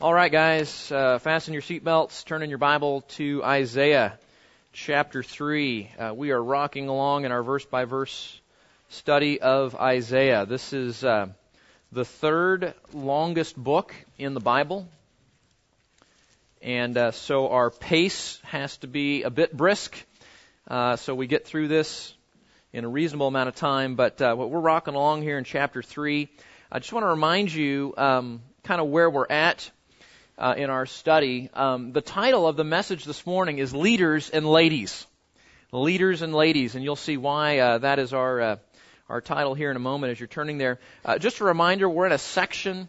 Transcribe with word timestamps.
All 0.00 0.14
right, 0.14 0.30
guys, 0.30 0.92
uh, 0.92 1.18
fasten 1.18 1.54
your 1.54 1.62
seatbelts, 1.62 2.24
turn 2.24 2.42
in 2.42 2.50
your 2.50 2.58
Bible 2.58 3.00
to 3.16 3.42
Isaiah 3.42 4.16
chapter 4.72 5.24
3. 5.24 5.90
Uh, 5.98 6.14
we 6.14 6.30
are 6.30 6.40
rocking 6.40 6.86
along 6.86 7.24
in 7.24 7.32
our 7.32 7.42
verse 7.42 7.64
by 7.64 7.84
verse 7.84 8.40
study 8.90 9.40
of 9.40 9.74
Isaiah. 9.74 10.46
This 10.46 10.72
is 10.72 11.02
uh, 11.02 11.30
the 11.90 12.04
third 12.04 12.74
longest 12.92 13.56
book 13.56 13.92
in 14.18 14.34
the 14.34 14.40
Bible. 14.40 14.86
And 16.62 16.96
uh, 16.96 17.10
so 17.10 17.48
our 17.48 17.68
pace 17.68 18.38
has 18.44 18.76
to 18.76 18.86
be 18.86 19.24
a 19.24 19.30
bit 19.30 19.52
brisk 19.52 20.00
uh, 20.68 20.94
so 20.94 21.12
we 21.16 21.26
get 21.26 21.44
through 21.44 21.66
this 21.66 22.14
in 22.72 22.84
a 22.84 22.88
reasonable 22.88 23.26
amount 23.26 23.48
of 23.48 23.56
time. 23.56 23.96
But 23.96 24.22
uh, 24.22 24.36
what 24.36 24.50
we're 24.50 24.60
rocking 24.60 24.94
along 24.94 25.22
here 25.22 25.38
in 25.38 25.42
chapter 25.42 25.82
3. 25.82 26.28
I 26.70 26.78
just 26.78 26.92
want 26.92 27.02
to 27.02 27.08
remind 27.08 27.52
you 27.52 27.94
um, 27.96 28.42
kind 28.62 28.80
of 28.80 28.86
where 28.86 29.10
we're 29.10 29.26
at 29.28 29.68
uh, 30.38 30.54
in 30.56 30.70
our 30.70 30.86
study. 30.86 31.50
Um, 31.52 31.92
the 31.92 32.00
title 32.00 32.46
of 32.46 32.56
the 32.56 32.64
message 32.64 33.04
this 33.04 33.26
morning 33.26 33.58
is 33.58 33.74
Leaders 33.74 34.30
and 34.30 34.46
Ladies. 34.46 35.06
Leaders 35.72 36.22
and 36.22 36.32
Ladies, 36.32 36.74
and 36.74 36.84
you'll 36.84 36.96
see 36.96 37.16
why 37.16 37.58
uh, 37.58 37.78
that 37.78 37.98
is 37.98 38.14
our 38.14 38.40
uh, 38.40 38.56
our 39.08 39.20
title 39.20 39.54
here 39.54 39.70
in 39.70 39.76
a 39.76 39.80
moment 39.80 40.12
as 40.12 40.20
you're 40.20 40.26
turning 40.26 40.58
there. 40.58 40.78
Uh, 41.04 41.18
just 41.18 41.40
a 41.40 41.44
reminder, 41.44 41.88
we're 41.88 42.06
in 42.06 42.12
a 42.12 42.18
section 42.18 42.88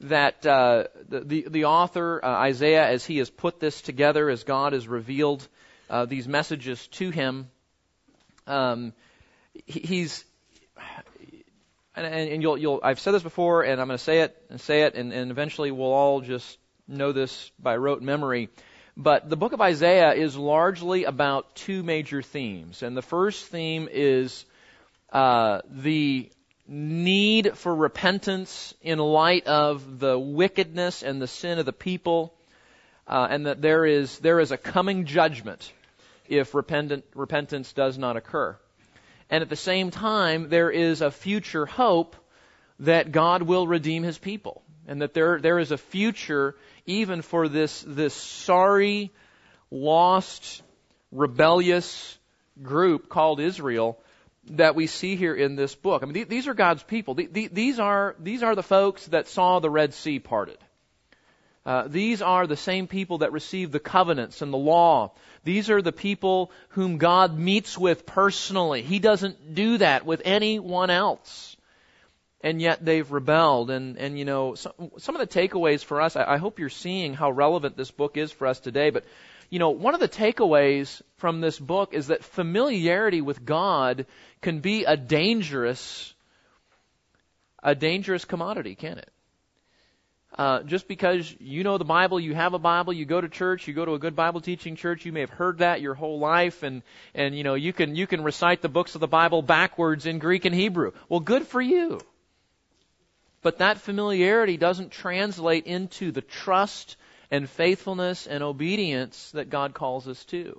that 0.00 0.44
uh, 0.44 0.84
the, 1.08 1.20
the, 1.20 1.46
the 1.48 1.64
author 1.64 2.20
uh, 2.22 2.28
Isaiah, 2.28 2.86
as 2.88 3.04
he 3.04 3.18
has 3.18 3.30
put 3.30 3.60
this 3.60 3.80
together, 3.80 4.28
as 4.28 4.44
God 4.44 4.72
has 4.72 4.86
revealed 4.86 5.46
these 6.08 6.26
messages 6.26 6.88
to 6.88 7.10
him, 7.10 7.48
um, 8.48 8.92
he's 9.64 10.24
and, 11.94 12.06
and, 12.06 12.42
you'll, 12.42 12.58
you'll, 12.58 12.80
I've 12.82 12.98
said 12.98 13.12
this 13.12 13.22
before, 13.22 13.62
and 13.62 13.80
I'm 13.80 13.86
going 13.86 13.96
to 13.96 14.02
say 14.02 14.22
it 14.22 14.36
and 14.50 14.60
say 14.60 14.82
it, 14.82 14.96
and, 14.96 15.12
and 15.12 15.30
eventually 15.30 15.70
we'll 15.70 15.92
all 15.92 16.20
just 16.20 16.58
know 16.88 17.12
this 17.12 17.50
by 17.58 17.76
rote 17.76 18.02
memory. 18.02 18.48
But 18.96 19.28
the 19.28 19.36
book 19.36 19.52
of 19.52 19.60
Isaiah 19.60 20.12
is 20.12 20.36
largely 20.36 21.04
about 21.04 21.56
two 21.56 21.82
major 21.82 22.22
themes. 22.22 22.82
And 22.82 22.96
the 22.96 23.02
first 23.02 23.46
theme 23.46 23.88
is 23.90 24.44
uh, 25.12 25.60
the 25.68 26.30
need 26.66 27.56
for 27.56 27.74
repentance 27.74 28.74
in 28.80 28.98
light 28.98 29.46
of 29.46 29.98
the 29.98 30.18
wickedness 30.18 31.02
and 31.02 31.20
the 31.20 31.26
sin 31.26 31.58
of 31.58 31.66
the 31.66 31.72
people, 31.72 32.34
uh, 33.06 33.26
and 33.28 33.46
that 33.46 33.60
there 33.60 33.84
is 33.84 34.18
there 34.20 34.40
is 34.40 34.50
a 34.52 34.56
coming 34.56 35.04
judgment 35.04 35.72
if 36.28 36.54
repentant, 36.54 37.04
repentance 37.14 37.72
does 37.72 37.98
not 37.98 38.16
occur. 38.16 38.56
And 39.30 39.42
at 39.42 39.48
the 39.48 39.56
same 39.56 39.90
time, 39.90 40.48
there 40.48 40.70
is 40.70 41.00
a 41.00 41.10
future 41.10 41.66
hope 41.66 42.16
that 42.80 43.12
God 43.12 43.42
will 43.42 43.66
redeem 43.66 44.02
His 44.02 44.18
people, 44.18 44.62
and 44.86 45.02
that 45.02 45.14
there 45.14 45.40
there 45.40 45.58
is 45.58 45.70
a 45.70 45.78
future 45.78 46.56
even 46.86 47.22
for 47.22 47.48
this, 47.48 47.84
this 47.86 48.14
sorry, 48.14 49.12
lost, 49.70 50.62
rebellious 51.10 52.18
group 52.62 53.08
called 53.08 53.40
Israel 53.40 53.98
that 54.50 54.74
we 54.74 54.86
see 54.86 55.16
here 55.16 55.34
in 55.34 55.56
this 55.56 55.74
book. 55.74 56.02
I 56.02 56.06
mean, 56.06 56.28
these 56.28 56.48
are 56.48 56.54
God's 56.54 56.82
people. 56.82 57.14
These 57.14 57.78
are, 57.78 58.14
these 58.18 58.42
are 58.42 58.54
the 58.54 58.62
folks 58.62 59.06
that 59.06 59.28
saw 59.28 59.58
the 59.58 59.70
Red 59.70 59.94
Sea 59.94 60.18
parted. 60.18 60.58
Uh, 61.64 61.88
these 61.88 62.20
are 62.20 62.46
the 62.46 62.58
same 62.58 62.86
people 62.86 63.18
that 63.18 63.32
received 63.32 63.72
the 63.72 63.80
covenants 63.80 64.42
and 64.42 64.52
the 64.52 64.58
law. 64.58 65.12
These 65.44 65.70
are 65.70 65.80
the 65.80 65.92
people 65.92 66.52
whom 66.70 66.98
God 66.98 67.38
meets 67.38 67.78
with 67.78 68.04
personally. 68.04 68.82
He 68.82 68.98
doesn't 68.98 69.54
do 69.54 69.78
that 69.78 70.04
with 70.04 70.20
anyone 70.26 70.90
else 70.90 71.53
and 72.44 72.60
yet 72.60 72.84
they've 72.84 73.10
rebelled. 73.10 73.70
And, 73.70 73.96
and 73.96 74.18
you 74.18 74.26
know, 74.26 74.54
some, 74.54 74.72
some 74.98 75.16
of 75.16 75.20
the 75.26 75.40
takeaways 75.40 75.82
for 75.82 76.02
us, 76.02 76.14
I, 76.14 76.34
I 76.34 76.36
hope 76.36 76.58
you're 76.58 76.68
seeing 76.68 77.14
how 77.14 77.30
relevant 77.30 77.76
this 77.76 77.90
book 77.90 78.18
is 78.18 78.30
for 78.30 78.46
us 78.46 78.60
today. 78.60 78.90
But, 78.90 79.04
you 79.48 79.58
know, 79.58 79.70
one 79.70 79.94
of 79.94 80.00
the 80.00 80.10
takeaways 80.10 81.00
from 81.16 81.40
this 81.40 81.58
book 81.58 81.94
is 81.94 82.08
that 82.08 82.22
familiarity 82.22 83.22
with 83.22 83.46
God 83.46 84.04
can 84.42 84.60
be 84.60 84.84
a 84.84 84.94
dangerous, 84.94 86.12
a 87.62 87.74
dangerous 87.74 88.26
commodity, 88.26 88.74
can 88.74 88.98
it? 88.98 89.10
Uh, 90.36 90.64
just 90.64 90.86
because 90.86 91.34
you 91.38 91.62
know 91.62 91.78
the 91.78 91.84
Bible, 91.84 92.18
you 92.18 92.34
have 92.34 92.54
a 92.54 92.58
Bible, 92.58 92.92
you 92.92 93.04
go 93.04 93.20
to 93.20 93.28
church, 93.28 93.68
you 93.68 93.72
go 93.72 93.84
to 93.84 93.94
a 93.94 94.00
good 94.00 94.16
Bible 94.16 94.40
teaching 94.40 94.74
church, 94.74 95.06
you 95.06 95.12
may 95.12 95.20
have 95.20 95.30
heard 95.30 95.58
that 95.58 95.80
your 95.80 95.94
whole 95.94 96.18
life, 96.18 96.64
and 96.64 96.82
and 97.14 97.38
you 97.38 97.44
know 97.44 97.54
you 97.54 97.72
can 97.72 97.94
you 97.94 98.08
can 98.08 98.24
recite 98.24 98.60
the 98.60 98.68
books 98.68 98.96
of 98.96 99.00
the 99.00 99.06
Bible 99.06 99.42
backwards 99.42 100.06
in 100.06 100.18
Greek 100.18 100.44
and 100.44 100.52
Hebrew. 100.52 100.90
Well, 101.08 101.20
good 101.20 101.46
for 101.46 101.62
you. 101.62 102.00
But 103.44 103.58
that 103.58 103.76
familiarity 103.76 104.56
doesn't 104.56 104.90
translate 104.90 105.66
into 105.66 106.10
the 106.10 106.22
trust 106.22 106.96
and 107.30 107.48
faithfulness 107.48 108.26
and 108.26 108.42
obedience 108.42 109.30
that 109.32 109.50
God 109.50 109.74
calls 109.74 110.08
us 110.08 110.24
to. 110.26 110.58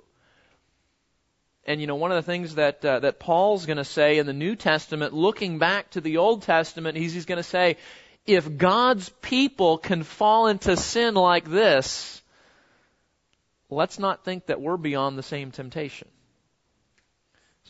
And 1.66 1.80
you 1.80 1.88
know, 1.88 1.96
one 1.96 2.12
of 2.12 2.16
the 2.16 2.30
things 2.30 2.54
that 2.54 2.84
uh, 2.84 3.00
that 3.00 3.18
Paul's 3.18 3.66
going 3.66 3.78
to 3.78 3.84
say 3.84 4.18
in 4.18 4.26
the 4.26 4.32
New 4.32 4.54
Testament, 4.54 5.12
looking 5.12 5.58
back 5.58 5.90
to 5.90 6.00
the 6.00 6.18
Old 6.18 6.42
Testament, 6.42 6.96
he's, 6.96 7.12
he's 7.12 7.26
going 7.26 7.38
to 7.38 7.42
say, 7.42 7.76
if 8.24 8.56
God's 8.56 9.08
people 9.20 9.78
can 9.78 10.04
fall 10.04 10.46
into 10.46 10.76
sin 10.76 11.14
like 11.14 11.50
this, 11.50 12.22
let's 13.68 13.98
not 13.98 14.24
think 14.24 14.46
that 14.46 14.60
we're 14.60 14.76
beyond 14.76 15.18
the 15.18 15.24
same 15.24 15.50
temptation. 15.50 16.06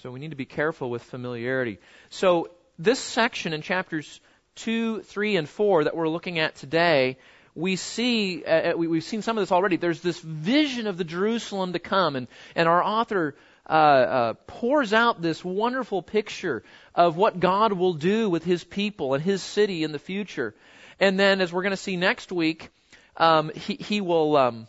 So 0.02 0.10
we 0.10 0.20
need 0.20 0.32
to 0.32 0.36
be 0.36 0.44
careful 0.44 0.90
with 0.90 1.02
familiarity. 1.02 1.78
So 2.10 2.50
this 2.78 2.98
section 2.98 3.54
in 3.54 3.62
chapters 3.62 4.20
2, 4.56 5.02
3, 5.02 5.36
and 5.36 5.48
4 5.48 5.84
that 5.84 5.96
we're 5.96 6.08
looking 6.08 6.38
at 6.38 6.56
today, 6.56 7.16
we 7.54 7.76
see, 7.76 8.44
uh, 8.44 8.72
uh, 8.72 8.76
we, 8.76 8.86
we've 8.86 9.04
seen 9.04 9.22
some 9.22 9.38
of 9.38 9.42
this 9.42 9.52
already. 9.52 9.76
There's 9.76 10.02
this 10.02 10.20
vision 10.20 10.86
of 10.86 10.98
the 10.98 11.04
Jerusalem 11.04 11.72
to 11.72 11.78
come, 11.78 12.14
and, 12.14 12.28
and 12.54 12.68
our 12.68 12.82
author 12.82 13.34
uh, 13.68 13.72
uh, 13.72 14.34
pours 14.46 14.92
out 14.92 15.22
this 15.22 15.44
wonderful 15.44 16.02
picture 16.02 16.62
of 16.94 17.16
what 17.16 17.40
God 17.40 17.72
will 17.72 17.94
do 17.94 18.28
with 18.28 18.44
His 18.44 18.62
people 18.62 19.14
and 19.14 19.22
His 19.22 19.42
city 19.42 19.84
in 19.84 19.92
the 19.92 19.98
future. 19.98 20.54
And 21.00 21.18
then, 21.18 21.40
as 21.40 21.52
we're 21.52 21.62
going 21.62 21.70
to 21.70 21.76
see 21.76 21.96
next 21.96 22.30
week, 22.30 22.68
um, 23.16 23.50
he, 23.54 23.74
he 23.74 24.00
will. 24.00 24.36
Um, 24.36 24.68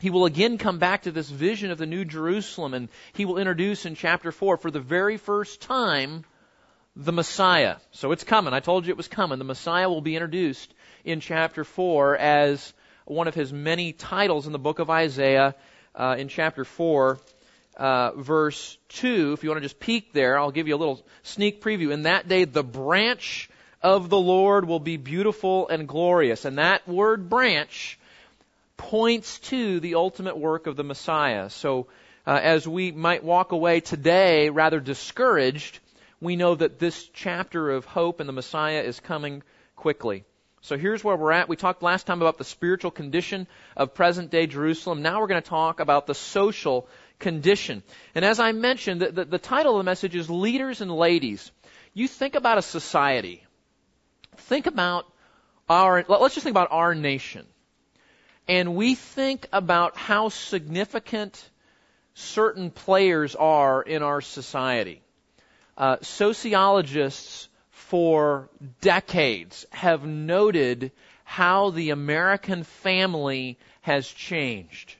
he 0.00 0.10
will 0.10 0.24
again 0.24 0.58
come 0.58 0.80
back 0.80 1.02
to 1.02 1.12
this 1.12 1.30
vision 1.30 1.70
of 1.70 1.78
the 1.78 1.86
New 1.86 2.04
Jerusalem, 2.04 2.74
and 2.74 2.88
he 3.12 3.24
will 3.24 3.38
introduce 3.38 3.86
in 3.86 3.94
chapter 3.94 4.32
4, 4.32 4.56
for 4.56 4.68
the 4.68 4.80
very 4.80 5.16
first 5.16 5.60
time, 5.60 6.24
the 6.96 7.12
Messiah. 7.12 7.76
So 7.92 8.12
it's 8.12 8.24
coming. 8.24 8.52
I 8.52 8.60
told 8.60 8.86
you 8.86 8.90
it 8.90 8.96
was 8.96 9.08
coming. 9.08 9.38
The 9.38 9.44
Messiah 9.44 9.88
will 9.88 10.00
be 10.00 10.14
introduced 10.14 10.72
in 11.04 11.20
chapter 11.20 11.64
4 11.64 12.16
as 12.16 12.72
one 13.04 13.28
of 13.28 13.34
his 13.34 13.52
many 13.52 13.92
titles 13.92 14.46
in 14.46 14.52
the 14.52 14.58
book 14.58 14.78
of 14.78 14.90
Isaiah 14.90 15.54
uh, 15.94 16.16
in 16.18 16.28
chapter 16.28 16.64
4. 16.64 17.18
Uh, 17.74 18.10
verse 18.12 18.76
2, 18.90 19.32
if 19.32 19.42
you 19.42 19.48
want 19.48 19.62
to 19.62 19.64
just 19.64 19.80
peek 19.80 20.12
there, 20.12 20.38
I'll 20.38 20.50
give 20.50 20.68
you 20.68 20.76
a 20.76 20.76
little 20.76 21.02
sneak 21.22 21.62
preview. 21.62 21.90
In 21.90 22.02
that 22.02 22.28
day, 22.28 22.44
the 22.44 22.62
branch 22.62 23.48
of 23.82 24.10
the 24.10 24.18
Lord 24.18 24.66
will 24.66 24.78
be 24.78 24.98
beautiful 24.98 25.68
and 25.68 25.88
glorious. 25.88 26.44
And 26.44 26.58
that 26.58 26.86
word 26.86 27.30
branch 27.30 27.98
points 28.76 29.38
to 29.38 29.80
the 29.80 29.94
ultimate 29.94 30.36
work 30.36 30.66
of 30.66 30.76
the 30.76 30.84
Messiah. 30.84 31.48
So, 31.48 31.86
uh, 32.26 32.38
as 32.40 32.68
we 32.68 32.92
might 32.92 33.24
walk 33.24 33.52
away 33.52 33.80
today 33.80 34.50
rather 34.50 34.78
discouraged, 34.78 35.80
we 36.22 36.36
know 36.36 36.54
that 36.54 36.78
this 36.78 37.08
chapter 37.12 37.72
of 37.72 37.84
hope 37.84 38.20
and 38.20 38.28
the 38.28 38.32
Messiah 38.32 38.80
is 38.80 39.00
coming 39.00 39.42
quickly. 39.74 40.24
So 40.60 40.78
here's 40.78 41.02
where 41.02 41.16
we're 41.16 41.32
at. 41.32 41.48
We 41.48 41.56
talked 41.56 41.82
last 41.82 42.06
time 42.06 42.22
about 42.22 42.38
the 42.38 42.44
spiritual 42.44 42.92
condition 42.92 43.48
of 43.76 43.92
present 43.92 44.30
day 44.30 44.46
Jerusalem. 44.46 45.02
Now 45.02 45.20
we're 45.20 45.26
going 45.26 45.42
to 45.42 45.48
talk 45.48 45.80
about 45.80 46.06
the 46.06 46.14
social 46.14 46.88
condition. 47.18 47.82
And 48.14 48.24
as 48.24 48.38
I 48.38 48.52
mentioned, 48.52 49.02
the, 49.02 49.10
the, 49.10 49.24
the, 49.24 49.38
title 49.40 49.72
of 49.72 49.78
the 49.80 49.90
message 49.90 50.14
is 50.14 50.30
Leaders 50.30 50.80
and 50.80 50.92
Ladies. 50.92 51.50
You 51.92 52.06
think 52.06 52.36
about 52.36 52.56
a 52.56 52.62
society. 52.62 53.44
Think 54.36 54.68
about 54.68 55.06
our, 55.68 56.04
let's 56.06 56.34
just 56.34 56.44
think 56.44 56.54
about 56.54 56.70
our 56.70 56.94
nation. 56.94 57.46
And 58.46 58.76
we 58.76 58.94
think 58.94 59.48
about 59.52 59.96
how 59.96 60.28
significant 60.28 61.50
certain 62.14 62.70
players 62.70 63.34
are 63.34 63.82
in 63.82 64.04
our 64.04 64.20
society. 64.20 65.02
Uh, 65.76 65.96
sociologists 66.02 67.48
for 67.70 68.48
decades 68.80 69.66
have 69.70 70.04
noted 70.04 70.92
how 71.24 71.70
the 71.70 71.90
American 71.90 72.64
family 72.64 73.58
has 73.80 74.06
changed. 74.06 74.94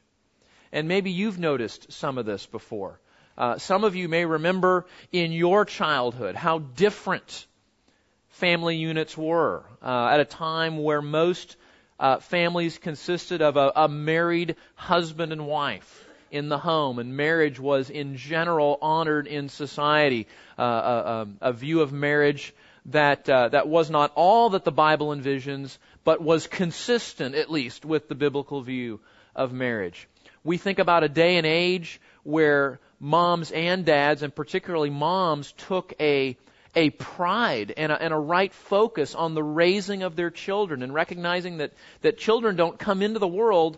And 0.73 0.89
maybe 0.89 1.11
you've 1.11 1.39
noticed 1.39 1.93
some 1.93 2.17
of 2.17 2.27
this 2.27 2.47
before. 2.47 2.99
Uh, 3.37 3.59
some 3.59 3.85
of 3.85 3.97
you 3.97 4.09
may 4.09 4.25
remember 4.25 4.87
in 5.11 5.33
your 5.33 5.65
childhood 5.65 6.37
how 6.37 6.59
different 6.59 7.47
family 8.29 8.77
units 8.77 9.17
were 9.17 9.65
uh, 9.83 10.09
at 10.09 10.21
a 10.21 10.25
time 10.25 10.79
where 10.79 11.03
most 11.03 11.57
uh, 12.01 12.19
families 12.19 12.79
consisted 12.79 13.43
of 13.43 13.57
a, 13.57 13.73
a 13.77 13.89
married 13.89 14.57
husband 14.75 15.33
and 15.33 15.47
wife 15.47 16.02
in 16.33 16.49
the 16.49 16.59
home, 16.59 16.99
and 16.99 17.17
marriage 17.17 17.61
was 17.61 17.91
in 17.91 18.17
general 18.17 18.79
honored 18.81 19.27
in 19.27 19.49
society. 19.49 20.27
Uh, 20.59 21.27
a, 21.43 21.49
a, 21.49 21.53
view 21.53 21.83
of 21.83 21.93
marriage 21.93 22.55
that 22.87 23.29
uh, 23.29 23.49
that 23.51 23.69
was 23.69 23.91
not 23.91 24.11
all 24.15 24.51
that 24.51 24.65
the 24.65 24.73
Bible 24.73 25.09
envisions, 25.09 25.77
but 26.05 26.21
was 26.21 26.47
consistent 26.47 27.35
at 27.35 27.51
least 27.51 27.85
with 27.85 28.09
the 28.09 28.15
biblical 28.15 28.63
view 28.63 28.99
of 29.37 29.53
marriage. 29.53 30.09
We 30.43 30.57
think 30.57 30.79
about 30.79 31.05
a 31.05 31.09
day 31.09 31.37
and 31.37 31.47
age 31.47 32.01
where 32.25 32.81
moms 32.99 33.53
and 33.53 33.85
dads, 33.85 34.23
and 34.23 34.35
particularly 34.35 34.91
moms, 34.91 35.53
took 35.53 35.93
a 36.01 36.37
a 36.75 36.89
pride 36.89 37.75
and 37.77 37.93
a, 37.93 38.03
and 38.03 38.15
a, 38.15 38.17
right 38.17 38.55
focus 38.55 39.15
on 39.15 39.35
the 39.35 39.43
raising 39.43 40.03
of 40.03 40.17
their 40.17 40.31
children 40.31 40.83
and 40.83 40.95
recognizing 40.95 41.59
that, 41.59 41.73
that 42.01 42.17
children 42.17 42.57
don't 42.57 42.79
come 42.79 43.03
into 43.03 43.19
the 43.19 43.29
world 43.29 43.77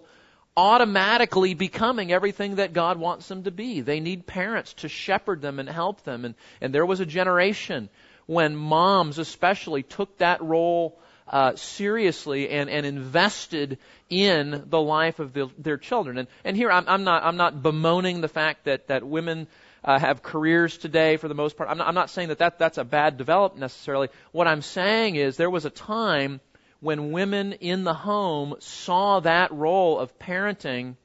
automatically 0.56 1.54
becoming 1.54 2.12
everything 2.12 2.56
that 2.56 2.72
God 2.72 2.98
wants 2.98 3.26
them 3.28 3.42
to 3.44 3.50
be. 3.50 3.80
They 3.80 4.00
need 4.00 4.26
parents 4.26 4.74
to 4.74 4.88
shepherd 4.88 5.40
them 5.40 5.58
and 5.58 5.68
help 5.68 6.04
them. 6.04 6.24
And, 6.24 6.34
and 6.60 6.74
there 6.74 6.86
was 6.86 7.00
a 7.00 7.06
generation 7.06 7.88
when 8.26 8.56
moms 8.56 9.18
especially 9.18 9.82
took 9.82 10.16
that 10.18 10.42
role 10.42 10.98
uh, 11.26 11.56
seriously 11.56 12.50
and, 12.50 12.70
and 12.70 12.86
invested 12.86 13.78
in 14.10 14.64
the 14.66 14.80
life 14.80 15.18
of 15.18 15.32
the, 15.32 15.50
their 15.58 15.78
children. 15.78 16.18
And, 16.18 16.28
and 16.44 16.56
here 16.56 16.70
I'm, 16.70 16.84
I'm, 16.86 17.04
not, 17.04 17.24
I'm 17.24 17.36
not 17.36 17.62
bemoaning 17.62 18.20
the 18.20 18.28
fact 18.28 18.64
that, 18.64 18.88
that 18.88 19.02
women 19.02 19.46
uh, 19.82 19.98
have 19.98 20.22
careers 20.22 20.78
today 20.78 21.16
for 21.16 21.28
the 21.28 21.34
most 21.34 21.56
part. 21.56 21.68
I'm 21.68 21.78
not, 21.78 21.88
I'm 21.88 21.94
not 21.94 22.10
saying 22.10 22.28
that, 22.28 22.38
that 22.38 22.58
that's 22.58 22.78
a 22.78 22.84
bad 22.84 23.16
development 23.16 23.60
necessarily. 23.60 24.08
What 24.32 24.46
I'm 24.46 24.62
saying 24.62 25.16
is 25.16 25.36
there 25.36 25.50
was 25.50 25.64
a 25.64 25.70
time 25.70 26.40
when 26.84 27.12
women 27.12 27.54
in 27.54 27.82
the 27.82 27.94
home 27.94 28.54
saw 28.58 29.18
that 29.20 29.50
role 29.52 29.98
of 29.98 30.18
parenting 30.18 30.96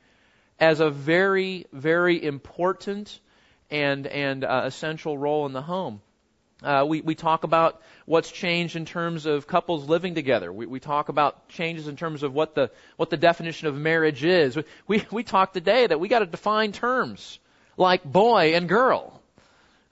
as 0.59 0.81
a 0.81 0.89
very, 0.89 1.65
very 1.71 2.21
important 2.21 3.17
and, 3.71 4.05
and 4.05 4.43
uh, 4.43 4.63
essential 4.65 5.17
role 5.17 5.45
in 5.45 5.53
the 5.53 5.61
home. 5.61 6.01
Uh, 6.61 6.85
we, 6.85 6.99
we 6.99 7.15
talk 7.15 7.45
about 7.45 7.81
what's 8.05 8.29
changed 8.29 8.75
in 8.75 8.83
terms 8.83 9.25
of 9.25 9.47
couples 9.47 9.87
living 9.87 10.15
together. 10.15 10.51
We, 10.51 10.65
we 10.65 10.81
talk 10.81 11.07
about 11.07 11.47
changes 11.47 11.87
in 11.87 11.95
terms 11.95 12.23
of 12.23 12.33
what 12.33 12.55
the, 12.55 12.71
what 12.97 13.09
the 13.09 13.15
definition 13.15 13.69
of 13.69 13.75
marriage 13.77 14.25
is. 14.25 14.57
We, 14.85 15.05
we, 15.11 15.23
talk 15.23 15.53
today 15.53 15.87
that 15.87 16.01
we 16.01 16.09
got 16.09 16.19
to 16.19 16.25
define 16.25 16.73
terms 16.73 17.39
like 17.77 18.03
boy 18.03 18.55
and 18.55 18.67
girl. 18.67 19.21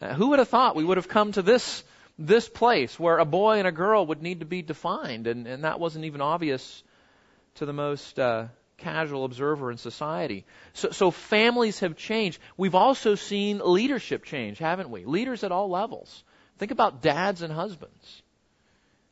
Uh, 0.01 0.13
who 0.13 0.29
would 0.29 0.39
have 0.39 0.49
thought 0.49 0.75
we 0.75 0.83
would 0.83 0.97
have 0.97 1.07
come 1.07 1.31
to 1.31 1.41
this, 1.41 1.81
this 2.17 2.49
place 2.49 2.99
where 2.99 3.19
a 3.19 3.25
boy 3.25 3.59
and 3.59 3.67
a 3.67 3.71
girl 3.71 4.05
would 4.07 4.21
need 4.21 4.39
to 4.39 4.45
be 4.45 4.61
defined, 4.61 5.27
and, 5.27 5.47
and 5.47 5.63
that 5.63 5.79
wasn't 5.79 6.05
even 6.05 6.21
obvious 6.21 6.83
to 7.55 7.65
the 7.65 7.73
most 7.73 8.19
uh, 8.19 8.47
casual 8.77 9.25
observer 9.25 9.71
in 9.71 9.77
society. 9.77 10.45
So, 10.73 10.91
so 10.91 11.11
families 11.11 11.79
have 11.79 11.95
changed. 11.95 12.39
We've 12.55 12.75
also 12.75 13.15
seen 13.15 13.61
leadership 13.63 14.23
change, 14.23 14.57
haven't 14.59 14.89
we? 14.89 15.05
Leaders 15.05 15.43
at 15.43 15.51
all 15.51 15.69
levels. 15.69 16.23
Think 16.57 16.71
about 16.71 17.01
dads 17.01 17.41
and 17.41 17.53
husbands. 17.53 18.23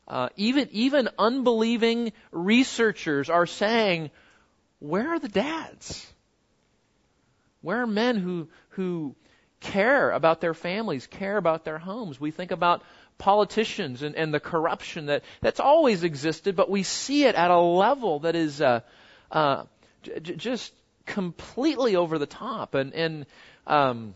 Uh, 0.08 0.28
even 0.36 0.68
even 0.70 1.08
unbelieving 1.18 2.12
researchers 2.30 3.28
are 3.28 3.46
saying, 3.46 4.10
where 4.78 5.08
are 5.10 5.18
the 5.18 5.28
dads? 5.28 6.06
Where 7.60 7.82
are 7.82 7.86
men 7.88 8.16
who 8.16 8.48
who 8.70 9.16
care 9.60 10.10
about 10.10 10.40
their 10.40 10.54
families, 10.54 11.06
care 11.06 11.36
about 11.36 11.64
their 11.64 11.78
homes? 11.78 12.20
We 12.20 12.30
think 12.30 12.50
about 12.50 12.82
politicians 13.18 14.02
and, 14.02 14.14
and 14.14 14.32
the 14.32 14.40
corruption 14.40 15.06
that 15.06 15.24
that's 15.40 15.60
always 15.60 16.04
existed, 16.04 16.56
but 16.56 16.70
we 16.70 16.82
see 16.82 17.24
it 17.24 17.34
at 17.34 17.50
a 17.50 17.58
level 17.58 18.20
that 18.20 18.36
is 18.36 18.60
uh, 18.60 18.80
uh, 19.30 19.64
j- 20.02 20.36
just 20.36 20.72
completely 21.06 21.96
over 21.96 22.18
the 22.18 22.26
top. 22.26 22.74
And 22.74 22.92
and 22.94 23.26
um, 23.66 24.14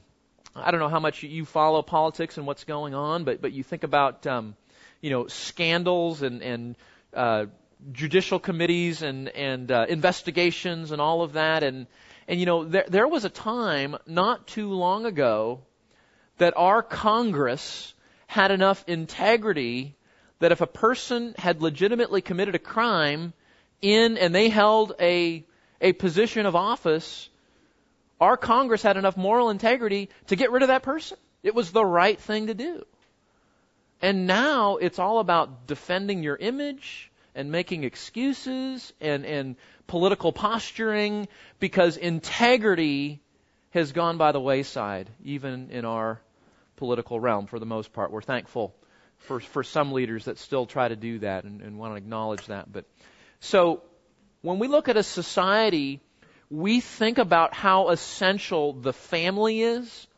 I 0.54 0.70
don't 0.70 0.81
know 0.81 0.88
how 0.88 1.00
much 1.00 1.22
you 1.22 1.44
follow 1.44 1.82
politics 1.82 2.37
and 2.37 2.46
what's 2.46 2.64
going 2.64 2.94
on, 2.94 3.25
but 3.25 3.40
but 3.40 3.52
you 3.52 3.62
think 3.62 3.84
about 3.84 4.26
um, 4.26 4.56
you 5.00 5.10
know 5.10 5.26
scandals 5.28 6.22
and 6.22 6.42
and 6.42 6.76
uh, 7.14 7.46
judicial 7.92 8.38
committees 8.38 9.02
and 9.02 9.28
and 9.28 9.70
uh, 9.70 9.87
investigations 9.88 10.90
and 10.90 11.00
all 11.00 11.22
of 11.22 11.34
that, 11.34 11.62
and 11.62 11.87
and 12.31 12.38
you 12.38 12.47
know 12.47 12.65
there 12.65 12.85
there 12.88 13.09
was 13.09 13.25
a 13.25 13.29
time 13.29 13.97
not 14.06 14.47
too 14.47 14.73
long 14.73 15.05
ago 15.05 15.61
that 16.38 16.55
our 16.56 16.82
Congress 16.82 17.93
had 18.29 18.53
enough 18.53 18.82
integrity 18.87 19.97
that 20.38 20.53
if 20.53 20.61
a 20.61 20.67
person 20.67 21.35
had 21.37 21.61
legitimately 21.61 22.23
committed 22.23 22.55
a 22.55 22.61
crime 22.61 23.32
in 23.82 24.17
and 24.17 24.32
they 24.35 24.49
held 24.49 24.94
a 25.00 25.44
a 25.81 25.93
position 25.93 26.47
of 26.47 26.55
office 26.55 27.29
our 28.21 28.37
Congress 28.37 28.83
had 28.83 28.97
enough 28.97 29.17
moral 29.17 29.50
integrity 29.50 30.09
to 30.29 30.37
get 30.37 30.50
rid 30.53 30.62
of 30.62 30.69
that 30.69 30.83
person. 30.83 31.17
It 31.43 31.55
was 31.55 31.73
the 31.73 31.85
right 31.85 32.21
thing 32.21 32.49
to 32.49 32.55
do. 32.55 32.85
And 34.03 34.26
now 34.26 34.76
it's 34.76 34.99
all 34.99 35.21
about 35.21 35.67
defending 35.67 36.23
your 36.23 36.37
image 36.37 37.10
and 37.35 37.50
making 37.50 37.85
excuses 37.85 38.93
and, 39.00 39.25
and 39.25 39.56
political 39.87 40.32
posturing 40.32 41.29
because 41.59 41.97
integrity 41.97 43.21
has 43.71 43.93
gone 43.93 44.19
by 44.19 44.32
the 44.32 44.41
wayside, 44.41 45.09
even 45.25 45.71
in 45.71 45.85
our 45.85 46.21
political 46.77 47.21
realm 47.21 47.47
for 47.47 47.59
the 47.59 47.67
most 47.67 47.93
part. 47.93 48.11
We're 48.11 48.23
thankful 48.23 48.75
for, 49.19 49.41
for 49.41 49.62
some 49.62 49.93
leaders 49.93 50.25
that 50.25 50.38
still 50.38 50.67
try 50.67 50.88
to 50.88 50.97
do 50.97 51.21
that 51.21 51.44
and, 51.44 51.61
and 51.61 51.79
want 51.79 51.93
to 51.93 51.97
acknowledge 51.97 52.47
that. 52.47 52.73
But 52.73 52.85
so 53.41 53.83
when 54.43 54.59
we 54.59 54.69
look 54.69 54.88
at 54.88 54.97
a 54.97 55.03
society 55.03 56.00
we 56.50 56.81
think 56.81 57.19
about 57.19 57.55
how 57.55 57.91
essential 57.91 58.73
the 58.73 58.93
family 58.93 59.62
is, 59.62 60.09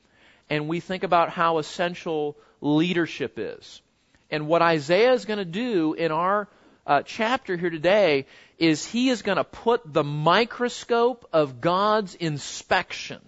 and 0.49 0.67
we 0.67 0.81
think 0.81 1.03
about 1.03 1.29
how 1.29 1.59
essential 1.59 2.37
leadership 2.61 3.35
is. 3.37 3.83
And 4.31 4.49
what 4.49 4.63
Isaiah 4.63 5.13
is 5.13 5.27
going 5.27 5.39
to 5.39 5.45
do 5.45 5.93
in 5.93 6.11
our 6.11 6.49
uh, 6.87 7.03
chapter 7.03 7.57
here 7.57 7.71
today 7.71 8.27
is 8.59 8.85
he 8.85 9.09
is 9.09 9.23
going 9.23 9.37
to 9.37 9.45
put 9.45 9.81
the 9.93 10.05
microscope 10.05 11.29
of 11.33 11.61
God's 11.61 12.15
inspection 12.15 13.21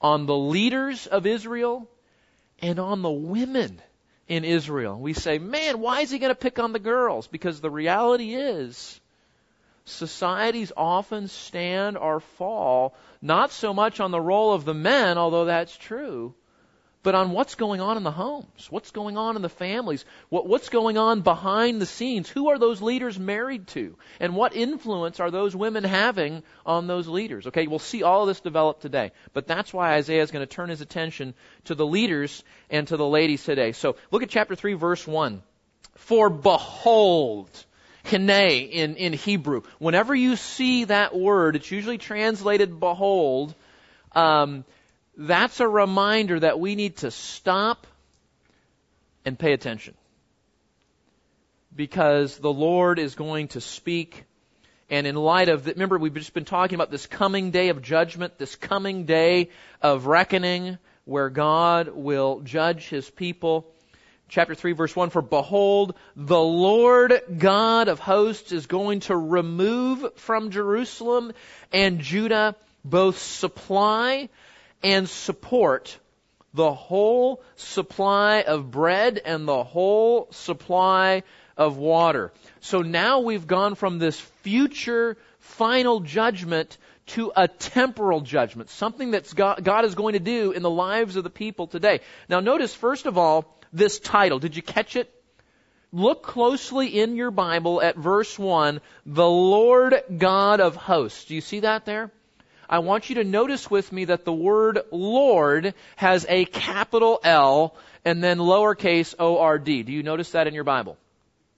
on 0.00 0.26
the 0.26 0.36
leaders 0.36 1.06
of 1.06 1.26
Israel 1.26 1.88
and 2.60 2.78
on 2.78 3.02
the 3.02 3.10
women 3.10 3.80
in 4.28 4.44
Israel. 4.44 4.98
We 4.98 5.12
say, 5.12 5.38
man, 5.38 5.80
why 5.80 6.00
is 6.00 6.10
he 6.10 6.18
going 6.18 6.30
to 6.30 6.34
pick 6.34 6.58
on 6.58 6.72
the 6.72 6.78
girls? 6.78 7.26
Because 7.26 7.60
the 7.60 7.70
reality 7.70 8.34
is, 8.34 9.00
societies 9.84 10.72
often 10.76 11.28
stand 11.28 11.96
or 11.96 12.20
fall 12.20 12.94
not 13.22 13.52
so 13.52 13.72
much 13.72 14.00
on 14.00 14.10
the 14.10 14.20
role 14.20 14.52
of 14.52 14.64
the 14.64 14.74
men, 14.74 15.18
although 15.18 15.46
that's 15.46 15.76
true, 15.76 16.34
but 17.06 17.14
on 17.14 17.30
what's 17.30 17.54
going 17.54 17.80
on 17.80 17.96
in 17.96 18.02
the 18.02 18.10
homes, 18.10 18.66
what's 18.68 18.90
going 18.90 19.16
on 19.16 19.36
in 19.36 19.42
the 19.42 19.48
families, 19.48 20.04
what, 20.28 20.48
what's 20.48 20.70
going 20.70 20.98
on 20.98 21.20
behind 21.20 21.80
the 21.80 21.86
scenes. 21.86 22.28
Who 22.28 22.48
are 22.48 22.58
those 22.58 22.82
leaders 22.82 23.16
married 23.16 23.68
to? 23.68 23.96
And 24.18 24.34
what 24.34 24.56
influence 24.56 25.20
are 25.20 25.30
those 25.30 25.54
women 25.54 25.84
having 25.84 26.42
on 26.66 26.88
those 26.88 27.06
leaders? 27.06 27.46
Okay, 27.46 27.68
we'll 27.68 27.78
see 27.78 28.02
all 28.02 28.22
of 28.22 28.26
this 28.26 28.40
develop 28.40 28.80
today. 28.80 29.12
But 29.34 29.46
that's 29.46 29.72
why 29.72 29.92
Isaiah 29.92 30.20
is 30.20 30.32
going 30.32 30.44
to 30.44 30.52
turn 30.52 30.68
his 30.68 30.80
attention 30.80 31.34
to 31.66 31.76
the 31.76 31.86
leaders 31.86 32.42
and 32.70 32.88
to 32.88 32.96
the 32.96 33.06
ladies 33.06 33.44
today. 33.44 33.70
So 33.70 33.94
look 34.10 34.24
at 34.24 34.28
chapter 34.28 34.56
3, 34.56 34.74
verse 34.74 35.06
1. 35.06 35.44
For 35.94 36.28
behold, 36.28 37.50
Hine 38.04 38.30
in, 38.30 38.96
in 38.96 39.12
Hebrew. 39.12 39.62
Whenever 39.78 40.12
you 40.12 40.34
see 40.34 40.86
that 40.86 41.16
word, 41.16 41.54
it's 41.54 41.70
usually 41.70 41.98
translated 41.98 42.80
behold. 42.80 43.54
Um, 44.10 44.64
that's 45.16 45.60
a 45.60 45.68
reminder 45.68 46.40
that 46.40 46.60
we 46.60 46.74
need 46.74 46.98
to 46.98 47.10
stop 47.10 47.86
and 49.24 49.38
pay 49.38 49.52
attention. 49.52 49.94
Because 51.74 52.38
the 52.38 52.52
Lord 52.52 52.98
is 52.98 53.14
going 53.14 53.48
to 53.48 53.60
speak. 53.60 54.24
And 54.88 55.06
in 55.06 55.16
light 55.16 55.48
of, 55.48 55.64
that, 55.64 55.74
remember, 55.74 55.98
we've 55.98 56.14
just 56.14 56.34
been 56.34 56.44
talking 56.44 56.74
about 56.74 56.90
this 56.90 57.06
coming 57.06 57.50
day 57.50 57.68
of 57.70 57.82
judgment, 57.82 58.38
this 58.38 58.56
coming 58.56 59.04
day 59.04 59.50
of 59.82 60.06
reckoning 60.06 60.78
where 61.04 61.30
God 61.30 61.88
will 61.88 62.40
judge 62.40 62.88
his 62.88 63.08
people 63.08 63.66
chapter 64.28 64.56
3 64.56 64.72
verse 64.72 64.94
1 64.96 65.10
for 65.10 65.22
behold 65.22 65.94
the 66.16 66.40
lord 66.40 67.22
god 67.38 67.86
of 67.86 68.00
hosts 68.00 68.50
is 68.50 68.66
going 68.66 68.98
to 68.98 69.16
remove 69.16 70.04
from 70.16 70.50
jerusalem 70.50 71.32
and 71.72 72.00
judah 72.00 72.56
both 72.84 73.18
supply 73.18 74.28
and 74.82 75.08
support 75.08 75.98
the 76.54 76.72
whole 76.72 77.42
supply 77.56 78.42
of 78.42 78.70
bread 78.70 79.20
and 79.24 79.46
the 79.46 79.64
whole 79.64 80.28
supply 80.30 81.22
of 81.56 81.76
water 81.76 82.32
so 82.60 82.82
now 82.82 83.20
we've 83.20 83.46
gone 83.46 83.74
from 83.74 83.98
this 83.98 84.18
future 84.18 85.16
final 85.38 86.00
judgment 86.00 86.76
to 87.06 87.32
a 87.36 87.46
temporal 87.46 88.20
judgment, 88.20 88.68
something 88.68 89.12
that 89.12 89.32
God, 89.34 89.84
is 89.84 89.94
going 89.94 90.14
to 90.14 90.18
do 90.18 90.52
in 90.52 90.62
the 90.62 90.70
lives 90.70 91.16
of 91.16 91.24
the 91.24 91.30
people 91.30 91.66
today. 91.66 92.00
Now 92.28 92.40
notice, 92.40 92.74
first 92.74 93.06
of 93.06 93.16
all, 93.16 93.56
this 93.72 93.98
title. 93.98 94.38
Did 94.38 94.56
you 94.56 94.62
catch 94.62 94.96
it? 94.96 95.12
Look 95.92 96.24
closely 96.24 96.88
in 96.88 97.16
your 97.16 97.30
Bible 97.30 97.80
at 97.80 97.96
verse 97.96 98.38
1, 98.38 98.80
the 99.06 99.28
Lord 99.28 99.94
God 100.18 100.60
of 100.60 100.74
hosts. 100.74 101.26
Do 101.26 101.34
you 101.34 101.40
see 101.40 101.60
that 101.60 101.84
there? 101.84 102.10
I 102.68 102.80
want 102.80 103.08
you 103.08 103.16
to 103.16 103.24
notice 103.24 103.70
with 103.70 103.92
me 103.92 104.06
that 104.06 104.24
the 104.24 104.32
word 104.32 104.80
Lord 104.90 105.74
has 105.96 106.26
a 106.28 106.44
capital 106.44 107.20
L 107.22 107.76
and 108.04 108.22
then 108.22 108.38
lowercase 108.38 109.14
O-R-D. 109.18 109.84
Do 109.84 109.92
you 109.92 110.02
notice 110.02 110.30
that 110.32 110.46
in 110.46 110.54
your 110.54 110.64
Bible? 110.64 110.96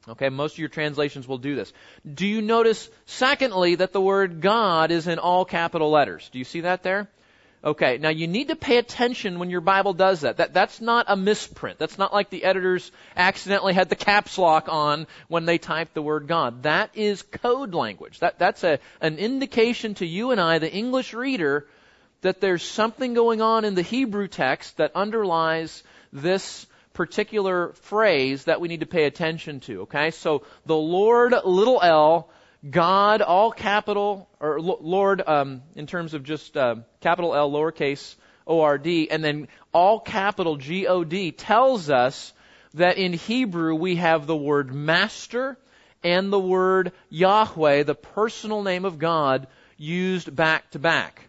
Okay, 0.08 0.28
most 0.30 0.54
of 0.54 0.58
your 0.58 0.68
translations 0.68 1.28
will 1.28 1.38
do 1.38 1.54
this. 1.54 1.72
Do 2.14 2.26
you 2.26 2.40
notice, 2.40 2.88
secondly, 3.04 3.74
that 3.74 3.92
the 3.92 4.00
word 4.00 4.40
God 4.40 4.90
is 4.90 5.06
in 5.06 5.18
all 5.18 5.44
capital 5.44 5.90
letters? 5.90 6.28
Do 6.32 6.38
you 6.38 6.44
see 6.44 6.62
that 6.62 6.82
there? 6.82 7.08
Okay, 7.64 7.98
now 7.98 8.10
you 8.10 8.28
need 8.28 8.48
to 8.48 8.56
pay 8.56 8.78
attention 8.78 9.40
when 9.40 9.50
your 9.50 9.60
Bible 9.60 9.92
does 9.92 10.20
that. 10.20 10.36
that. 10.36 10.54
That's 10.54 10.80
not 10.80 11.06
a 11.08 11.16
misprint. 11.16 11.78
That's 11.78 11.98
not 11.98 12.12
like 12.12 12.30
the 12.30 12.44
editors 12.44 12.92
accidentally 13.16 13.74
had 13.74 13.88
the 13.88 13.96
caps 13.96 14.38
lock 14.38 14.68
on 14.68 15.08
when 15.26 15.44
they 15.44 15.58
typed 15.58 15.94
the 15.94 16.02
word 16.02 16.28
God. 16.28 16.62
That 16.62 16.90
is 16.94 17.22
code 17.22 17.74
language. 17.74 18.20
That, 18.20 18.38
that's 18.38 18.62
a, 18.62 18.78
an 19.00 19.18
indication 19.18 19.94
to 19.94 20.06
you 20.06 20.30
and 20.30 20.40
I, 20.40 20.60
the 20.60 20.72
English 20.72 21.14
reader, 21.14 21.66
that 22.20 22.40
there's 22.40 22.62
something 22.62 23.14
going 23.14 23.42
on 23.42 23.64
in 23.64 23.74
the 23.74 23.82
Hebrew 23.82 24.28
text 24.28 24.76
that 24.76 24.94
underlies 24.94 25.82
this 26.12 26.66
particular 26.92 27.72
phrase 27.74 28.44
that 28.44 28.60
we 28.60 28.68
need 28.68 28.80
to 28.80 28.86
pay 28.86 29.04
attention 29.04 29.60
to. 29.60 29.82
Okay, 29.82 30.12
so 30.12 30.42
the 30.66 30.76
Lord, 30.76 31.34
little 31.44 31.80
l, 31.82 32.28
God, 32.68 33.22
all 33.22 33.52
capital, 33.52 34.28
or 34.40 34.60
Lord, 34.60 35.22
um, 35.26 35.62
in 35.76 35.86
terms 35.86 36.14
of 36.14 36.24
just 36.24 36.56
uh, 36.56 36.76
capital 37.00 37.34
L, 37.34 37.50
lowercase 37.50 38.16
O 38.46 38.60
R 38.60 38.78
D, 38.78 39.08
and 39.10 39.22
then 39.22 39.48
all 39.72 40.00
capital 40.00 40.56
G 40.56 40.86
O 40.86 41.04
D 41.04 41.30
tells 41.30 41.88
us 41.88 42.32
that 42.74 42.98
in 42.98 43.12
Hebrew 43.12 43.74
we 43.74 43.96
have 43.96 44.26
the 44.26 44.36
word 44.36 44.74
master 44.74 45.56
and 46.02 46.32
the 46.32 46.38
word 46.38 46.92
Yahweh, 47.10 47.84
the 47.84 47.94
personal 47.94 48.62
name 48.62 48.84
of 48.84 48.98
God, 48.98 49.46
used 49.76 50.34
back 50.34 50.70
to 50.70 50.78
back. 50.78 51.28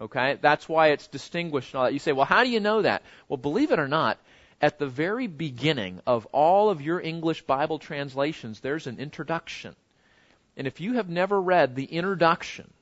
Okay? 0.00 0.38
That's 0.40 0.68
why 0.68 0.88
it's 0.88 1.06
distinguished 1.06 1.72
and 1.72 1.78
all 1.78 1.84
that. 1.84 1.92
You 1.92 1.98
say, 2.00 2.12
well, 2.12 2.26
how 2.26 2.42
do 2.42 2.50
you 2.50 2.60
know 2.60 2.82
that? 2.82 3.02
Well, 3.28 3.36
believe 3.36 3.70
it 3.70 3.78
or 3.78 3.88
not, 3.88 4.18
at 4.60 4.78
the 4.78 4.86
very 4.86 5.26
beginning 5.26 6.00
of 6.06 6.26
all 6.26 6.70
of 6.70 6.80
your 6.80 7.00
English 7.00 7.42
Bible 7.42 7.78
translations, 7.78 8.60
there's 8.60 8.86
an 8.86 8.98
introduction. 8.98 9.76
And 10.56 10.66
if 10.66 10.80
you 10.80 10.94
have 10.94 11.08
never 11.08 11.40
read 11.40 11.74
the 11.74 11.84
introduction 11.84 12.72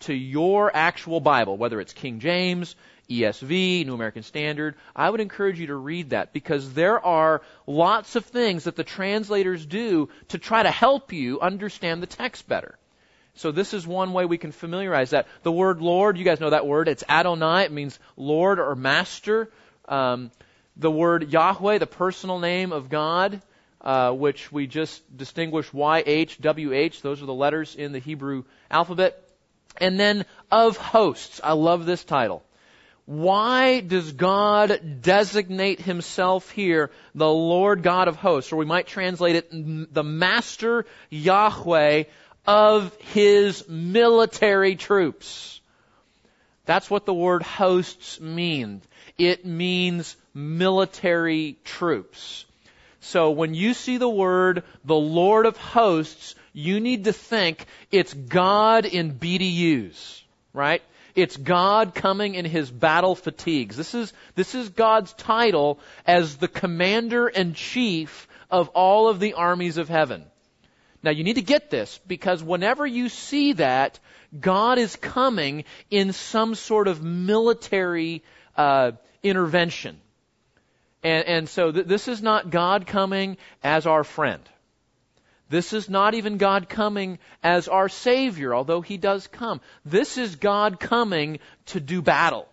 to 0.00 0.14
your 0.14 0.74
actual 0.74 1.20
Bible, 1.20 1.56
whether 1.56 1.80
it's 1.80 1.92
King 1.92 2.20
James, 2.20 2.76
ESV, 3.08 3.84
New 3.84 3.94
American 3.94 4.22
Standard, 4.22 4.76
I 4.94 5.10
would 5.10 5.20
encourage 5.20 5.58
you 5.58 5.66
to 5.68 5.74
read 5.74 6.10
that 6.10 6.32
because 6.32 6.72
there 6.72 7.04
are 7.04 7.42
lots 7.66 8.16
of 8.16 8.24
things 8.24 8.64
that 8.64 8.76
the 8.76 8.84
translators 8.84 9.66
do 9.66 10.08
to 10.28 10.38
try 10.38 10.62
to 10.62 10.70
help 10.70 11.12
you 11.12 11.40
understand 11.40 12.02
the 12.02 12.06
text 12.06 12.48
better. 12.48 12.78
So 13.34 13.52
this 13.52 13.74
is 13.74 13.86
one 13.86 14.12
way 14.12 14.24
we 14.24 14.38
can 14.38 14.52
familiarize 14.52 15.10
that. 15.10 15.26
The 15.42 15.52
word 15.52 15.80
Lord, 15.80 16.18
you 16.18 16.24
guys 16.24 16.40
know 16.40 16.50
that 16.50 16.66
word. 16.66 16.88
It's 16.88 17.04
Adonai. 17.08 17.64
It 17.64 17.72
means 17.72 17.98
Lord 18.16 18.60
or 18.60 18.74
Master. 18.74 19.50
Um, 19.88 20.30
the 20.76 20.90
word 20.90 21.32
Yahweh, 21.32 21.78
the 21.78 21.86
personal 21.86 22.38
name 22.38 22.72
of 22.72 22.88
God, 22.88 23.42
uh, 23.80 24.12
which 24.12 24.52
we 24.52 24.66
just 24.66 25.02
distinguish 25.16 25.70
YHWH. 25.70 27.00
Those 27.00 27.22
are 27.22 27.26
the 27.26 27.34
letters 27.34 27.74
in 27.74 27.92
the 27.92 27.98
Hebrew 27.98 28.44
alphabet. 28.70 29.22
And 29.80 29.98
then 29.98 30.24
of 30.50 30.76
hosts. 30.76 31.40
I 31.42 31.52
love 31.52 31.86
this 31.86 32.04
title. 32.04 32.42
Why 33.06 33.80
does 33.80 34.12
God 34.12 35.00
designate 35.00 35.80
himself 35.80 36.50
here 36.50 36.90
the 37.14 37.28
Lord 37.28 37.82
God 37.82 38.06
of 38.06 38.16
hosts? 38.16 38.52
Or 38.52 38.56
we 38.56 38.66
might 38.66 38.86
translate 38.86 39.36
it 39.36 39.48
the 39.50 40.04
Master 40.04 40.86
Yahweh 41.08 42.04
of 42.46 42.94
his 42.96 43.68
military 43.68 44.76
troops. 44.76 45.60
That's 46.66 46.88
what 46.90 47.04
the 47.04 47.14
word 47.14 47.42
hosts 47.42 48.20
means. 48.20 48.84
It 49.18 49.44
means 49.44 50.16
military 50.34 51.58
troops. 51.64 52.44
So 53.00 53.30
when 53.30 53.54
you 53.54 53.74
see 53.74 53.96
the 53.96 54.08
word 54.08 54.62
the 54.84 54.94
Lord 54.94 55.46
of 55.46 55.56
hosts, 55.56 56.34
you 56.52 56.80
need 56.80 57.04
to 57.04 57.12
think 57.12 57.64
it's 57.90 58.12
God 58.12 58.84
in 58.84 59.14
BDUs, 59.14 60.22
right? 60.52 60.82
It's 61.14 61.36
God 61.36 61.94
coming 61.94 62.34
in 62.34 62.44
his 62.44 62.70
battle 62.70 63.14
fatigues. 63.14 63.76
This 63.76 63.94
is, 63.94 64.12
this 64.34 64.54
is 64.54 64.68
God's 64.68 65.12
title 65.14 65.80
as 66.06 66.36
the 66.36 66.48
commander 66.48 67.28
in 67.28 67.54
chief 67.54 68.28
of 68.50 68.68
all 68.70 69.08
of 69.08 69.18
the 69.18 69.34
armies 69.34 69.76
of 69.76 69.88
heaven. 69.88 70.24
Now 71.02 71.10
you 71.10 71.24
need 71.24 71.34
to 71.34 71.42
get 71.42 71.70
this 71.70 71.98
because 72.06 72.42
whenever 72.42 72.86
you 72.86 73.08
see 73.08 73.54
that, 73.54 73.98
God 74.38 74.78
is 74.78 74.94
coming 74.96 75.64
in 75.90 76.12
some 76.12 76.54
sort 76.54 76.86
of 76.86 77.02
military 77.02 78.22
uh, 78.56 78.92
intervention. 79.22 80.00
And, 81.02 81.26
and 81.26 81.48
so 81.48 81.72
th- 81.72 81.86
this 81.86 82.08
is 82.08 82.22
not 82.22 82.50
God 82.50 82.86
coming 82.86 83.36
as 83.62 83.86
our 83.86 84.04
friend. 84.04 84.42
This 85.48 85.72
is 85.72 85.88
not 85.88 86.14
even 86.14 86.36
God 86.36 86.68
coming 86.68 87.18
as 87.42 87.66
our 87.66 87.88
Savior, 87.88 88.54
although 88.54 88.82
He 88.82 88.96
does 88.96 89.26
come. 89.26 89.60
This 89.84 90.16
is 90.16 90.36
God 90.36 90.78
coming 90.78 91.40
to 91.66 91.80
do 91.80 92.02
battle. 92.02 92.46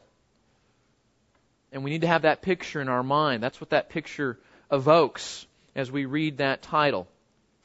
And 1.71 1.83
we 1.83 1.91
need 1.91 2.01
to 2.01 2.07
have 2.07 2.23
that 2.23 2.41
picture 2.41 2.81
in 2.81 2.89
our 2.89 3.03
mind. 3.03 3.43
That's 3.43 3.61
what 3.61 3.69
that 3.69 3.89
picture 3.89 4.39
evokes 4.71 5.45
as 5.75 5.91
we 5.91 6.05
read 6.05 6.37
that 6.37 6.63
title. 6.63 7.07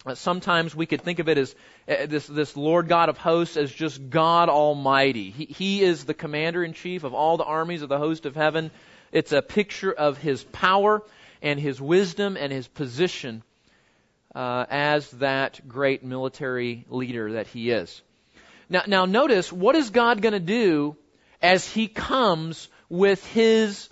Uh, 0.04 0.14
sometimes 0.16 0.74
we 0.74 0.84
could 0.84 1.00
think 1.00 1.20
of 1.20 1.28
it 1.28 1.38
as 1.38 1.54
uh, 1.88 2.06
this, 2.06 2.26
this 2.26 2.56
Lord 2.56 2.88
God 2.88 3.08
of 3.08 3.16
hosts 3.16 3.56
as 3.56 3.72
just 3.72 4.10
God 4.10 4.48
Almighty. 4.48 5.30
He, 5.30 5.44
he 5.44 5.82
is 5.82 6.04
the 6.04 6.14
commander 6.14 6.64
in 6.64 6.72
chief 6.72 7.04
of 7.04 7.14
all 7.14 7.36
the 7.36 7.44
armies 7.44 7.82
of 7.82 7.88
the 7.88 7.98
host 7.98 8.26
of 8.26 8.34
heaven. 8.34 8.70
It's 9.12 9.32
a 9.32 9.42
picture 9.42 9.92
of 9.92 10.16
his 10.16 10.42
power 10.42 11.02
and 11.42 11.60
his 11.60 11.80
wisdom 11.80 12.36
and 12.36 12.50
his 12.50 12.66
position 12.66 13.42
uh, 14.34 14.64
as 14.70 15.10
that 15.12 15.60
great 15.68 16.02
military 16.02 16.86
leader 16.88 17.32
that 17.32 17.46
he 17.46 17.70
is. 17.70 18.02
Now, 18.70 18.84
now 18.86 19.04
notice 19.04 19.52
what 19.52 19.76
is 19.76 19.90
God 19.90 20.22
going 20.22 20.32
to 20.32 20.40
do 20.40 20.96
as 21.42 21.68
he 21.68 21.88
comes 21.88 22.68
with 22.88 23.24
his 23.32 23.90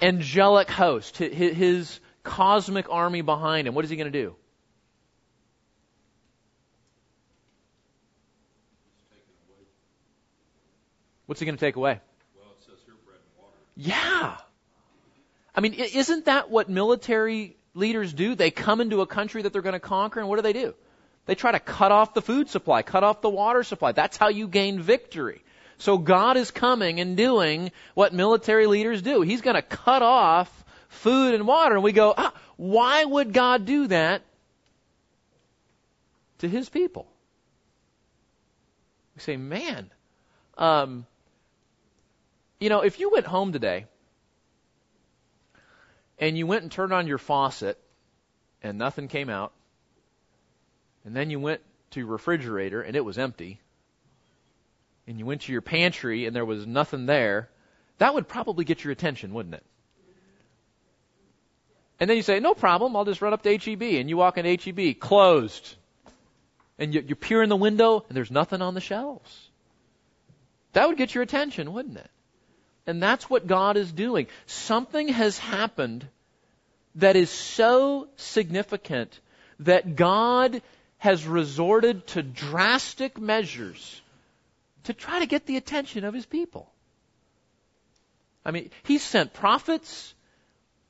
angelic 0.00 0.70
host, 0.70 1.18
his 1.18 2.00
cosmic 2.22 2.86
army 2.90 3.20
behind 3.20 3.68
him? 3.68 3.74
What 3.74 3.84
is 3.84 3.90
he 3.90 3.96
going 3.96 4.10
to 4.10 4.22
do? 4.22 4.34
What's 11.26 11.40
he 11.40 11.44
going 11.44 11.56
to 11.56 11.60
take 11.60 11.76
away? 11.76 12.00
Yeah. 13.76 14.36
I 15.54 15.60
mean, 15.60 15.74
isn't 15.74 16.24
that 16.24 16.50
what 16.50 16.68
military 16.68 17.56
leaders 17.74 18.12
do? 18.12 18.34
They 18.34 18.50
come 18.50 18.80
into 18.80 19.00
a 19.02 19.06
country 19.06 19.42
that 19.42 19.52
they're 19.52 19.62
going 19.62 19.74
to 19.74 19.80
conquer, 19.80 20.20
and 20.20 20.28
what 20.28 20.36
do 20.36 20.42
they 20.42 20.52
do? 20.52 20.74
They 21.26 21.34
try 21.34 21.52
to 21.52 21.60
cut 21.60 21.92
off 21.92 22.14
the 22.14 22.22
food 22.22 22.48
supply, 22.48 22.82
cut 22.82 23.04
off 23.04 23.20
the 23.20 23.30
water 23.30 23.62
supply. 23.62 23.92
That's 23.92 24.16
how 24.16 24.28
you 24.28 24.48
gain 24.48 24.80
victory. 24.80 25.42
So 25.78 25.98
God 25.98 26.36
is 26.36 26.50
coming 26.50 27.00
and 27.00 27.16
doing 27.16 27.70
what 27.94 28.14
military 28.14 28.66
leaders 28.66 29.02
do. 29.02 29.20
He's 29.22 29.42
going 29.42 29.56
to 29.56 29.62
cut 29.62 30.02
off 30.02 30.64
food 30.88 31.34
and 31.34 31.46
water. 31.46 31.74
And 31.74 31.84
we 31.84 31.92
go, 31.92 32.14
ah, 32.16 32.32
why 32.56 33.04
would 33.04 33.32
God 33.32 33.66
do 33.66 33.88
that 33.88 34.22
to 36.38 36.48
his 36.48 36.68
people? 36.68 37.06
We 39.16 39.20
say, 39.20 39.36
man, 39.36 39.90
um, 40.56 41.06
you 42.60 42.68
know, 42.68 42.80
if 42.80 43.00
you 43.00 43.10
went 43.10 43.26
home 43.26 43.52
today 43.52 43.86
and 46.18 46.36
you 46.36 46.46
went 46.46 46.62
and 46.62 46.72
turned 46.72 46.92
on 46.92 47.06
your 47.06 47.18
faucet 47.18 47.78
and 48.62 48.78
nothing 48.78 49.08
came 49.08 49.28
out, 49.28 49.52
and 51.04 51.14
then 51.14 51.30
you 51.30 51.38
went 51.38 51.60
to 51.90 52.00
your 52.00 52.08
refrigerator 52.08 52.82
and 52.82 52.96
it 52.96 53.04
was 53.04 53.18
empty, 53.18 53.60
and 55.06 55.18
you 55.18 55.26
went 55.26 55.42
to 55.42 55.52
your 55.52 55.62
pantry 55.62 56.26
and 56.26 56.34
there 56.34 56.44
was 56.44 56.66
nothing 56.66 57.06
there, 57.06 57.48
that 57.98 58.14
would 58.14 58.28
probably 58.28 58.64
get 58.64 58.82
your 58.82 58.92
attention, 58.92 59.32
wouldn't 59.32 59.54
it? 59.54 59.64
And 61.98 62.10
then 62.10 62.16
you 62.16 62.22
say, 62.22 62.40
no 62.40 62.54
problem, 62.54 62.94
I'll 62.94 63.06
just 63.06 63.22
run 63.22 63.32
up 63.32 63.42
to 63.42 63.56
HEB. 63.56 63.82
And 63.82 64.08
you 64.08 64.18
walk 64.18 64.36
in 64.36 64.44
HEB, 64.44 64.98
closed. 64.98 65.76
And 66.78 66.92
you, 66.92 67.02
you 67.06 67.14
peer 67.14 67.42
in 67.42 67.48
the 67.48 67.56
window 67.56 68.04
and 68.08 68.16
there's 68.16 68.30
nothing 68.30 68.60
on 68.60 68.74
the 68.74 68.80
shelves. 68.80 69.48
That 70.74 70.88
would 70.88 70.98
get 70.98 71.14
your 71.14 71.22
attention, 71.22 71.72
wouldn't 71.72 71.96
it? 71.96 72.10
And 72.86 73.02
that's 73.02 73.28
what 73.28 73.46
God 73.46 73.76
is 73.76 73.90
doing. 73.90 74.28
Something 74.46 75.08
has 75.08 75.38
happened 75.38 76.06
that 76.96 77.16
is 77.16 77.30
so 77.30 78.08
significant 78.16 79.20
that 79.60 79.96
God 79.96 80.62
has 80.98 81.26
resorted 81.26 82.06
to 82.08 82.22
drastic 82.22 83.18
measures 83.18 84.00
to 84.84 84.94
try 84.94 85.18
to 85.18 85.26
get 85.26 85.46
the 85.46 85.56
attention 85.56 86.04
of 86.04 86.14
his 86.14 86.26
people. 86.26 86.70
I 88.44 88.52
mean, 88.52 88.70
he 88.84 88.98
sent 88.98 89.32
prophets. 89.32 90.14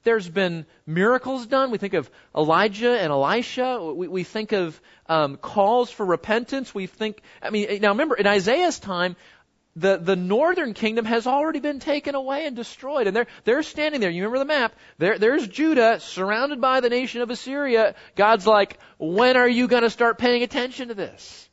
There's 0.05 0.29
been 0.29 0.67
miracles 0.87 1.47
done. 1.47 1.71
We 1.71 1.79
think 1.79 1.95
of 1.95 2.09
Elijah 2.37 3.01
and 3.01 3.11
Elisha. 3.11 3.93
We, 3.93 4.07
we 4.07 4.23
think 4.23 4.53
of 4.53 4.81
um, 5.09 5.37
calls 5.39 5.91
for 5.91 6.05
repentance. 6.05 6.75
We 6.75 6.87
think, 6.87 7.23
I 7.43 7.51
mean, 7.51 7.81
now 7.81 7.89
remember, 7.89 8.15
in 8.15 8.27
Isaiah's 8.27 8.79
time, 8.79 9.17
the, 9.77 9.99
the 9.99 10.17
northern 10.17 10.73
kingdom 10.73 11.05
has 11.05 11.27
already 11.27 11.61
been 11.61 11.81
taken 11.81 12.15
away 12.15 12.47
and 12.47 12.57
destroyed. 12.57 13.07
And 13.07 13.15
they're, 13.15 13.27
they're 13.45 13.63
standing 13.63 14.01
there. 14.01 14.11
You 14.11 14.23
remember 14.23 14.39
the 14.39 14.47
map? 14.47 14.75
There, 14.97 15.19
there's 15.19 15.47
Judah 15.47 16.01
surrounded 16.01 16.61
by 16.61 16.81
the 16.81 16.89
nation 16.89 17.21
of 17.21 17.31
Assyria. 17.31 17.95
God's 18.17 18.47
like, 18.47 18.79
when 18.99 19.37
are 19.37 19.49
you 19.49 19.69
going 19.69 19.83
to 19.83 19.91
start 19.91 20.19
paying 20.19 20.43
attention 20.43 20.89
to 20.89 20.95
this? 20.95 21.49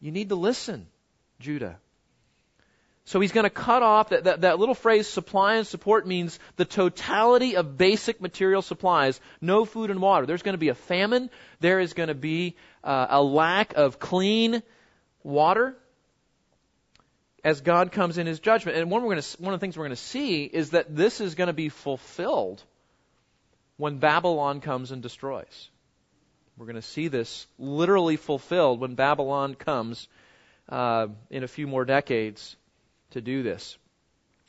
You 0.00 0.10
need 0.10 0.30
to 0.30 0.34
listen, 0.34 0.88
Judah. 1.38 1.78
So 3.04 3.20
he's 3.20 3.32
going 3.32 3.44
to 3.44 3.50
cut 3.50 3.82
off 3.82 4.10
that, 4.10 4.24
that, 4.24 4.40
that 4.42 4.58
little 4.58 4.74
phrase 4.74 5.06
supply 5.06 5.54
and 5.54 5.66
support 5.66 6.06
means 6.06 6.38
the 6.56 6.64
totality 6.64 7.56
of 7.56 7.78
basic 7.78 8.20
material 8.20 8.62
supplies, 8.62 9.18
no 9.40 9.64
food 9.64 9.90
and 9.90 10.02
water. 10.02 10.26
There's 10.26 10.42
going 10.42 10.54
to 10.54 10.58
be 10.58 10.68
a 10.68 10.74
famine. 10.74 11.30
There 11.60 11.80
is 11.80 11.94
going 11.94 12.08
to 12.08 12.14
be 12.14 12.56
uh, 12.84 13.06
a 13.08 13.22
lack 13.22 13.74
of 13.74 13.98
clean 13.98 14.62
water 15.22 15.76
as 17.44 17.60
God 17.60 17.92
comes 17.92 18.18
in 18.18 18.26
his 18.26 18.40
judgment. 18.40 18.76
And 18.78 18.90
one, 18.90 19.04
we're 19.04 19.20
to, 19.20 19.42
one 19.42 19.54
of 19.54 19.60
the 19.60 19.64
things 19.64 19.76
we're 19.76 19.84
going 19.84 19.96
to 19.96 20.02
see 20.02 20.44
is 20.44 20.70
that 20.70 20.94
this 20.94 21.20
is 21.20 21.34
going 21.34 21.46
to 21.46 21.52
be 21.52 21.68
fulfilled 21.68 22.62
when 23.76 23.98
Babylon 23.98 24.60
comes 24.60 24.90
and 24.90 25.02
destroys. 25.02 25.70
We're 26.56 26.66
going 26.66 26.76
to 26.76 26.82
see 26.82 27.08
this 27.08 27.46
literally 27.58 28.16
fulfilled 28.16 28.80
when 28.80 28.94
Babylon 28.94 29.54
comes 29.54 30.08
uh, 30.68 31.06
in 31.30 31.44
a 31.44 31.48
few 31.48 31.66
more 31.66 31.84
decades 31.84 32.56
to 33.12 33.20
do 33.20 33.42
this. 33.42 33.78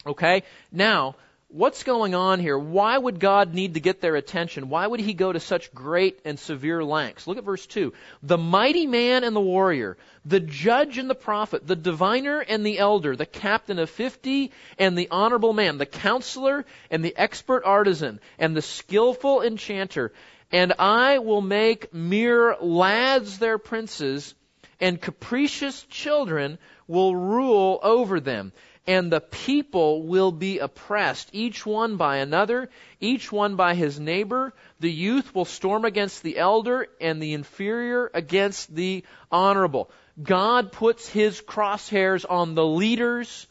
Okay? 0.06 0.44
Now, 0.72 1.16
what's 1.50 1.84
going 1.84 2.14
on 2.14 2.40
here? 2.40 2.58
Why 2.58 2.98
would 2.98 3.20
God 3.20 3.54
need 3.54 3.74
to 3.74 3.80
get 3.80 4.02
their 4.02 4.16
attention? 4.16 4.70
Why 4.70 4.86
would 4.86 5.00
he 5.00 5.14
go 5.14 5.32
to 5.32 5.40
such 5.40 5.74
great 5.74 6.20
and 6.24 6.40
severe 6.40 6.84
lengths? 6.84 7.28
Look 7.28 7.38
at 7.38 7.44
verse 7.44 7.66
2. 7.66 7.92
The 8.24 8.38
mighty 8.38 8.86
man 8.86 9.24
and 9.24 9.36
the 9.36 9.42
warrior, 9.42 9.98
the 10.26 10.40
judge 10.40 10.98
and 10.98 11.10
the 11.10 11.16
prophet, 11.16 11.66
the 11.66 11.76
diviner 11.76 12.40
and 12.40 12.66
the 12.66 12.78
elder, 12.78 13.16
the 13.16 13.26
captain 13.26 13.80
of 13.80 13.90
fifty 13.90 14.52
and 14.78 14.98
the 14.98 15.10
honorable 15.10 15.54
man, 15.54 15.78
the 15.78 15.86
counselor 15.86 16.66
and 16.92 17.04
the 17.04 17.18
expert 17.18 17.64
artisan, 17.66 18.20
and 18.38 18.56
the 18.56 18.62
skillful 18.62 19.42
enchanter. 19.42 20.14
And 20.52 20.74
I 20.80 21.20
will 21.20 21.42
make 21.42 21.94
mere 21.94 22.56
lads 22.62 23.40
their 23.40 23.58
princes, 23.58 24.36
and 24.80 25.02
capricious 25.02 25.84
children 25.90 26.60
will 26.88 27.16
rule 27.16 27.80
over 27.84 28.20
them 28.20 28.52
and 28.90 29.12
the 29.12 29.22
people 29.22 30.02
will 30.02 30.32
be 30.32 30.58
oppressed, 30.58 31.30
each 31.32 31.64
one 31.64 31.98
by 31.98 32.18
another, 32.18 32.72
each 33.00 33.32
one 33.32 33.56
by 33.56 33.76
his 33.76 34.00
neighbor. 34.00 34.52
The 34.80 34.92
youth 34.92 35.36
will 35.36 35.46
storm 35.46 35.86
against 35.86 36.24
the 36.24 36.40
elder, 36.40 36.88
and 37.00 37.22
the 37.22 37.36
inferior 37.36 38.10
against 38.16 38.74
the 38.74 39.04
honorable. 39.32 39.92
God 40.20 40.72
puts 40.72 41.08
his 41.08 41.40
crosshairs 41.40 42.26
on 42.28 42.56
the 42.56 42.66
leaders, 42.66 43.46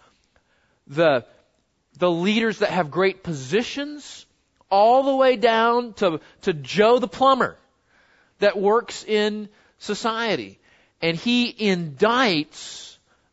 the, 0.88 1.24
the 2.00 2.10
leaders 2.10 2.58
that 2.58 2.70
have 2.70 2.90
great 2.90 3.22
positions, 3.22 4.26
all 4.72 5.04
the 5.04 5.14
way 5.14 5.36
down 5.36 5.92
to, 5.94 6.20
to 6.42 6.52
Joe 6.52 6.98
the 6.98 7.06
plumber 7.06 7.56
that 8.40 8.58
works 8.58 9.04
in 9.04 9.48
society. 9.78 10.58
And 11.00 11.16
he 11.16 11.52
indicts 11.52 12.87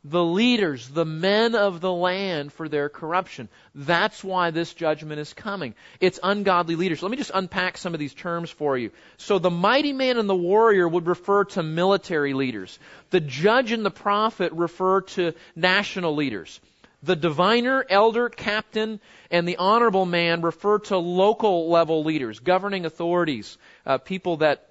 the 0.07 0.23
leaders, 0.23 0.87
the 0.87 1.03
men 1.03 1.55
of 1.55 1.81
the 1.81 1.91
land 1.91 2.53
for 2.53 2.69
their 2.69 2.89
corruption. 2.89 3.49
That's 3.73 4.23
why 4.23 4.51
this 4.51 4.71
judgment 4.71 5.19
is 5.19 5.33
coming. 5.33 5.73
It's 5.99 6.19
ungodly 6.21 6.75
leaders. 6.75 7.01
Let 7.01 7.09
me 7.09 7.17
just 7.17 7.31
unpack 7.33 7.75
some 7.75 7.95
of 7.95 7.99
these 7.99 8.13
terms 8.13 8.51
for 8.51 8.77
you. 8.77 8.91
So 9.17 9.39
the 9.39 9.49
mighty 9.49 9.93
man 9.93 10.19
and 10.19 10.29
the 10.29 10.35
warrior 10.35 10.87
would 10.87 11.07
refer 11.07 11.45
to 11.45 11.63
military 11.63 12.35
leaders. 12.35 12.77
The 13.09 13.19
judge 13.19 13.71
and 13.71 13.83
the 13.83 13.89
prophet 13.89 14.53
refer 14.53 15.01
to 15.01 15.33
national 15.55 16.13
leaders. 16.13 16.59
The 17.01 17.15
diviner, 17.15 17.83
elder, 17.89 18.29
captain, 18.29 18.99
and 19.31 19.47
the 19.47 19.57
honorable 19.57 20.05
man 20.05 20.41
refer 20.41 20.79
to 20.79 20.97
local 20.99 21.71
level 21.71 22.03
leaders, 22.03 22.39
governing 22.39 22.85
authorities, 22.85 23.57
uh, 23.87 23.97
people 23.97 24.37
that 24.37 24.69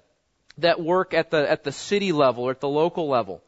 that 0.59 0.81
work 0.81 1.13
at 1.13 1.31
the 1.31 1.49
at 1.49 1.65
the 1.65 1.73
city 1.73 2.13
level 2.13 2.45
or 2.45 2.51
at 2.51 2.61
the 2.61 2.69
local 2.69 3.09
level 3.09 3.41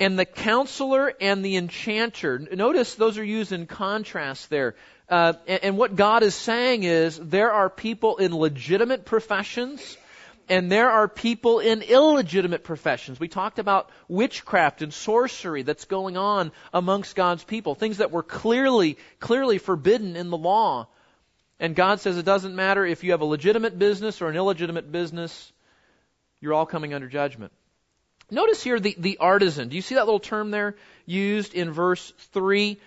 and 0.00 0.18
the 0.18 0.24
counselor 0.24 1.12
and 1.20 1.44
the 1.44 1.56
enchanter. 1.56 2.38
Notice 2.38 2.94
those 2.94 3.18
are 3.18 3.24
used 3.24 3.52
in 3.52 3.66
contrast 3.66 4.48
there. 4.48 4.74
Uh, 5.08 5.34
and, 5.46 5.64
and 5.64 5.78
what 5.78 5.94
God 5.94 6.22
is 6.22 6.34
saying 6.34 6.84
is 6.84 7.18
there 7.18 7.52
are 7.52 7.68
people 7.68 8.16
in 8.16 8.34
legitimate 8.34 9.04
professions 9.04 9.98
and 10.48 10.72
there 10.72 10.90
are 10.90 11.06
people 11.06 11.60
in 11.60 11.82
illegitimate 11.82 12.64
professions. 12.64 13.20
We 13.20 13.28
talked 13.28 13.60
about 13.60 13.88
witchcraft 14.08 14.82
and 14.82 14.92
sorcery 14.92 15.62
that's 15.62 15.84
going 15.84 16.16
on 16.16 16.50
amongst 16.74 17.14
God's 17.14 17.44
people, 17.44 17.76
things 17.76 17.98
that 17.98 18.10
were 18.10 18.24
clearly, 18.24 18.98
clearly 19.20 19.58
forbidden 19.58 20.16
in 20.16 20.30
the 20.30 20.36
law. 20.36 20.88
And 21.60 21.76
God 21.76 22.00
says 22.00 22.16
it 22.16 22.24
doesn't 22.24 22.56
matter 22.56 22.84
if 22.84 23.04
you 23.04 23.12
have 23.12 23.20
a 23.20 23.26
legitimate 23.26 23.78
business 23.78 24.20
or 24.20 24.28
an 24.28 24.34
illegitimate 24.34 24.90
business, 24.90 25.52
you're 26.40 26.54
all 26.54 26.66
coming 26.66 26.94
under 26.94 27.06
judgment. 27.06 27.52
Notice 28.30 28.62
here 28.62 28.78
the, 28.78 28.94
the 28.98 29.18
artisan. 29.18 29.68
Do 29.68 29.76
you 29.76 29.82
see 29.82 29.96
that 29.96 30.04
little 30.04 30.20
term 30.20 30.50
there 30.50 30.76
used 31.06 31.54
in 31.54 31.72
verse 31.72 32.12
3? 32.32 32.78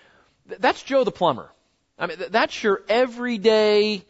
That's 0.60 0.82
Joe 0.84 1.04
the 1.04 1.12
plumber. 1.12 1.50
I 1.98 2.08
mean, 2.08 2.18
that's 2.30 2.64
your 2.64 2.82
everyday 2.90 4.04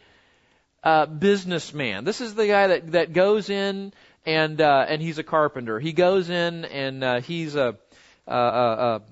uh, 0.82 1.06
businessman. 1.06 2.04
This 2.04 2.20
is 2.20 2.34
the 2.34 2.46
guy 2.46 2.66
that, 2.68 2.92
that 2.92 3.12
goes 3.12 3.50
in 3.50 3.92
and 4.26 4.60
uh, 4.60 4.86
and 4.88 5.02
he's 5.02 5.18
a 5.18 5.22
carpenter. 5.22 5.78
He 5.78 5.92
goes 5.92 6.30
in 6.30 6.64
and 6.64 7.04
uh, 7.04 7.20
he's 7.20 7.56
a, 7.56 7.76
a, 8.26 8.36
a, 8.36 9.02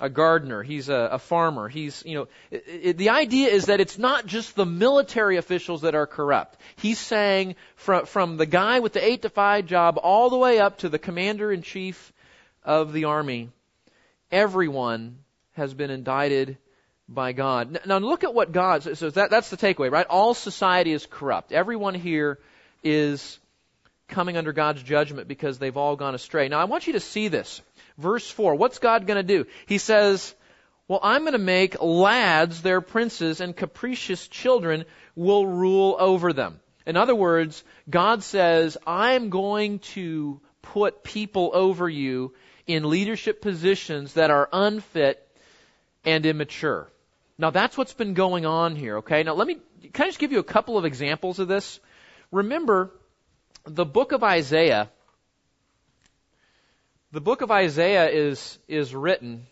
a 0.00 0.08
gardener, 0.08 0.62
he's 0.62 0.88
a, 0.88 1.10
a 1.12 1.18
farmer, 1.18 1.68
he's, 1.68 2.02
you 2.06 2.14
know, 2.14 2.28
it, 2.50 2.64
it, 2.66 2.96
the 2.98 3.10
idea 3.10 3.48
is 3.48 3.66
that 3.66 3.80
it's 3.80 3.98
not 3.98 4.26
just 4.26 4.54
the 4.54 4.66
military 4.66 5.36
officials 5.36 5.82
that 5.82 5.94
are 5.94 6.06
corrupt. 6.06 6.58
He's 6.76 6.98
saying 6.98 7.56
from, 7.76 8.06
from 8.06 8.36
the 8.36 8.46
guy 8.46 8.80
with 8.80 8.92
the 8.92 9.04
8 9.04 9.22
to 9.22 9.30
5 9.30 9.66
job 9.66 9.98
all 10.02 10.30
the 10.30 10.36
way 10.36 10.58
up 10.58 10.78
to 10.78 10.88
the 10.88 10.98
commander 10.98 11.52
in 11.52 11.62
chief 11.62 12.12
of 12.64 12.92
the 12.92 13.04
army, 13.04 13.50
everyone 14.30 15.18
has 15.54 15.74
been 15.74 15.90
indicted 15.90 16.58
by 17.08 17.32
God. 17.32 17.80
Now 17.86 17.98
look 17.98 18.24
at 18.24 18.34
what 18.34 18.52
God, 18.52 18.82
says. 18.82 18.98
so 18.98 19.10
that, 19.10 19.30
that's 19.30 19.50
the 19.50 19.56
takeaway, 19.56 19.90
right? 19.90 20.06
All 20.06 20.34
society 20.34 20.92
is 20.92 21.06
corrupt. 21.06 21.52
Everyone 21.52 21.94
here 21.94 22.38
is 22.84 23.38
coming 24.08 24.36
under 24.36 24.52
God's 24.52 24.82
judgment 24.82 25.28
because 25.28 25.58
they've 25.58 25.76
all 25.76 25.96
gone 25.96 26.14
astray. 26.14 26.48
Now 26.48 26.58
I 26.58 26.64
want 26.64 26.86
you 26.86 26.94
to 26.94 27.00
see 27.00 27.28
this. 27.28 27.60
Verse 27.98 28.28
4. 28.30 28.54
What's 28.54 28.78
God 28.78 29.06
going 29.06 29.16
to 29.16 29.22
do? 29.22 29.46
He 29.66 29.78
says, 29.78 30.34
well, 30.86 31.00
I'm 31.02 31.22
going 31.22 31.32
to 31.32 31.38
make 31.38 31.82
lads 31.82 32.62
their 32.62 32.80
princes 32.80 33.40
and 33.40 33.54
capricious 33.54 34.26
children 34.28 34.84
will 35.14 35.46
rule 35.46 35.96
over 35.98 36.32
them. 36.32 36.60
In 36.86 36.96
other 36.96 37.14
words, 37.14 37.62
God 37.90 38.22
says, 38.22 38.78
I'm 38.86 39.28
going 39.28 39.80
to 39.80 40.40
put 40.62 41.02
people 41.02 41.50
over 41.52 41.88
you 41.88 42.32
in 42.66 42.88
leadership 42.88 43.42
positions 43.42 44.14
that 44.14 44.30
are 44.30 44.48
unfit 44.52 45.22
and 46.04 46.24
immature. 46.24 46.90
Now 47.36 47.50
that's 47.50 47.76
what's 47.76 47.94
been 47.94 48.14
going 48.14 48.46
on 48.46 48.74
here, 48.74 48.98
okay? 48.98 49.22
Now 49.22 49.34
let 49.34 49.46
me, 49.46 49.58
can 49.92 50.04
I 50.04 50.08
just 50.08 50.18
give 50.18 50.32
you 50.32 50.38
a 50.38 50.44
couple 50.44 50.78
of 50.78 50.84
examples 50.84 51.38
of 51.38 51.48
this? 51.48 51.80
Remember, 52.32 52.90
the 53.64 53.84
book 53.84 54.12
of 54.12 54.24
Isaiah 54.24 54.90
the 57.12 57.20
book 57.20 57.40
of 57.40 57.50
Isaiah 57.50 58.08
is, 58.08 58.58
is 58.68 58.94
written 58.94 59.46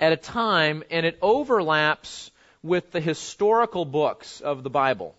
at 0.00 0.12
a 0.12 0.16
time 0.16 0.82
and 0.90 1.04
it 1.04 1.18
overlaps 1.20 2.30
with 2.62 2.90
the 2.92 3.00
historical 3.00 3.84
books 3.84 4.40
of 4.40 4.62
the 4.62 4.70
Bible. 4.70 5.14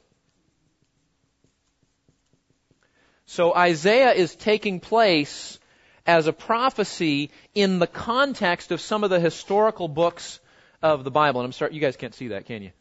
So 3.25 3.53
Isaiah 3.53 4.13
is 4.13 4.35
taking 4.35 4.79
place 4.79 5.59
as 6.07 6.25
a 6.25 6.33
prophecy 6.33 7.29
in 7.53 7.77
the 7.77 7.85
context 7.85 8.71
of 8.71 8.81
some 8.81 9.03
of 9.03 9.11
the 9.11 9.19
historical 9.19 9.87
books 9.87 10.39
of 10.81 11.03
the 11.03 11.11
Bible. 11.11 11.41
And 11.41 11.45
I'm 11.45 11.51
sorry, 11.51 11.75
you 11.75 11.79
guys 11.79 11.95
can't 11.95 12.15
see 12.15 12.29
that, 12.29 12.47
can 12.47 12.63
you? 12.63 12.71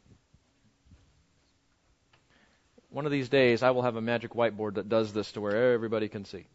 One 2.88 3.04
of 3.04 3.12
these 3.12 3.28
days 3.28 3.62
I 3.62 3.72
will 3.72 3.82
have 3.82 3.96
a 3.96 4.00
magic 4.00 4.32
whiteboard 4.32 4.74
that 4.74 4.88
does 4.88 5.12
this 5.12 5.32
to 5.32 5.42
where 5.42 5.74
everybody 5.74 6.08
can 6.08 6.24
see. 6.24 6.46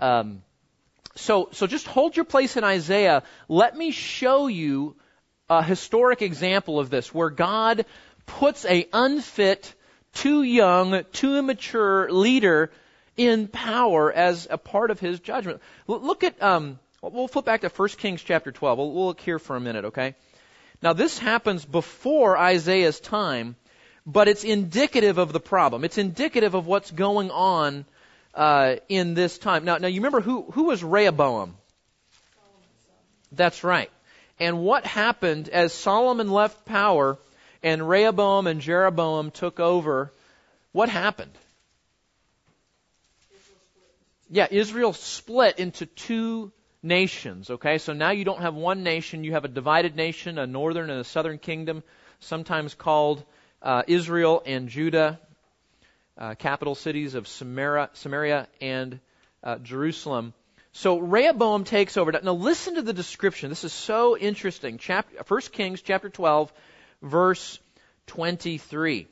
Um, 0.00 0.42
so, 1.14 1.48
so 1.52 1.66
just 1.66 1.86
hold 1.86 2.16
your 2.16 2.24
place 2.24 2.56
in 2.56 2.64
Isaiah. 2.64 3.22
Let 3.48 3.76
me 3.76 3.90
show 3.90 4.46
you 4.46 4.96
a 5.50 5.62
historic 5.62 6.22
example 6.22 6.78
of 6.78 6.90
this 6.90 7.12
where 7.12 7.30
God 7.30 7.86
puts 8.26 8.64
a 8.64 8.86
unfit, 8.92 9.74
too 10.14 10.42
young, 10.42 11.04
too 11.12 11.36
immature 11.36 12.10
leader 12.12 12.70
in 13.16 13.48
power 13.48 14.12
as 14.12 14.46
a 14.48 14.58
part 14.58 14.90
of 14.90 15.00
his 15.00 15.18
judgment. 15.18 15.60
look 15.88 16.22
at, 16.22 16.40
um, 16.40 16.78
we'll 17.02 17.26
flip 17.26 17.44
back 17.44 17.62
to 17.62 17.68
1 17.68 17.88
Kings 17.90 18.22
chapter 18.22 18.52
12. 18.52 18.78
We'll, 18.78 18.92
we'll 18.92 19.06
look 19.06 19.20
here 19.20 19.38
for 19.38 19.56
a 19.56 19.60
minute, 19.60 19.86
okay? 19.86 20.14
Now 20.82 20.92
this 20.92 21.18
happens 21.18 21.64
before 21.64 22.38
Isaiah's 22.38 23.00
time, 23.00 23.56
but 24.06 24.28
it's 24.28 24.44
indicative 24.44 25.18
of 25.18 25.32
the 25.32 25.40
problem. 25.40 25.84
It's 25.84 25.98
indicative 25.98 26.54
of 26.54 26.66
what's 26.66 26.92
going 26.92 27.30
on 27.32 27.84
uh, 28.34 28.76
in 28.88 29.14
this 29.14 29.38
time. 29.38 29.64
Now, 29.64 29.78
now 29.78 29.88
you 29.88 30.00
remember 30.00 30.20
who 30.20 30.42
who 30.52 30.64
was 30.64 30.82
Rehoboam? 30.82 31.56
That's 33.32 33.62
right. 33.64 33.90
And 34.40 34.60
what 34.60 34.86
happened 34.86 35.48
as 35.48 35.72
Solomon 35.72 36.30
left 36.30 36.64
power 36.64 37.18
and 37.62 37.88
Rehoboam 37.88 38.46
and 38.46 38.60
Jeroboam 38.60 39.30
took 39.30 39.58
over, 39.60 40.12
what 40.72 40.88
happened? 40.88 41.32
Yeah, 44.30 44.46
Israel 44.50 44.92
split 44.92 45.58
into 45.58 45.86
two 45.86 46.52
nations, 46.82 47.50
okay? 47.50 47.78
So 47.78 47.92
now 47.92 48.10
you 48.10 48.24
don't 48.24 48.40
have 48.40 48.54
one 48.54 48.82
nation, 48.82 49.24
you 49.24 49.32
have 49.32 49.44
a 49.44 49.48
divided 49.48 49.96
nation, 49.96 50.38
a 50.38 50.46
northern 50.46 50.90
and 50.90 51.00
a 51.00 51.04
southern 51.04 51.38
kingdom, 51.38 51.82
sometimes 52.20 52.74
called 52.74 53.24
uh, 53.62 53.82
Israel 53.86 54.42
and 54.46 54.68
Judah, 54.68 55.18
uh, 56.18 56.34
capital 56.34 56.74
cities 56.74 57.14
of 57.14 57.28
Samaria, 57.28 57.90
Samaria 57.94 58.48
and 58.60 59.00
uh, 59.42 59.58
Jerusalem. 59.58 60.34
So 60.72 60.98
Rehoboam 60.98 61.64
takes 61.64 61.96
over. 61.96 62.12
Now 62.12 62.32
listen 62.32 62.74
to 62.74 62.82
the 62.82 62.92
description. 62.92 63.48
This 63.48 63.64
is 63.64 63.72
so 63.72 64.16
interesting. 64.16 64.78
Chapter, 64.78 65.16
1 65.26 65.40
Kings 65.52 65.80
chapter 65.80 66.08
12, 66.08 66.52
verse 67.02 67.58
23. 68.08 69.06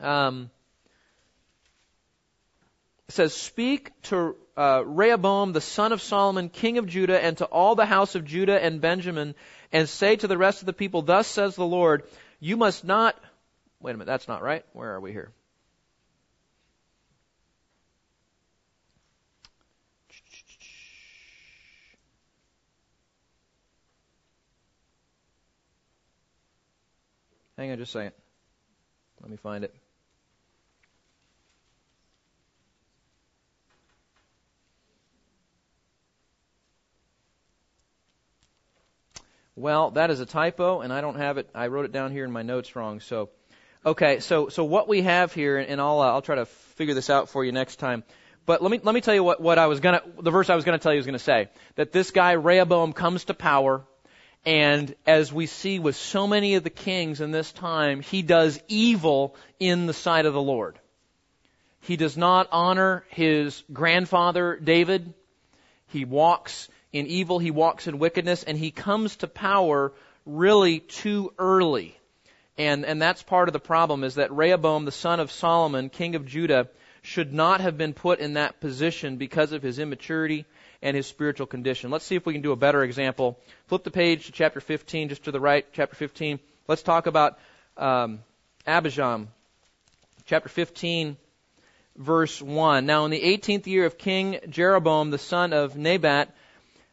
Um, 0.00 0.50
it 3.08 3.14
says, 3.14 3.34
Speak 3.34 3.90
to 4.04 4.36
uh, 4.56 4.82
Rehoboam, 4.84 5.52
the 5.52 5.60
son 5.60 5.92
of 5.92 6.02
Solomon, 6.02 6.48
king 6.48 6.78
of 6.78 6.86
Judah, 6.86 7.22
and 7.22 7.36
to 7.38 7.44
all 7.44 7.74
the 7.74 7.86
house 7.86 8.14
of 8.14 8.24
Judah 8.24 8.62
and 8.62 8.80
Benjamin, 8.80 9.34
and 9.72 9.88
say 9.88 10.16
to 10.16 10.26
the 10.26 10.38
rest 10.38 10.62
of 10.62 10.66
the 10.66 10.72
people, 10.72 11.02
Thus 11.02 11.26
says 11.26 11.56
the 11.56 11.66
Lord, 11.66 12.04
you 12.40 12.56
must 12.56 12.84
not. 12.84 13.16
Wait 13.80 13.92
a 13.92 13.94
minute, 13.94 14.06
that's 14.06 14.28
not 14.28 14.42
right. 14.42 14.64
Where 14.72 14.92
are 14.94 15.00
we 15.00 15.12
here? 15.12 15.32
Hang 27.58 27.72
on 27.72 27.78
just 27.78 27.90
a 27.90 27.98
second. 27.98 28.12
Let 29.20 29.30
me 29.32 29.36
find 29.36 29.64
it. 29.64 29.74
Well, 39.56 39.90
that 39.90 40.12
is 40.12 40.20
a 40.20 40.26
typo, 40.26 40.82
and 40.82 40.92
I 40.92 41.00
don't 41.00 41.16
have 41.16 41.36
it. 41.36 41.50
I 41.52 41.66
wrote 41.66 41.84
it 41.84 41.90
down 41.90 42.12
here 42.12 42.24
in 42.24 42.30
my 42.30 42.42
notes 42.42 42.76
wrong. 42.76 43.00
So, 43.00 43.30
okay. 43.84 44.20
So, 44.20 44.50
so 44.50 44.62
what 44.62 44.86
we 44.86 45.02
have 45.02 45.34
here, 45.34 45.58
and 45.58 45.80
I'll 45.80 46.00
uh, 46.00 46.12
I'll 46.12 46.22
try 46.22 46.36
to 46.36 46.46
figure 46.46 46.94
this 46.94 47.10
out 47.10 47.28
for 47.28 47.44
you 47.44 47.50
next 47.50 47.80
time. 47.80 48.04
But 48.46 48.62
let 48.62 48.70
me 48.70 48.78
let 48.80 48.94
me 48.94 49.00
tell 49.00 49.16
you 49.16 49.24
what 49.24 49.40
what 49.40 49.58
I 49.58 49.66
was 49.66 49.80
gonna 49.80 50.02
the 50.20 50.30
verse 50.30 50.48
I 50.48 50.54
was 50.54 50.64
gonna 50.64 50.78
tell 50.78 50.92
you 50.92 50.98
was 50.98 51.06
gonna 51.06 51.18
say 51.18 51.48
that 51.74 51.90
this 51.90 52.12
guy 52.12 52.32
Rehoboam 52.32 52.92
comes 52.92 53.24
to 53.24 53.34
power 53.34 53.84
and 54.48 54.94
as 55.06 55.30
we 55.30 55.44
see 55.44 55.78
with 55.78 55.94
so 55.94 56.26
many 56.26 56.54
of 56.54 56.64
the 56.64 56.70
kings 56.70 57.20
in 57.20 57.32
this 57.32 57.52
time, 57.52 58.00
he 58.00 58.22
does 58.22 58.58
evil 58.66 59.36
in 59.60 59.84
the 59.84 59.92
sight 59.92 60.24
of 60.24 60.32
the 60.32 60.40
Lord. 60.40 60.78
He 61.80 61.98
does 61.98 62.16
not 62.16 62.48
honor 62.50 63.04
his 63.10 63.62
grandfather 63.70 64.56
David. 64.56 65.12
He 65.88 66.06
walks 66.06 66.70
in 66.94 67.06
evil, 67.08 67.38
he 67.38 67.50
walks 67.50 67.88
in 67.88 67.98
wickedness, 67.98 68.42
and 68.42 68.56
he 68.56 68.70
comes 68.70 69.16
to 69.16 69.26
power 69.26 69.92
really 70.24 70.80
too 70.80 71.34
early. 71.38 72.00
And, 72.56 72.86
and 72.86 73.02
that's 73.02 73.22
part 73.22 73.50
of 73.50 73.52
the 73.52 73.60
problem 73.60 74.02
is 74.02 74.14
that 74.14 74.32
Rehoboam, 74.32 74.86
the 74.86 74.92
son 74.92 75.20
of 75.20 75.30
Solomon, 75.30 75.90
king 75.90 76.14
of 76.14 76.24
Judah, 76.24 76.70
should 77.02 77.34
not 77.34 77.60
have 77.60 77.76
been 77.76 77.92
put 77.92 78.18
in 78.18 78.32
that 78.32 78.60
position 78.60 79.18
because 79.18 79.52
of 79.52 79.62
his 79.62 79.78
immaturity 79.78 80.46
and 80.82 80.96
his 80.96 81.06
spiritual 81.06 81.46
condition. 81.46 81.90
Let's 81.90 82.04
see 82.04 82.16
if 82.16 82.26
we 82.26 82.32
can 82.32 82.42
do 82.42 82.52
a 82.52 82.56
better 82.56 82.82
example. 82.82 83.38
Flip 83.66 83.82
the 83.82 83.90
page 83.90 84.26
to 84.26 84.32
chapter 84.32 84.60
15, 84.60 85.08
just 85.08 85.24
to 85.24 85.32
the 85.32 85.40
right, 85.40 85.66
chapter 85.72 85.96
15. 85.96 86.38
Let's 86.68 86.82
talk 86.82 87.06
about 87.06 87.38
um, 87.76 88.20
Abijam. 88.66 89.28
Chapter 90.26 90.48
15, 90.48 91.16
verse 91.96 92.40
1. 92.40 92.86
Now, 92.86 93.04
in 93.06 93.10
the 93.10 93.20
18th 93.20 93.66
year 93.66 93.86
of 93.86 93.98
King 93.98 94.38
Jeroboam, 94.48 95.10
the 95.10 95.18
son 95.18 95.52
of 95.52 95.76
Nebat, 95.76 96.34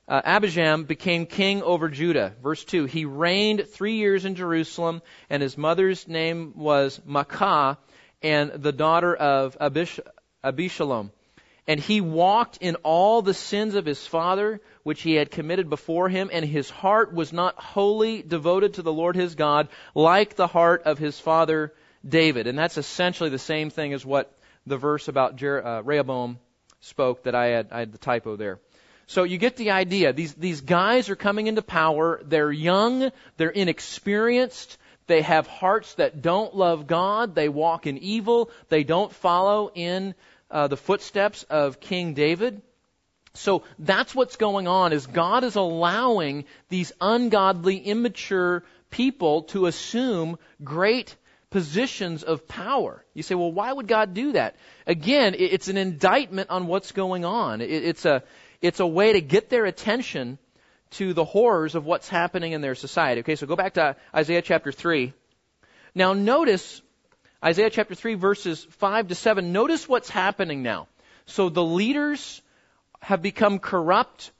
uh, 0.07 0.21
Abijam 0.21 0.85
became 0.87 1.25
king 1.25 1.63
over 1.63 1.89
Judah. 1.89 2.33
Verse 2.41 2.63
2. 2.63 2.85
He 2.85 3.05
reigned 3.05 3.67
three 3.67 3.95
years 3.95 4.25
in 4.25 4.35
Jerusalem, 4.35 5.01
and 5.29 5.41
his 5.41 5.57
mother's 5.57 6.07
name 6.07 6.53
was 6.55 6.99
Maacah, 7.07 7.77
and 8.21 8.51
the 8.51 8.71
daughter 8.71 9.15
of 9.15 9.57
Abish- 9.59 9.99
Abishalom. 10.43 11.11
And 11.67 11.79
he 11.79 11.99
walked 11.99 12.57
in 12.61 12.75
all 12.83 13.21
the 13.21 13.33
sins 13.33 13.73
of 13.73 13.85
his 13.85 14.05
father, 14.05 14.61
which 14.83 15.01
he 15.01 15.15
had 15.15 15.31
committed 15.31 15.69
before 15.69 16.09
him, 16.09 16.29
and 16.31 16.45
his 16.45 16.69
heart 16.69 17.13
was 17.13 17.33
not 17.33 17.55
wholly 17.59 18.21
devoted 18.21 18.75
to 18.75 18.83
the 18.83 18.93
Lord 18.93 19.15
his 19.15 19.33
God, 19.33 19.69
like 19.95 20.35
the 20.35 20.47
heart 20.47 20.83
of 20.83 20.99
his 20.99 21.19
father 21.19 21.73
David. 22.07 22.45
And 22.45 22.57
that's 22.57 22.77
essentially 22.77 23.29
the 23.29 23.39
same 23.39 23.71
thing 23.71 23.93
as 23.93 24.05
what 24.05 24.31
the 24.67 24.77
verse 24.77 25.07
about 25.07 25.37
Jer- 25.37 25.65
uh, 25.65 25.81
Rehoboam 25.81 26.39
spoke 26.81 27.23
that 27.23 27.33
I 27.33 27.47
had, 27.47 27.69
I 27.71 27.79
had 27.79 27.91
the 27.91 27.97
typo 27.97 28.35
there. 28.35 28.59
So 29.07 29.23
you 29.23 29.37
get 29.37 29.55
the 29.55 29.71
idea. 29.71 30.13
These, 30.13 30.33
these 30.33 30.61
guys 30.61 31.09
are 31.09 31.15
coming 31.15 31.47
into 31.47 31.61
power. 31.61 32.21
They're 32.23 32.51
young. 32.51 33.11
They're 33.37 33.49
inexperienced. 33.49 34.77
They 35.07 35.21
have 35.21 35.45
hearts 35.45 35.93
that 35.95 36.23
don't 36.23 36.55
love 36.55 36.87
God. 36.87 37.35
They 37.35 37.49
walk 37.49 37.85
in 37.85 37.99
evil. 37.99 38.49
They 38.69 38.83
don't 38.83 39.11
follow 39.11 39.71
in 39.73 40.15
uh, 40.51 40.67
the 40.67 40.77
footsteps 40.77 41.43
of 41.43 41.79
King 41.79 42.13
David. 42.13 42.61
So 43.33 43.63
that's 43.79 44.15
what's 44.15 44.37
going 44.37 44.67
on 44.67 44.93
is 44.93 45.07
God 45.07 45.43
is 45.43 45.55
allowing 45.55 46.45
these 46.69 46.93
ungodly, 47.01 47.77
immature 47.77 48.63
people 48.89 49.43
to 49.43 49.65
assume 49.65 50.37
great 50.63 51.15
positions 51.49 52.23
of 52.23 52.47
power. 52.47 53.03
You 53.13 53.23
say, 53.23 53.35
well, 53.35 53.51
why 53.51 53.71
would 53.71 53.87
God 53.87 54.13
do 54.13 54.33
that? 54.33 54.55
Again, 54.87 55.35
it's 55.37 55.67
an 55.67 55.77
indictment 55.77 56.49
on 56.49 56.67
what's 56.67 56.91
going 56.91 57.25
on. 57.25 57.61
It's 57.61 58.05
a, 58.05 58.23
it's 58.61 58.79
a 58.79 58.87
way 58.87 59.13
to 59.13 59.21
get 59.21 59.49
their 59.49 59.65
attention 59.65 60.37
to 60.91 61.13
the 61.13 61.25
horrors 61.25 61.75
of 61.75 61.85
what's 61.85 62.07
happening 62.07 62.53
in 62.53 62.61
their 62.61 62.75
society. 62.75 63.19
Okay, 63.21 63.35
so 63.35 63.47
go 63.47 63.55
back 63.55 63.73
to 63.73 63.95
Isaiah 64.13 64.41
chapter 64.41 64.71
3. 64.71 65.13
Now 65.93 66.13
notice 66.13 66.81
Isaiah 67.43 67.69
chapter 67.69 67.95
3 67.95 68.15
verses 68.15 68.63
5 68.63 69.09
to 69.09 69.15
7. 69.15 69.51
Notice 69.51 69.87
what's 69.87 70.09
happening 70.09 70.63
now. 70.63 70.87
So 71.25 71.49
the 71.49 71.63
leaders 71.63 72.41
have 73.01 73.21
become 73.21 73.59
corrupt 73.59 74.31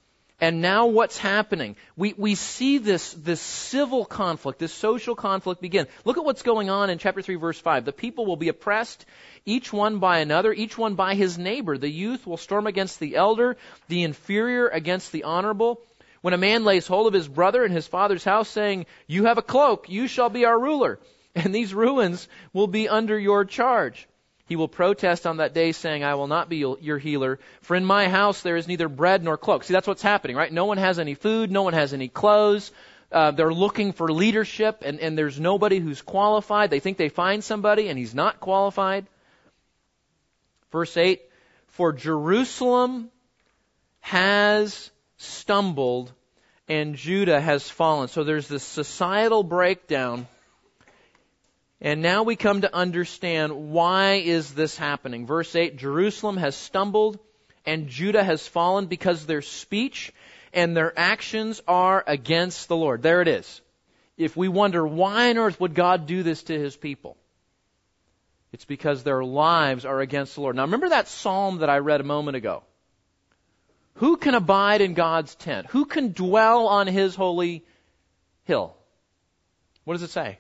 and 0.41 0.62
now 0.62 0.88
what's 0.88 1.17
happening? 1.17 1.77
We, 1.95 2.13
we 2.17 2.36
see 2.36 2.77
this, 2.77 3.13
this 3.13 3.39
civil 3.39 4.03
conflict, 4.03 4.60
this 4.60 4.73
social 4.73 5.15
conflict 5.15 5.62
begin. 5.62 5.88
Look 6.03 6.17
at 6.17 6.25
what's 6.25 6.41
going 6.41 6.69
on 6.69 6.89
in 6.89 6.97
chapter 6.97 7.21
3 7.21 7.36
verse 7.36 7.60
5. 7.60 7.86
The 7.86 7.93
people 7.93 8.25
will 8.25 8.36
be 8.36 8.49
oppressed, 8.49 9.05
each 9.45 9.71
one 9.71 9.99
by 9.99 10.19
another, 10.19 10.51
each 10.51 10.77
one 10.77 10.95
by 10.95 11.15
his 11.15 11.38
neighbor. 11.38 11.77
The 11.77 11.89
youth 11.89 12.27
will 12.27 12.38
storm 12.38 12.67
against 12.67 12.99
the 12.99 13.15
elder, 13.15 13.55
the 13.88 14.03
inferior 14.03 14.67
against 14.67 15.13
the 15.13 15.23
honorable. 15.23 15.79
When 16.21 16.34
a 16.34 16.38
man 16.38 16.65
lays 16.65 16.88
hold 16.88 17.08
of 17.08 17.13
his 17.13 17.27
brother 17.27 17.63
in 17.63 17.71
his 17.71 17.88
father's 17.88 18.23
house 18.23 18.49
saying, 18.49 18.88
you 19.08 19.25
have 19.25 19.38
a 19.38 19.43
cloak, 19.43 19.89
you 19.89 20.08
shall 20.08 20.29
be 20.29 20.43
our 20.43 20.60
ruler 20.60 20.99
and 21.36 21.54
these 21.54 21.74
ruins 21.74 22.28
will 22.54 22.67
be 22.67 22.89
under 22.89 23.17
your 23.19 23.45
charge. 23.45 24.08
He 24.48 24.56
will 24.56 24.67
protest 24.67 25.26
on 25.26 25.38
that 25.38 25.54
day 25.54 25.71
saying, 25.71 26.04
I 26.04 26.15
will 26.15 26.28
not 26.28 26.50
be 26.50 26.58
your 26.58 27.00
healer, 27.00 27.39
for 27.62 27.76
in 27.76 27.84
my 27.84 28.08
house 28.08 28.41
there 28.41 28.58
is 28.58 28.67
neither 28.67 28.88
bread 28.88 29.24
nor 29.24 29.38
cloak. 29.38 29.63
See, 29.63 29.74
that's 29.74 29.88
what's 29.88 30.04
happening, 30.04 30.36
right? 30.36 30.54
No 30.54 30.65
one 30.65 30.78
has 30.78 31.00
any 31.00 31.15
food, 31.15 31.52
no 31.52 31.63
one 31.63 31.74
has 31.74 31.93
any 31.93 32.08
clothes. 32.08 32.71
Uh, 33.12 33.32
they're 33.32 33.54
looking 33.54 33.91
for 33.91 34.12
leadership, 34.12 34.84
and, 34.86 35.00
and 35.00 35.17
there's 35.17 35.39
nobody 35.39 35.80
who's 35.80 36.02
qualified. 36.02 36.69
They 36.69 36.80
think 36.80 36.98
they 36.98 37.10
find 37.10 37.43
somebody, 37.43 37.88
and 37.88 37.98
he's 37.98 38.13
not 38.13 38.39
qualified. 38.39 39.08
Verse 40.71 40.95
8 40.95 41.21
For 41.67 41.91
Jerusalem 41.91 43.10
has 44.02 44.91
stumbled, 45.17 46.12
and 46.67 46.95
Judah 46.95 47.41
has 47.41 47.67
fallen. 47.67 48.10
So 48.10 48.24
there's 48.24 48.48
this 48.48 48.63
societal 48.63 49.43
breakdown 49.43 50.28
and 51.81 52.01
now 52.01 52.23
we 52.23 52.35
come 52.35 52.61
to 52.61 52.73
understand 52.73 53.71
why 53.71 54.13
is 54.13 54.53
this 54.53 54.77
happening. 54.77 55.25
Verse 55.25 55.55
8, 55.55 55.77
Jerusalem 55.77 56.38
has 56.38 56.55
stumbled 56.55 57.19
and 57.65 57.88
Judah 57.89 58.23
has 58.23 58.47
fallen 58.47 58.85
because 58.85 59.25
their 59.25 59.41
speech 59.41 60.13
and 60.53 60.75
their 60.75 60.97
actions 60.97 61.61
are 61.67 62.03
against 62.07 62.67
the 62.67 62.75
Lord. 62.75 63.01
There 63.01 63.21
it 63.21 63.27
is. 63.27 63.61
If 64.17 64.38
we 64.38 64.47
wonder 64.47 64.88
why 64.88 65.29
on 65.29 65.38
earth 65.38 65.59
would 65.59 65.75
God 65.75 66.05
do 66.05 66.23
this 66.23 66.43
to 66.43 66.57
his 66.57 66.77
people? 66.77 67.17
It's 68.53 68.63
because 68.63 69.03
their 69.03 69.23
lives 69.23 69.83
are 69.83 69.99
against 69.99 70.35
the 70.35 70.41
Lord. 70.41 70.55
Now 70.55 70.61
remember 70.61 70.89
that 70.89 71.09
psalm 71.09 71.57
that 71.57 71.69
I 71.69 71.79
read 71.79 71.99
a 71.99 72.05
moment 72.05 72.38
ago. 72.38 72.63
Who 73.95 74.15
can 74.15 74.33
abide 74.33 74.79
in 74.79 74.93
God's 74.93 75.35
tent? 75.35 75.67
Who 75.67 75.85
can 75.85 76.13
dwell 76.13 76.67
on 76.67 76.88
his 76.88 77.15
holy 77.15 77.65
hill? 78.43 78.75
What 79.83 79.95
does 79.95 80.03
it 80.03 80.11
say? 80.11 80.39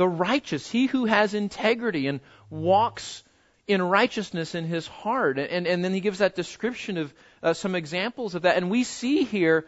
The 0.00 0.08
righteous, 0.08 0.66
he 0.66 0.86
who 0.86 1.04
has 1.04 1.34
integrity 1.34 2.06
and 2.06 2.20
walks 2.48 3.22
in 3.68 3.82
righteousness 3.82 4.54
in 4.54 4.64
his 4.64 4.86
heart. 4.86 5.38
And, 5.38 5.66
and 5.66 5.84
then 5.84 5.92
he 5.92 6.00
gives 6.00 6.20
that 6.20 6.34
description 6.34 6.96
of 6.96 7.12
uh, 7.42 7.52
some 7.52 7.74
examples 7.74 8.34
of 8.34 8.42
that. 8.42 8.56
And 8.56 8.70
we 8.70 8.82
see 8.82 9.24
here 9.24 9.66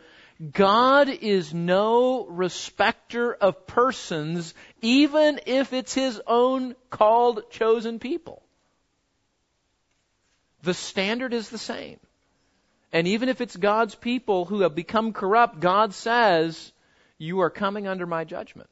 God 0.50 1.10
is 1.10 1.52
no 1.52 2.24
respecter 2.24 3.34
of 3.34 3.66
persons, 3.66 4.54
even 4.80 5.38
if 5.44 5.74
it's 5.74 5.92
his 5.92 6.18
own 6.26 6.76
called, 6.88 7.50
chosen 7.50 7.98
people. 7.98 8.42
The 10.62 10.72
standard 10.72 11.34
is 11.34 11.50
the 11.50 11.58
same. 11.58 12.00
And 12.90 13.06
even 13.06 13.28
if 13.28 13.42
it's 13.42 13.54
God's 13.54 13.94
people 13.94 14.46
who 14.46 14.62
have 14.62 14.74
become 14.74 15.12
corrupt, 15.12 15.60
God 15.60 15.92
says, 15.92 16.72
You 17.18 17.40
are 17.40 17.50
coming 17.50 17.86
under 17.86 18.06
my 18.06 18.24
judgment. 18.24 18.70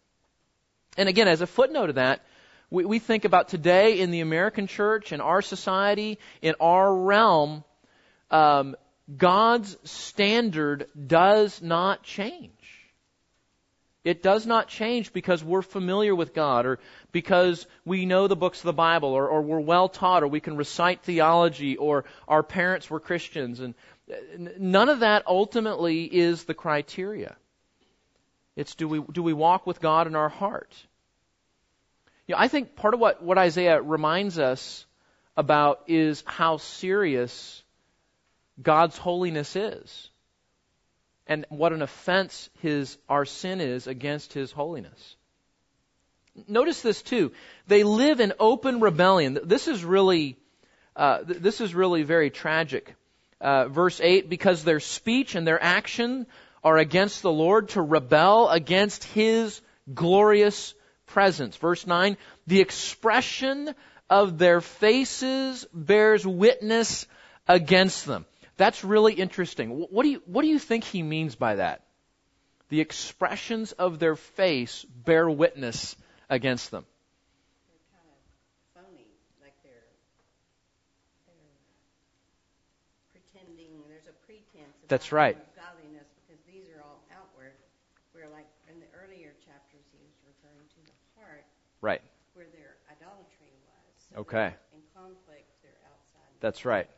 And 0.97 1.09
again, 1.09 1.29
as 1.29 1.41
a 1.41 1.47
footnote 1.47 1.91
of 1.91 1.95
that, 1.97 2.25
we, 2.71 2.85
we 2.85 2.99
think 2.99 3.25
about 3.25 3.49
today 3.49 4.01
in 4.01 4.11
the 4.11 4.21
American 4.21 4.67
church, 4.67 5.13
in 5.13 5.21
our 5.21 5.43
society, 5.43 6.19
in 6.43 6.55
our 6.61 6.95
realm, 6.95 7.65
um, 8.31 8.77
God's 9.17 9.77
standard 9.85 10.87
does 11.07 11.61
not 11.61 12.03
change. 12.03 12.53
It 14.03 14.23
does 14.23 14.47
not 14.47 14.69
change 14.69 15.13
because 15.13 15.45
we're 15.45 15.63
familiar 15.63 16.15
with 16.15 16.33
God 16.33 16.65
or 16.65 16.79
because 17.13 17.67
we 17.85 18.07
know 18.07 18.29
the 18.29 18.37
books 18.37 18.61
of 18.61 18.65
the 18.65 18.73
Bible 18.73 19.11
or, 19.11 19.29
or 19.29 19.43
we're 19.43 19.61
well 19.61 19.91
taught 19.91 20.23
or 20.23 20.29
we 20.29 20.41
can 20.41 20.57
recite 20.57 21.03
theology 21.03 21.77
or 21.77 22.05
our 22.27 22.43
parents 22.43 22.89
were 22.89 23.01
Christians. 23.01 23.61
And 23.61 23.75
uh, 24.11 24.15
none 24.59 24.89
of 24.89 25.01
that 25.01 25.25
ultimately 25.27 26.05
is 26.05 26.45
the 26.45 26.55
criteria. 26.55 27.37
It's 28.61 28.75
do 28.75 28.87
we, 28.87 29.01
do 29.01 29.23
we 29.23 29.33
walk 29.33 29.67
with 29.67 29.81
God 29.81 30.07
in 30.07 30.15
our 30.15 30.29
heart? 30.29 30.77
You 32.27 32.35
know, 32.35 32.41
I 32.43 32.49
think 32.49 32.77
part 32.77 32.93
of 32.93 33.01
what, 33.01 33.23
what 33.23 33.39
Isaiah 33.39 33.81
reminds 33.81 34.39
us 34.39 34.85
about 35.35 35.85
is 35.87 36.23
how 36.27 36.59
serious 36.59 37.63
God's 38.63 38.99
holiness 38.99 39.57
is 39.57 40.11
and 41.27 41.47
what 41.49 41.73
an 41.73 41.81
offense 41.81 42.51
his 42.61 42.99
our 43.09 43.25
sin 43.25 43.63
is 43.63 43.87
against 43.87 44.35
his 44.35 44.53
holiness. 44.53 45.17
Notice 46.47 46.83
this 46.83 47.01
too. 47.01 47.33
They 47.67 47.83
live 47.83 48.21
in 48.21 48.35
open 48.39 48.81
rebellion. 48.81 49.39
This 49.43 49.69
is 49.69 49.83
really 49.83 50.37
uh, 50.95 51.21
this 51.25 51.63
is 51.63 51.75
really 51.75 52.03
very 52.03 52.29
tragic. 52.29 52.95
Uh, 53.41 53.69
verse 53.69 54.01
eight, 54.03 54.29
because 54.29 54.65
their 54.65 54.81
speech 54.81 55.35
and 55.35 55.47
their 55.47 55.63
action 55.63 56.27
are 56.63 56.77
against 56.79 57.23
the 57.23 57.33
Lord 57.33 57.71
to 57.71 57.83
rebel 57.83 58.49
against 58.49 59.05
His 59.05 59.61
glorious 59.93 60.75
presence. 61.07 61.57
Verse 61.57 61.87
nine, 61.87 62.17
the 62.47 62.61
expression 62.61 63.75
of 64.09 64.39
their 64.39 64.61
faces 64.61 65.67
bears 65.73 66.27
witness 66.27 67.07
against 67.49 68.07
them. 68.07 68.27
That's 68.57 68.85
really 68.85 69.15
interesting. 69.15 69.71
What 69.71 70.03
do 70.03 70.11
you, 70.11 70.23
what 70.27 70.43
do 70.43 70.49
you 70.49 70.59
think 70.59 70.85
he 70.85 71.03
means 71.03 71.35
by 71.35 71.57
that? 71.57 71.83
The 72.69 72.81
expressions 72.81 73.73
of 73.73 73.99
their 73.99 74.17
face 74.17 74.85
bear 74.85 75.29
witness 75.31 75.97
against 76.29 76.71
them. 76.71 76.85
They're 77.67 77.81
kind 77.91 78.07
of 78.85 78.85
phony, 78.85 79.07
like 79.43 79.55
they're, 79.65 79.91
they're 81.27 81.35
pretending, 83.11 83.81
there's 83.89 84.07
a 84.07 84.15
pretense 84.27 84.77
That's 84.89 85.11
right 85.11 85.39
because 86.31 86.47
these 86.47 86.71
are 86.71 86.83
all 86.87 87.03
outward, 87.11 87.53
where 88.15 88.31
like 88.31 88.47
in 88.71 88.79
the 88.79 88.87
earlier 88.95 89.35
chapters 89.43 89.83
he 89.91 89.99
was 89.99 90.15
referring 90.23 90.63
to 90.71 90.81
the 90.87 90.95
heart 91.19 91.45
Right. 91.83 92.01
where 92.39 92.47
their 92.55 92.79
idolatry 92.87 93.51
was. 93.67 93.91
So 93.99 94.10
Okay. 94.21 94.53
In 94.75 94.83
conflict, 94.95 95.47
they're 95.63 95.73
outside. 95.87 96.29
That's 96.41 96.67
right. 96.67 96.91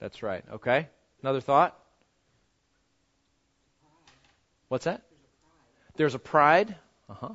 That's 0.00 0.24
right. 0.24 0.44
Okay. 0.54 0.88
Another 1.22 1.40
thought? 1.40 1.78
What's 4.66 4.86
that? 4.86 5.02
There's 5.94 6.16
a 6.16 6.18
pride. 6.18 6.74
Uh 7.08 7.14
huh. 7.14 7.34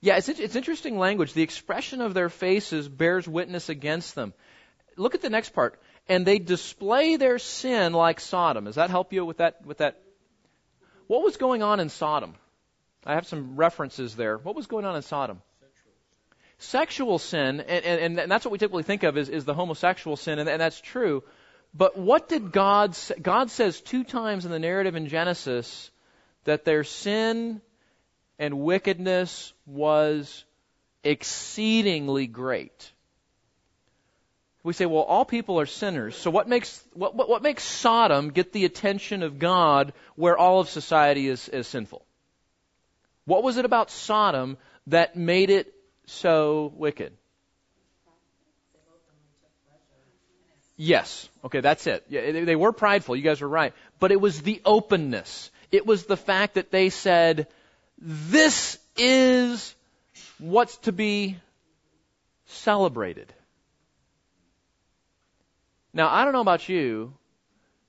Yeah, 0.00 0.16
it's 0.16 0.28
it's 0.28 0.54
interesting 0.54 0.96
language. 0.96 1.32
The 1.32 1.42
expression 1.42 2.00
of 2.00 2.14
their 2.14 2.28
faces 2.28 2.88
bears 2.88 3.26
witness 3.26 3.68
against 3.68 4.14
them. 4.14 4.32
Look 4.96 5.16
at 5.16 5.22
the 5.22 5.30
next 5.30 5.50
part. 5.50 5.80
And 6.08 6.24
they 6.24 6.38
display 6.38 7.16
their 7.16 7.40
sin 7.40 7.92
like 7.92 8.20
Sodom. 8.20 8.66
Does 8.66 8.76
that 8.76 8.90
help 8.90 9.12
you 9.12 9.24
with 9.24 9.38
that 9.38 9.66
with 9.66 9.78
that? 9.78 10.00
What 11.08 11.24
was 11.24 11.36
going 11.36 11.64
on 11.64 11.80
in 11.80 11.88
Sodom? 11.88 12.34
I 13.04 13.14
have 13.14 13.26
some 13.26 13.56
references 13.56 14.14
there. 14.14 14.38
What 14.38 14.54
was 14.54 14.68
going 14.68 14.84
on 14.84 14.94
in 14.94 15.02
Sodom? 15.02 15.42
Sexual 16.58 17.18
sin, 17.18 17.60
and, 17.60 17.84
and, 17.84 18.18
and 18.18 18.30
that's 18.30 18.44
what 18.44 18.52
we 18.52 18.58
typically 18.58 18.82
think 18.82 19.02
of 19.02 19.18
is, 19.18 19.28
is 19.28 19.44
the 19.44 19.54
homosexual 19.54 20.16
sin, 20.16 20.38
and, 20.38 20.48
and 20.48 20.60
that's 20.60 20.80
true. 20.80 21.22
But 21.74 21.98
what 21.98 22.28
did 22.28 22.52
God 22.52 22.94
say? 22.94 23.14
God 23.20 23.50
says 23.50 23.80
two 23.80 24.04
times 24.04 24.46
in 24.46 24.50
the 24.50 24.58
narrative 24.58 24.96
in 24.96 25.08
Genesis 25.08 25.90
that 26.44 26.64
their 26.64 26.84
sin 26.84 27.60
and 28.38 28.60
wickedness 28.60 29.52
was 29.66 30.44
exceedingly 31.04 32.26
great. 32.26 32.92
We 34.62 34.72
say, 34.72 34.86
well, 34.86 35.02
all 35.02 35.24
people 35.24 35.60
are 35.60 35.66
sinners. 35.66 36.16
So 36.16 36.30
what 36.30 36.48
makes 36.48 36.82
what, 36.94 37.14
what, 37.14 37.28
what 37.28 37.42
makes 37.42 37.62
Sodom 37.62 38.30
get 38.30 38.52
the 38.52 38.64
attention 38.64 39.22
of 39.22 39.38
God 39.38 39.92
where 40.16 40.36
all 40.36 40.60
of 40.60 40.68
society 40.68 41.28
is, 41.28 41.48
is 41.50 41.68
sinful? 41.68 42.04
What 43.26 43.42
was 43.42 43.58
it 43.58 43.64
about 43.64 43.90
Sodom 43.90 44.56
that 44.88 45.14
made 45.14 45.50
it 45.50 45.72
so 46.06 46.72
wicked? 46.74 47.12
Yes. 50.76 51.28
Okay, 51.44 51.60
that's 51.60 51.86
it. 51.86 52.04
Yeah, 52.08 52.30
they, 52.32 52.56
were 52.56 52.72
prideful. 52.72 53.16
You 53.16 53.22
guys 53.22 53.40
are 53.40 53.48
right. 53.48 53.72
But 53.98 54.12
it 54.12 54.20
was 54.20 54.42
the 54.42 54.60
openness. 54.64 55.50
It 55.72 55.86
was 55.86 56.04
the 56.04 56.16
fact 56.16 56.54
that 56.54 56.70
they 56.70 56.90
said, 56.90 57.46
this 57.98 58.78
is 58.96 59.74
what's 60.38 60.76
to 60.78 60.92
be 60.92 61.38
celebrated. 62.46 63.32
Now, 65.94 66.08
I 66.10 66.24
don't 66.24 66.34
know 66.34 66.42
about 66.42 66.68
you, 66.68 67.14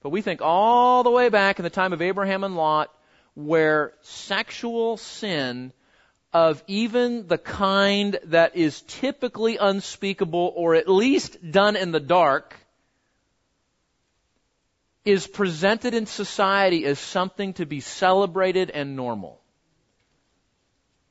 but 0.02 0.10
we 0.10 0.22
think 0.22 0.42
all 0.42 1.04
the 1.04 1.12
way 1.12 1.28
back 1.28 1.60
in 1.60 1.64
the 1.64 1.70
time 1.70 1.92
of 1.92 2.02
Abraham 2.02 2.46
and 2.46 2.56
Lot, 2.56 2.90
where 3.34 3.94
sexual 4.02 4.96
sin 4.96 5.74
of 6.38 6.64
even 6.68 7.26
the 7.28 7.40
kind 7.40 8.20
that 8.26 8.56
is 8.56 8.82
typically 8.84 9.58
unspeakable 9.58 10.54
or 10.56 10.76
at 10.76 10.88
least 10.88 11.36
done 11.52 11.76
in 11.76 11.92
the 11.92 12.00
dark 12.00 12.56
is 15.04 15.26
presented 15.26 15.96
in 15.96 16.06
society 16.06 16.86
as 16.86 17.00
something 17.00 17.54
to 17.54 17.66
be 17.66 17.80
celebrated 17.80 18.70
and 18.70 18.96
normal. 18.96 19.42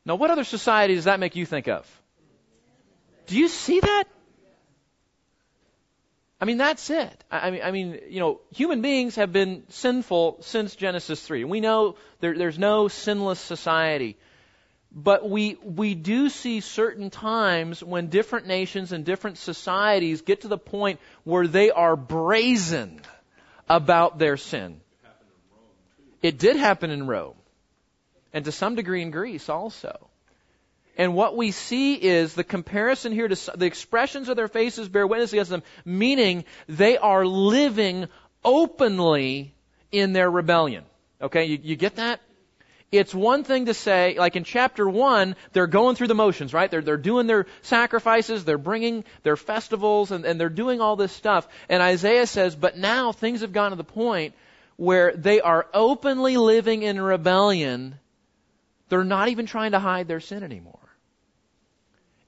Now, 0.04 0.14
what 0.14 0.30
other 0.30 0.44
society 0.44 0.94
does 0.94 1.06
that 1.06 1.18
make 1.18 1.34
you 1.34 1.44
think 1.44 1.66
of? 1.66 1.84
Do 3.26 3.36
you 3.36 3.48
see 3.48 3.80
that? 3.80 4.04
I 6.40 6.44
mean, 6.44 6.58
that's 6.58 6.88
it. 6.90 7.24
I 7.32 7.50
mean, 7.50 7.62
I 7.64 7.70
mean, 7.72 7.98
you 8.08 8.20
know, 8.20 8.40
human 8.52 8.80
beings 8.80 9.16
have 9.16 9.32
been 9.32 9.64
sinful 9.70 10.38
since 10.42 10.76
Genesis 10.76 11.20
3. 11.26 11.42
We 11.42 11.60
know 11.60 11.96
there, 12.20 12.38
there's 12.38 12.60
no 12.60 12.86
sinless 12.86 13.40
society. 13.40 14.16
But 14.98 15.28
we, 15.28 15.58
we 15.62 15.94
do 15.94 16.30
see 16.30 16.60
certain 16.60 17.10
times 17.10 17.84
when 17.84 18.06
different 18.06 18.46
nations 18.46 18.92
and 18.92 19.04
different 19.04 19.36
societies 19.36 20.22
get 20.22 20.40
to 20.40 20.48
the 20.48 20.56
point 20.56 21.00
where 21.22 21.46
they 21.46 21.70
are 21.70 21.96
brazen 21.96 23.02
about 23.68 24.18
their 24.18 24.38
sin. 24.38 24.80
It 26.22 26.38
did 26.38 26.56
happen 26.56 26.90
in 26.90 27.06
Rome. 27.06 27.34
And 28.32 28.46
to 28.46 28.52
some 28.52 28.74
degree 28.74 29.02
in 29.02 29.10
Greece 29.10 29.50
also. 29.50 30.08
And 30.96 31.14
what 31.14 31.36
we 31.36 31.50
see 31.50 31.94
is 31.94 32.32
the 32.32 32.42
comparison 32.42 33.12
here 33.12 33.28
to 33.28 33.50
the 33.54 33.66
expressions 33.66 34.30
of 34.30 34.36
their 34.36 34.48
faces 34.48 34.88
bear 34.88 35.06
witness 35.06 35.34
against 35.34 35.50
them, 35.50 35.62
meaning 35.84 36.46
they 36.70 36.96
are 36.96 37.26
living 37.26 38.08
openly 38.42 39.52
in 39.92 40.14
their 40.14 40.30
rebellion. 40.30 40.84
Okay, 41.20 41.44
you, 41.44 41.58
you 41.62 41.76
get 41.76 41.96
that? 41.96 42.20
It's 42.92 43.14
one 43.14 43.42
thing 43.42 43.66
to 43.66 43.74
say, 43.74 44.16
like 44.16 44.36
in 44.36 44.44
chapter 44.44 44.88
one, 44.88 45.34
they're 45.52 45.66
going 45.66 45.96
through 45.96 46.06
the 46.06 46.14
motions, 46.14 46.54
right? 46.54 46.70
They're, 46.70 46.82
they're 46.82 46.96
doing 46.96 47.26
their 47.26 47.46
sacrifices, 47.62 48.44
they're 48.44 48.58
bringing 48.58 49.04
their 49.24 49.36
festivals, 49.36 50.12
and, 50.12 50.24
and 50.24 50.40
they're 50.40 50.48
doing 50.48 50.80
all 50.80 50.94
this 50.94 51.12
stuff. 51.12 51.48
And 51.68 51.82
Isaiah 51.82 52.26
says, 52.26 52.54
but 52.54 52.76
now 52.76 53.10
things 53.10 53.40
have 53.40 53.52
gotten 53.52 53.72
to 53.72 53.76
the 53.76 53.84
point 53.84 54.34
where 54.76 55.12
they 55.16 55.40
are 55.40 55.66
openly 55.74 56.36
living 56.36 56.82
in 56.82 57.00
rebellion. 57.00 57.96
They're 58.88 59.04
not 59.04 59.28
even 59.28 59.46
trying 59.46 59.72
to 59.72 59.80
hide 59.80 60.06
their 60.06 60.20
sin 60.20 60.44
anymore. 60.44 60.78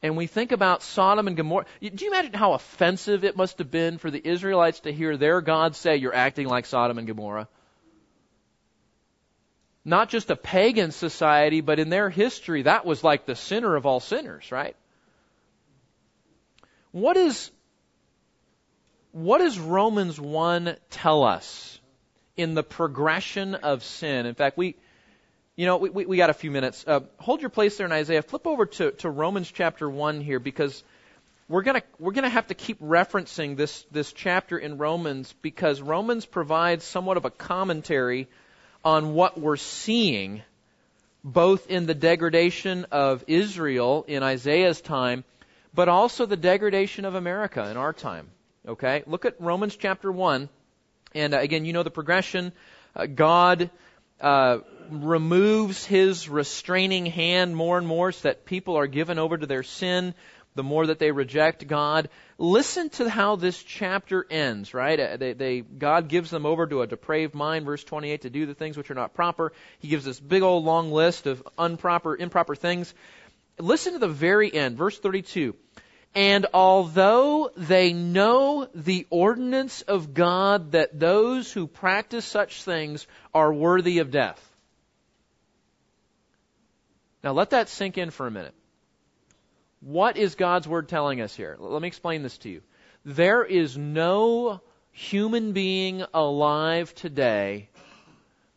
And 0.02 0.16
we 0.16 0.26
think 0.26 0.52
about 0.52 0.82
Sodom 0.82 1.26
and 1.26 1.36
Gomorrah. 1.36 1.66
Do 1.80 2.04
you 2.04 2.10
imagine 2.10 2.32
how 2.32 2.52
offensive 2.52 3.24
it 3.24 3.36
must 3.36 3.58
have 3.58 3.70
been 3.70 3.98
for 3.98 4.10
the 4.10 4.26
Israelites 4.26 4.80
to 4.80 4.92
hear 4.92 5.16
their 5.16 5.40
God 5.40 5.74
say, 5.74 5.96
You're 5.96 6.14
acting 6.14 6.46
like 6.46 6.66
Sodom 6.66 6.98
and 6.98 7.06
Gomorrah? 7.06 7.48
Not 9.88 10.09
just 10.09 10.31
a 10.31 10.37
pagan 10.37 10.92
society, 10.92 11.61
but 11.61 11.79
in 11.79 11.88
their 11.88 12.11
history, 12.11 12.62
that 12.62 12.85
was 12.85 13.03
like 13.03 13.27
the 13.27 13.35
sinner 13.35 13.74
of 13.77 13.87
all 13.87 14.01
sinners, 14.01 14.53
right? 14.53 14.77
What 16.92 17.16
is, 17.16 17.51
what 19.12 19.38
does 19.38 19.59
Romans 19.59 20.20
1 20.20 20.77
tell 20.90 21.24
us 21.24 21.79
in 22.38 22.55
the 22.55 22.62
progression 22.62 23.57
of 23.57 23.83
sin. 23.83 24.24
In 24.24 24.35
fact, 24.35 24.57
we, 24.57 24.77
you 25.57 25.66
know, 25.66 25.77
we, 25.77 25.90
we, 25.90 26.07
we 26.07 26.16
got 26.16 26.31
a 26.31 26.35
few 26.35 26.53
minutes. 26.53 26.85
Uh, 26.87 27.01
hold 27.18 27.40
your 27.40 27.51
place 27.51 27.77
there 27.77 27.87
in 27.87 27.92
Isaiah. 27.92 28.22
Flip 28.22 28.46
over 28.46 28.64
to, 28.64 28.92
to 28.92 29.11
Romans 29.11 29.51
chapter 29.51 29.90
1 29.90 30.20
here 30.20 30.38
because 30.38 30.85
we're 31.48 31.62
gonna, 31.62 31.83
we're 31.98 32.12
gonna 32.12 32.29
have 32.29 32.46
to 32.46 32.55
keep 32.55 32.81
referencing 32.81 33.57
this, 33.57 33.85
this 33.90 34.12
chapter 34.12 34.57
in 34.57 34.79
Romans 34.79 35.35
because 35.42 35.83
Romans 35.83 36.24
provides 36.27 36.85
somewhat 36.85 37.16
of 37.16 37.24
a 37.24 37.31
commentary 37.31 38.29
on 38.88 39.12
what 39.12 39.38
we're 39.38 39.59
seeing 39.59 40.40
both 41.22 41.68
in 41.68 41.85
the 41.85 41.94
degradation 41.94 42.87
of 42.90 43.22
Israel 43.27 44.07
in 44.09 44.22
Isaiah's 44.22 44.81
time, 44.81 45.24
but 45.74 45.90
also 45.90 46.24
the 46.24 46.38
degradation 46.38 47.05
of 47.05 47.14
America 47.14 47.68
in 47.70 47.77
our 47.77 47.92
time. 47.92 48.31
Okay? 48.66 49.03
Look 49.07 49.27
at 49.27 49.38
Romans 49.38 49.77
chapter 49.77 50.11
1. 50.11 50.48
And 51.14 51.35
uh, 51.35 51.38
again, 51.38 51.66
you 51.66 51.74
know 51.74 51.83
the 51.83 51.90
progression. 51.90 52.53
Uh, 52.96 53.05
God 53.05 53.70
uh, 54.22 54.61
removes 54.90 55.85
his 55.85 56.27
restraining 56.27 57.05
hand 57.05 57.55
more 57.55 57.77
and 57.77 57.87
more 57.87 58.11
so 58.11 58.29
that 58.29 58.46
people 58.46 58.77
are 58.77 58.87
given 58.87 59.18
over 59.18 59.37
to 59.37 59.46
their 59.46 59.64
sin 59.64 60.14
the 60.55 60.62
more 60.62 60.87
that 60.87 60.98
they 60.98 61.11
reject 61.11 61.68
God. 61.68 62.09
Listen 62.40 62.88
to 62.90 63.11
how 63.11 63.35
this 63.35 63.61
chapter 63.61 64.24
ends, 64.31 64.72
right? 64.72 64.98
Uh, 64.98 65.16
they, 65.16 65.33
they, 65.33 65.61
God 65.61 66.07
gives 66.07 66.31
them 66.31 66.46
over 66.46 66.68
to 66.68 66.83
a 66.83 66.87
depraved 66.87 67.35
mind, 67.35 67.66
verse 67.66 67.83
28, 67.83 68.22
to 68.22 68.31
do 68.31 68.46
the 68.46 68.55
things 68.55 68.77
which 68.77 68.92
are 68.92 68.94
not 68.94 69.12
proper. 69.12 69.53
He 69.81 69.88
gives 69.88 70.05
this 70.05 70.20
big 70.20 70.42
old 70.42 70.64
long 70.64 70.92
list 70.92 71.27
of 71.27 71.42
improper, 71.59 72.16
improper 72.16 72.55
things. 72.55 72.94
Listen 73.59 73.94
to 73.94 73.98
the 73.98 74.07
very 74.07 74.55
end, 74.55 74.79
verse 74.79 74.96
32. 74.96 75.57
And 76.14 76.46
although 76.55 77.51
they 77.57 77.92
know 77.92 78.68
the 78.72 79.09
ordinance 79.11 79.83
of 79.83 80.14
God 80.14 80.72
that 80.72 80.98
those 80.98 81.53
who 81.53 81.66
practice 81.66 82.24
such 82.24 82.62
things 82.62 83.09
are 83.35 83.53
worthy 83.53 83.98
of 83.98 84.12
death. 84.12 84.44
Now 87.24 87.33
let 87.33 87.51
that 87.51 87.68
sink 87.68 87.98
in 87.98 88.11
for 88.11 88.29
a 88.29 88.31
minute. 88.31 88.55
What 89.80 90.16
is 90.16 90.34
God's 90.34 90.66
Word 90.66 90.88
telling 90.88 91.20
us 91.20 91.34
here? 91.34 91.56
Let 91.58 91.82
me 91.82 91.88
explain 91.88 92.22
this 92.22 92.38
to 92.38 92.48
you. 92.48 92.62
There 93.04 93.44
is 93.44 93.76
no 93.76 94.60
human 94.90 95.52
being 95.52 96.04
alive 96.12 96.94
today 96.94 97.68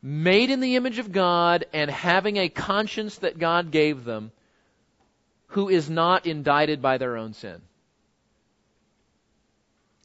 made 0.01 0.49
in 0.49 0.60
the 0.60 0.75
image 0.75 0.97
of 0.97 1.12
God 1.12 1.65
and 1.73 1.91
having 1.91 2.38
a 2.38 2.49
conscience 2.49 3.19
that 3.19 3.38
God 3.38 3.69
gave 3.69 4.03
them 4.03 4.31
who 5.47 5.69
is 5.69 5.89
not 5.89 6.25
indicted 6.25 6.81
by 6.81 6.97
their 6.97 7.17
own 7.17 7.34
sin. 7.34 7.62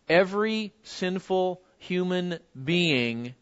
Every 0.09 0.73
sinful 0.83 1.63
human 1.79 2.39
being 2.63 3.35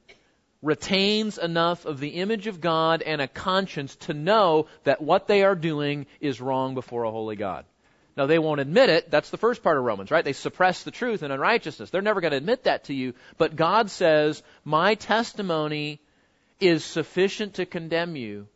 retains 0.64 1.36
enough 1.38 1.84
of 1.84 2.00
the 2.00 2.08
image 2.08 2.46
of 2.46 2.60
God 2.60 3.02
and 3.02 3.20
a 3.20 3.28
conscience 3.28 3.94
to 3.96 4.14
know 4.14 4.66
that 4.84 5.02
what 5.02 5.28
they 5.28 5.44
are 5.44 5.54
doing 5.54 6.06
is 6.20 6.40
wrong 6.40 6.74
before 6.74 7.04
a 7.04 7.10
holy 7.10 7.36
God. 7.36 7.66
Now 8.16 8.26
they 8.26 8.38
won't 8.38 8.60
admit 8.60 8.88
it. 8.88 9.10
That's 9.10 9.30
the 9.30 9.36
first 9.36 9.62
part 9.62 9.76
of 9.76 9.84
Romans, 9.84 10.10
right? 10.10 10.24
They 10.24 10.32
suppress 10.32 10.82
the 10.82 10.90
truth 10.90 11.22
and 11.22 11.32
unrighteousness. 11.32 11.90
They're 11.90 12.00
never 12.00 12.20
going 12.20 12.30
to 12.30 12.38
admit 12.38 12.64
that 12.64 12.84
to 12.84 12.94
you. 12.94 13.14
But 13.36 13.56
God 13.56 13.90
says, 13.90 14.42
my 14.64 14.94
testimony 14.94 16.00
is 16.60 16.84
sufficient 16.84 17.54
to 17.54 17.66
condemn 17.66 18.16
you. 18.16 18.46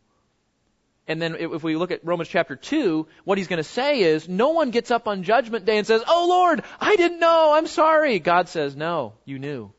And 1.07 1.21
then 1.21 1.35
if 1.39 1.63
we 1.63 1.75
look 1.75 1.91
at 1.91 2.05
Romans 2.05 2.29
chapter 2.29 2.55
2, 2.55 3.07
what 3.23 3.37
he's 3.37 3.47
going 3.47 3.57
to 3.57 3.63
say 3.63 4.01
is, 4.01 4.29
no 4.29 4.49
one 4.49 4.69
gets 4.69 4.91
up 4.91 5.07
on 5.07 5.23
judgment 5.23 5.65
day 5.65 5.77
and 5.77 5.87
says, 5.87 6.03
Oh 6.07 6.27
Lord, 6.29 6.63
I 6.79 6.95
didn't 6.95 7.19
know, 7.19 7.53
I'm 7.53 7.67
sorry. 7.67 8.19
God 8.19 8.47
says, 8.47 8.75
no, 8.75 9.13
you 9.25 9.39
knew. 9.39 9.73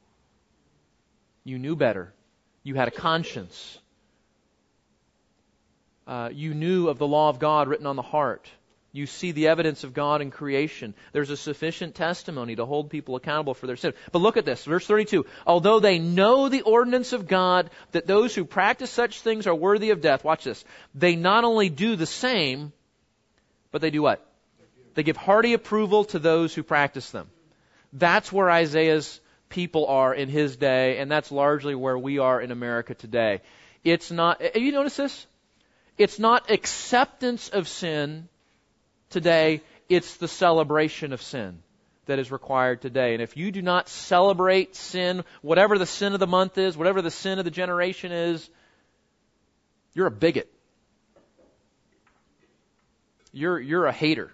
You 1.45 1.59
knew 1.59 1.77
better. 1.77 2.13
You 2.63 2.75
had 2.75 2.89
a 2.89 2.93
conscience. 2.93 3.79
Uh, 6.07 6.31
you 6.33 6.55
knew 6.55 6.89
of 6.89 6.99
the 6.99 7.07
law 7.07 7.29
of 7.29 7.39
God 7.39 7.69
written 7.69 7.87
on 7.87 7.97
the 7.97 8.03
heart. 8.03 8.51
You 8.93 9.07
see 9.07 9.31
the 9.31 9.47
evidence 9.49 9.85
of 9.85 9.95
God 9.95 10.21
in 10.21 10.33
creation. 10.33 10.95
There's 11.13 11.31
a 11.31 11.37
sufficient 11.37 11.95
testimony 11.95 12.57
to 12.57 12.67
hold 12.67 12.91
people 12.91 13.15
accountable 13.15 13.55
for 13.55 13.69
their 13.69 13.77
sin. 13.77 13.93
But 14.11 14.19
look 14.19 14.37
at 14.37 14.45
this, 14.45 14.65
verse 14.65 14.85
32. 14.85 15.27
Although 15.47 15.79
they 15.79 16.01
know 16.01 16.49
the 16.49 16.63
ordinance 16.63 17.13
of 17.13 17.29
God, 17.29 17.71
that 17.93 18.09
those 18.09 18.35
who 18.35 18.45
practice 18.45 18.91
such 18.91 19.21
things 19.21 19.47
are 19.47 19.55
worthy 19.55 19.91
of 19.91 20.01
death, 20.01 20.25
watch 20.25 20.43
this. 20.43 20.65
They 20.93 21.15
not 21.15 21.45
only 21.45 21.69
do 21.69 21.95
the 21.95 22.07
same, 22.07 22.73
but 23.71 23.81
they 23.81 23.91
do 23.91 24.03
what? 24.03 24.27
They 24.95 25.05
give 25.05 25.17
hearty 25.17 25.53
approval 25.53 26.05
to 26.07 26.19
those 26.19 26.53
who 26.53 26.65
practice 26.65 27.11
them. 27.11 27.31
That's 27.93 28.33
where 28.33 28.51
Isaiah's 28.51 29.21
people 29.51 29.87
are 29.87 30.15
in 30.15 30.31
his 30.31 30.57
day, 30.57 30.99
and 30.99 31.11
that's 31.11 31.31
largely 31.31 31.75
where 31.75 31.99
we 31.99 32.19
are 32.19 32.41
in 32.41 32.51
America 32.51 32.95
today. 32.95 33.43
It's 33.85 34.11
not, 34.11 34.41
have 34.41 34.57
you 34.57 34.73
noticed 34.73 34.97
this? 34.97 35.27
It's 35.99 36.19
not 36.19 36.51
acceptance 36.51 37.51
of 37.51 37.69
sin 37.69 38.29
today, 39.11 39.61
it's 39.89 40.17
the 40.17 40.29
celebration 40.29 41.13
of 41.13 41.21
sin 41.21 41.63
that 42.07 42.19
is 42.19 42.33
required 42.33 42.81
today. 42.81 43.13
And 43.13 43.23
if 43.23 43.37
you 43.37 43.53
do 43.53 43.61
not 43.61 43.89
celebrate 43.89 44.75
sin, 44.75 45.25
whatever 45.43 45.79
the 45.79 45.87
sin 45.87 46.15
of 46.15 46.21
the 46.21 46.27
month 46.27 46.57
is, 46.59 46.77
whatever 46.77 47.03
the 47.03 47.11
sin 47.11 47.39
of 47.39 47.45
the 47.45 47.51
generation 47.51 48.13
is, 48.13 48.49
you're 49.93 50.07
a 50.07 50.11
bigot. 50.11 50.51
You're, 53.33 53.61
you're 53.61 53.87
a 53.87 53.93
hater. 53.93 54.33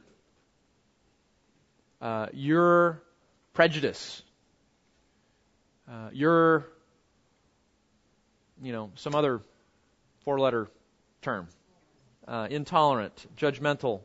Uh, 2.01 2.27
you're 2.33 3.03
prejudice. 3.55 4.23
Uh, 5.89 6.09
you're, 6.13 6.67
you 8.63 8.73
know, 8.73 8.91
some 8.97 9.15
other 9.15 9.41
four 10.25 10.39
letter 10.39 10.69
term. 11.23 11.49
Uh, 12.27 12.49
intolerant, 12.51 13.27
judgmental, 13.37 14.01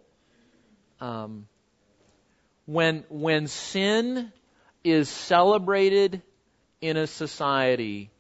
um, 0.99 1.47
when 2.67 3.03
when 3.09 3.47
sin 3.47 4.31
is 4.83 5.09
celebrated 5.09 6.21
in 6.81 6.97
a 6.97 7.07
society 7.07 8.11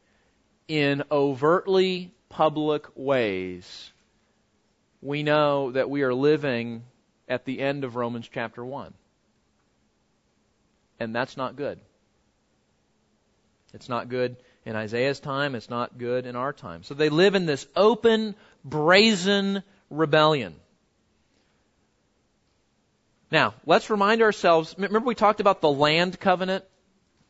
in 0.67 1.03
overtly 1.11 2.11
public 2.29 2.87
ways, 2.95 3.91
we 5.01 5.21
know 5.21 5.71
that 5.71 5.89
we 5.89 6.01
are 6.01 6.13
living 6.13 6.83
at 7.27 7.45
the 7.45 7.59
end 7.59 7.83
of 7.83 7.95
Romans 7.95 8.29
chapter 8.31 8.63
1. 8.63 8.93
And 10.99 11.15
that's 11.15 11.37
not 11.37 11.55
good. 11.55 11.79
It's 13.73 13.89
not 13.89 14.09
good 14.09 14.35
in 14.65 14.75
Isaiah's 14.75 15.19
time. 15.19 15.55
It's 15.55 15.69
not 15.69 15.97
good 15.97 16.25
in 16.25 16.35
our 16.35 16.53
time. 16.53 16.83
So 16.83 16.93
they 16.93 17.09
live 17.09 17.35
in 17.35 17.45
this 17.45 17.65
open, 17.75 18.35
brazen 18.63 19.63
rebellion. 19.89 20.55
Now, 23.31 23.53
let's 23.65 23.89
remind 23.89 24.21
ourselves, 24.21 24.75
remember 24.77 25.07
we 25.07 25.15
talked 25.15 25.39
about 25.39 25.61
the 25.61 25.71
land 25.71 26.19
covenant? 26.19 26.65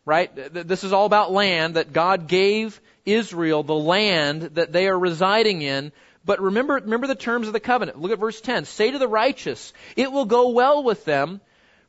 Right? 0.04 0.32
This 0.36 0.84
is 0.84 0.93
all 0.93 1.06
about 1.06 1.32
land 1.32 1.75
that 1.75 1.93
God 1.93 2.27
gave 2.27 2.82
Israel, 3.06 3.62
the 3.62 3.75
land 3.75 4.41
that 4.56 4.71
they 4.71 4.88
are 4.88 4.97
residing 4.97 5.62
in. 5.62 5.91
But 6.25 6.41
remember, 6.41 6.73
remember 6.73 7.06
the 7.06 7.15
terms 7.15 7.47
of 7.47 7.54
the 7.54 7.60
covenant. 7.60 7.99
Look 7.99 8.12
at 8.12 8.19
verse 8.19 8.41
10. 8.41 8.65
Say 8.65 8.91
to 8.91 8.97
the 8.97 9.08
righteous, 9.08 9.73
it 9.95 10.12
will 10.12 10.25
go 10.25 10.49
well 10.49 10.84
with 10.84 11.06
them 11.06 11.39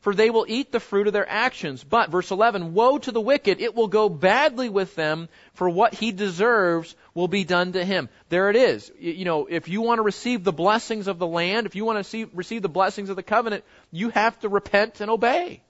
for 0.02 0.14
they 0.14 0.30
will 0.30 0.44
eat 0.48 0.72
the 0.72 0.80
fruit 0.80 1.06
of 1.06 1.12
their 1.12 1.28
actions. 1.28 1.82
But, 1.82 2.10
verse 2.10 2.30
11, 2.32 2.74
woe 2.74 2.98
to 2.98 3.12
the 3.12 3.20
wicked, 3.20 3.60
it 3.60 3.74
will 3.74 3.86
go 3.86 4.08
badly 4.08 4.68
with 4.68 4.94
them, 4.96 5.28
for 5.54 5.70
what 5.70 5.94
he 5.94 6.10
deserves 6.10 6.94
will 7.14 7.28
be 7.28 7.44
done 7.44 7.72
to 7.72 7.84
him. 7.84 8.08
There 8.28 8.50
it 8.50 8.56
is. 8.56 8.90
You 8.98 9.24
know, 9.24 9.46
if 9.46 9.68
you 9.68 9.80
want 9.80 10.00
to 10.00 10.02
receive 10.02 10.42
the 10.42 10.52
blessings 10.52 11.06
of 11.06 11.20
the 11.20 11.26
land, 11.26 11.66
if 11.66 11.76
you 11.76 11.84
want 11.84 11.98
to 11.98 12.04
see, 12.04 12.26
receive 12.34 12.62
the 12.62 12.68
blessings 12.68 13.10
of 13.10 13.16
the 13.16 13.22
covenant, 13.22 13.64
you 13.92 14.10
have 14.10 14.38
to 14.40 14.48
repent 14.48 15.00
and 15.00 15.08
obey. 15.08 15.62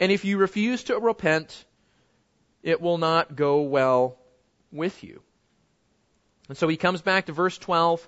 And 0.00 0.10
if 0.10 0.24
you 0.24 0.36
refuse 0.36 0.82
to 0.84 0.98
repent, 0.98 1.64
it 2.64 2.80
will 2.80 2.98
not 2.98 3.36
go 3.36 3.62
well 3.62 4.18
with 4.72 5.04
you. 5.04 5.22
And 6.48 6.58
so 6.58 6.66
he 6.66 6.76
comes 6.76 7.02
back 7.02 7.26
to 7.26 7.32
verse 7.32 7.56
12 7.56 8.06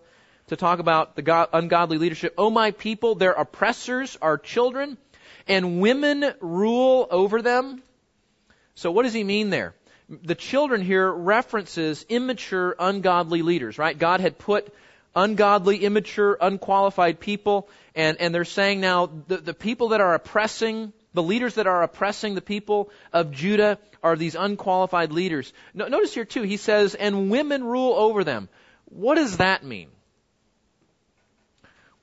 to 0.48 0.56
talk 0.56 0.78
about 0.78 1.16
the 1.16 1.22
God, 1.22 1.48
ungodly 1.52 1.98
leadership. 1.98 2.34
Oh, 2.36 2.50
my 2.50 2.72
people, 2.72 3.14
their 3.14 3.32
oppressors 3.32 4.18
are 4.20 4.38
children, 4.38 4.98
and 5.46 5.80
women 5.80 6.34
rule 6.40 7.06
over 7.10 7.42
them. 7.42 7.82
So, 8.74 8.90
what 8.90 9.04
does 9.04 9.12
he 9.12 9.24
mean 9.24 9.50
there? 9.50 9.74
The 10.08 10.34
children 10.34 10.80
here 10.80 11.10
references 11.10 12.04
immature, 12.08 12.74
ungodly 12.78 13.42
leaders, 13.42 13.78
right? 13.78 13.98
God 13.98 14.20
had 14.20 14.38
put 14.38 14.72
ungodly, 15.14 15.84
immature, 15.84 16.38
unqualified 16.40 17.20
people, 17.20 17.68
and, 17.94 18.18
and 18.18 18.34
they're 18.34 18.44
saying 18.44 18.80
now 18.80 19.10
the, 19.26 19.38
the 19.38 19.54
people 19.54 19.88
that 19.88 20.00
are 20.00 20.14
oppressing, 20.14 20.92
the 21.12 21.22
leaders 21.22 21.54
that 21.54 21.66
are 21.66 21.82
oppressing 21.82 22.34
the 22.34 22.40
people 22.40 22.90
of 23.12 23.32
Judah 23.32 23.78
are 24.02 24.16
these 24.16 24.34
unqualified 24.34 25.12
leaders. 25.12 25.52
No, 25.74 25.88
notice 25.88 26.14
here 26.14 26.24
too, 26.24 26.42
he 26.42 26.56
says, 26.56 26.94
and 26.94 27.30
women 27.30 27.64
rule 27.64 27.94
over 27.94 28.24
them. 28.24 28.48
What 28.86 29.16
does 29.16 29.38
that 29.38 29.64
mean? 29.64 29.88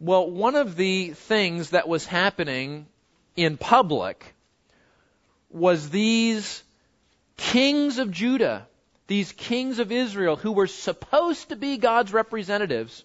Well, 0.06 0.30
one 0.30 0.56
of 0.56 0.76
the 0.76 1.10
things 1.10 1.72
that 1.72 1.88
was 1.88 2.06
happening 2.06 2.86
in 3.36 3.58
public 3.58 4.36
was 5.50 5.90
these 5.90 6.64
kings 7.38 7.98
of 7.98 8.12
Judah 8.12 8.68
these 9.08 9.32
kings 9.34 9.80
of 9.80 9.92
Israel 9.92 10.36
who 10.36 10.52
were 10.52 10.68
supposed 10.68 11.50
to 11.50 11.56
be 11.56 11.78
God's 11.78 12.12
representatives 12.12 13.04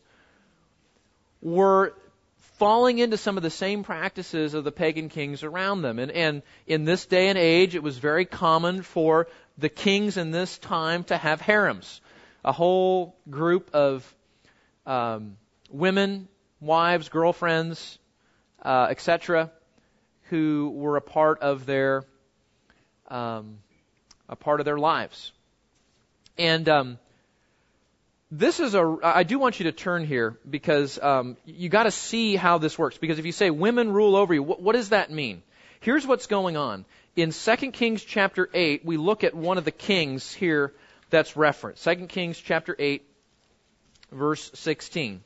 were 1.43 1.95
falling 2.59 2.99
into 2.99 3.17
some 3.17 3.37
of 3.37 3.43
the 3.43 3.51
same 3.51 3.83
practices 3.83 4.55
of 4.55 4.65
the 4.65 4.73
pagan 4.73 5.09
kings 5.09 5.43
around 5.43 5.83
them. 5.83 5.99
And, 5.99 6.11
and 6.11 6.43
in 6.67 6.85
this 6.85 7.07
day 7.07 7.29
and 7.29 7.39
age, 7.39 7.75
it 7.75 7.83
was 7.83 7.99
very 7.99 8.25
common 8.25 8.83
for 8.83 9.29
the 9.59 9.69
kings 9.69 10.17
in 10.17 10.31
this 10.31 10.59
time 10.59 11.05
to 11.05 11.17
have 11.17 11.41
harems, 11.41 12.01
a 12.45 12.53
whole 12.53 13.17
group 13.29 13.71
of 13.75 14.15
um, 14.87 15.37
women, 15.71 16.29
wives, 16.61 17.09
girlfriends, 17.09 17.99
uh, 18.63 18.89
etc., 18.91 19.51
who 20.25 20.71
were 20.75 20.97
a 20.97 21.01
part 21.01 21.41
of 21.41 21.67
their 21.67 22.05
um, 23.09 23.59
a 24.29 24.37
part 24.37 24.61
of 24.61 24.65
their 24.65 24.79
lives. 24.79 25.33
And 26.39 26.69
um, 26.69 26.99
this 28.31 28.61
is 28.61 28.75
a. 28.75 28.97
I 29.03 29.25
do 29.25 29.39
want 29.39 29.59
you 29.59 29.65
to 29.65 29.73
turn 29.73 30.07
here 30.07 30.39
because 30.49 30.99
um, 31.03 31.37
you 31.45 31.69
got 31.69 31.85
to 31.85 31.91
see 31.91 32.37
how 32.37 32.59
this 32.59 32.79
works. 32.79 32.97
Because 32.97 33.19
if 33.19 33.27
you 33.27 33.33
say 33.33 33.51
women 33.51 33.93
rule 33.93 34.15
over 34.15 34.33
you, 34.33 34.43
what, 34.43 34.63
what 34.63 34.77
does 34.77 34.91
that 34.91 35.11
mean? 35.11 35.43
Here's 35.81 36.07
what's 36.07 36.27
going 36.27 36.57
on. 36.57 36.85
In 37.17 37.33
2 37.33 37.57
Kings 37.73 38.05
chapter 38.05 38.49
8, 38.55 38.85
we 38.85 38.97
look 38.97 39.25
at 39.25 39.35
one 39.35 39.59
of 39.59 39.65
the 39.65 39.73
kings 39.73 40.33
here 40.33 40.73
that's 41.09 41.37
referenced. 41.37 41.83
2 41.83 42.07
Kings 42.07 42.39
chapter 42.39 42.77
8, 42.79 43.03
verse 44.13 44.51
16. 44.55 45.23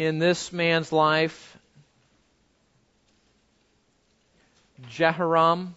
In 0.00 0.18
this 0.18 0.50
man's 0.50 0.92
life, 0.92 1.58
Jehoram. 4.88 5.74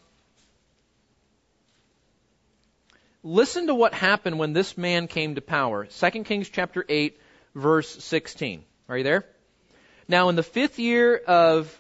Listen 3.22 3.68
to 3.68 3.76
what 3.76 3.94
happened 3.94 4.40
when 4.40 4.54
this 4.54 4.78
man 4.78 5.08
came 5.08 5.36
to 5.36 5.42
power. 5.42 5.88
2 5.88 6.24
Kings 6.24 6.48
chapter 6.48 6.86
8, 6.88 7.20
verse 7.54 8.02
16. 8.02 8.64
Are 8.88 8.98
you 8.98 9.04
there? 9.04 9.26
Now, 10.08 10.30
in 10.30 10.38
the 10.38 10.42
fifth 10.42 10.80
year 10.80 11.18
of 11.18 11.78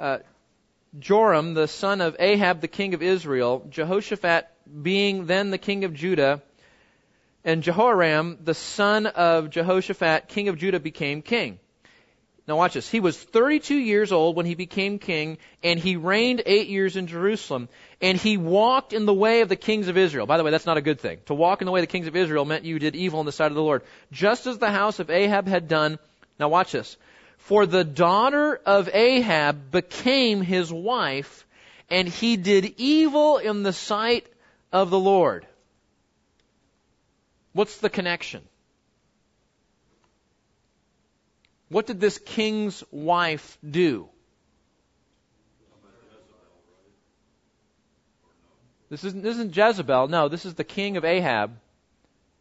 uh, 0.00 0.18
Joram, 0.98 1.54
the 1.54 1.68
son 1.68 2.00
of 2.00 2.16
Ahab, 2.18 2.60
the 2.60 2.66
king 2.66 2.92
of 2.92 3.02
Israel, 3.02 3.64
Jehoshaphat 3.70 4.48
being 4.82 5.26
then 5.26 5.50
the 5.50 5.58
king 5.58 5.84
of 5.84 5.94
Judah, 5.94 6.42
and 7.44 7.62
Jehoram, 7.62 8.38
the 8.42 8.54
son 8.54 9.06
of 9.06 9.50
Jehoshaphat, 9.50 10.28
king 10.28 10.48
of 10.48 10.58
Judah, 10.58 10.80
became 10.80 11.22
king. 11.22 11.58
Now 12.46 12.56
watch 12.56 12.74
this. 12.74 12.88
He 12.88 12.98
was 12.98 13.16
32 13.16 13.76
years 13.76 14.10
old 14.10 14.34
when 14.34 14.46
he 14.46 14.56
became 14.56 14.98
king, 14.98 15.38
and 15.62 15.78
he 15.78 15.94
reigned 15.94 16.42
eight 16.44 16.68
years 16.68 16.96
in 16.96 17.06
Jerusalem, 17.06 17.68
and 18.00 18.18
he 18.18 18.36
walked 18.36 18.92
in 18.92 19.06
the 19.06 19.14
way 19.14 19.42
of 19.42 19.48
the 19.48 19.56
kings 19.56 19.86
of 19.86 19.96
Israel. 19.96 20.26
By 20.26 20.38
the 20.38 20.44
way, 20.44 20.50
that's 20.50 20.66
not 20.66 20.76
a 20.76 20.82
good 20.82 21.00
thing. 21.00 21.18
To 21.26 21.34
walk 21.34 21.60
in 21.60 21.66
the 21.66 21.72
way 21.72 21.80
of 21.80 21.86
the 21.86 21.92
kings 21.92 22.08
of 22.08 22.16
Israel 22.16 22.44
meant 22.44 22.64
you 22.64 22.80
did 22.80 22.96
evil 22.96 23.20
in 23.20 23.26
the 23.26 23.32
sight 23.32 23.52
of 23.52 23.54
the 23.54 23.62
Lord. 23.62 23.82
Just 24.10 24.48
as 24.48 24.58
the 24.58 24.70
house 24.70 24.98
of 24.98 25.08
Ahab 25.08 25.46
had 25.46 25.68
done. 25.68 26.00
Now 26.40 26.48
watch 26.48 26.72
this. 26.72 26.96
For 27.38 27.64
the 27.64 27.84
daughter 27.84 28.60
of 28.66 28.88
Ahab 28.92 29.70
became 29.70 30.40
his 30.42 30.72
wife, 30.72 31.46
and 31.90 32.08
he 32.08 32.36
did 32.36 32.74
evil 32.76 33.38
in 33.38 33.62
the 33.62 33.72
sight 33.72 34.26
of 34.72 34.90
the 34.90 34.98
Lord. 34.98 35.46
What's 37.52 37.78
the 37.78 37.90
connection? 37.90 38.42
What 41.68 41.86
did 41.86 42.00
this 42.00 42.18
king's 42.18 42.84
wife 42.90 43.58
do? 43.68 44.08
This 48.90 49.04
isn't, 49.04 49.22
this 49.22 49.36
isn't 49.36 49.56
Jezebel. 49.56 50.08
No, 50.08 50.28
this 50.28 50.44
is 50.44 50.52
the 50.52 50.64
king 50.64 50.98
of 50.98 51.04
Ahab, 51.06 51.52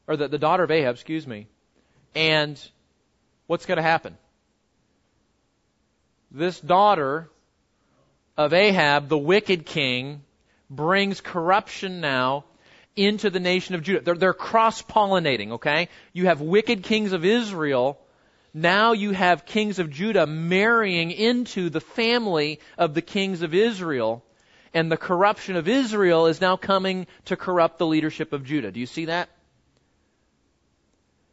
or 0.05 0.17
the, 0.17 0.27
the 0.27 0.37
daughter 0.37 0.63
of 0.63 0.71
Ahab, 0.71 0.95
excuse 0.95 1.25
me. 1.25 1.47
And 2.13 2.61
what's 3.47 3.65
going 3.65 3.77
to 3.77 3.81
happen? 3.81 4.17
This 6.29 6.59
daughter 6.59 7.29
of 8.35 8.51
Ahab, 8.51 9.07
the 9.07 9.17
wicked 9.17 9.65
king, 9.65 10.23
brings 10.69 11.21
corruption 11.21 12.01
now 12.01 12.43
into 13.05 13.29
the 13.29 13.39
nation 13.39 13.75
of 13.75 13.83
Judah. 13.83 14.01
They're, 14.01 14.15
they're 14.15 14.33
cross 14.33 14.81
pollinating, 14.81 15.51
okay? 15.53 15.89
You 16.13 16.25
have 16.27 16.41
wicked 16.41 16.83
kings 16.83 17.13
of 17.13 17.25
Israel 17.25 17.99
now 18.53 18.91
you 18.91 19.11
have 19.11 19.45
kings 19.45 19.79
of 19.79 19.89
Judah 19.89 20.27
marrying 20.27 21.11
into 21.11 21.69
the 21.69 21.79
family 21.79 22.59
of 22.77 22.93
the 22.93 23.01
kings 23.01 23.43
of 23.43 23.53
Israel, 23.53 24.23
and 24.73 24.91
the 24.91 24.97
corruption 24.97 25.55
of 25.55 25.67
Israel 25.67 26.27
is 26.27 26.41
now 26.41 26.57
coming 26.57 27.07
to 27.25 27.37
corrupt 27.37 27.77
the 27.77 27.87
leadership 27.87 28.33
of 28.33 28.43
Judah. 28.43 28.71
Do 28.71 28.79
you 28.79 28.85
see 28.85 29.05
that? 29.05 29.29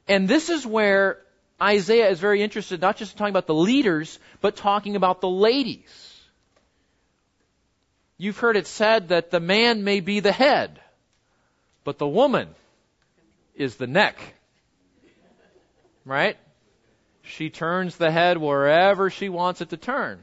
And 0.07 0.29
this 0.29 0.49
is 0.49 0.65
where 0.65 1.19
Isaiah 1.61 2.09
is 2.09 2.21
very 2.21 2.41
interested, 2.41 2.81
not 2.81 2.97
just 2.97 3.13
in 3.13 3.19
talking 3.19 3.33
about 3.33 3.49
the 3.49 3.55
leaders, 3.55 4.19
but 4.41 4.57
talking 4.57 4.95
about 4.95 5.21
the 5.21 5.29
ladies. 5.29 6.15
You've 8.17 8.39
heard 8.39 8.57
it 8.57 8.67
said 8.69 9.09
that 9.09 9.31
the 9.31 9.41
man 9.41 9.83
may 9.83 10.01
be 10.01 10.21
the 10.21 10.33
head, 10.33 10.81
but 11.89 11.97
the 11.97 12.07
woman 12.07 12.55
is 13.55 13.77
the 13.77 13.87
neck. 13.87 14.19
Right? 16.05 16.37
She 17.23 17.49
turns 17.49 17.97
the 17.97 18.11
head 18.11 18.37
wherever 18.37 19.09
she 19.09 19.31
wants 19.31 19.63
it 19.63 19.71
to 19.71 19.79
turn. 19.79 20.21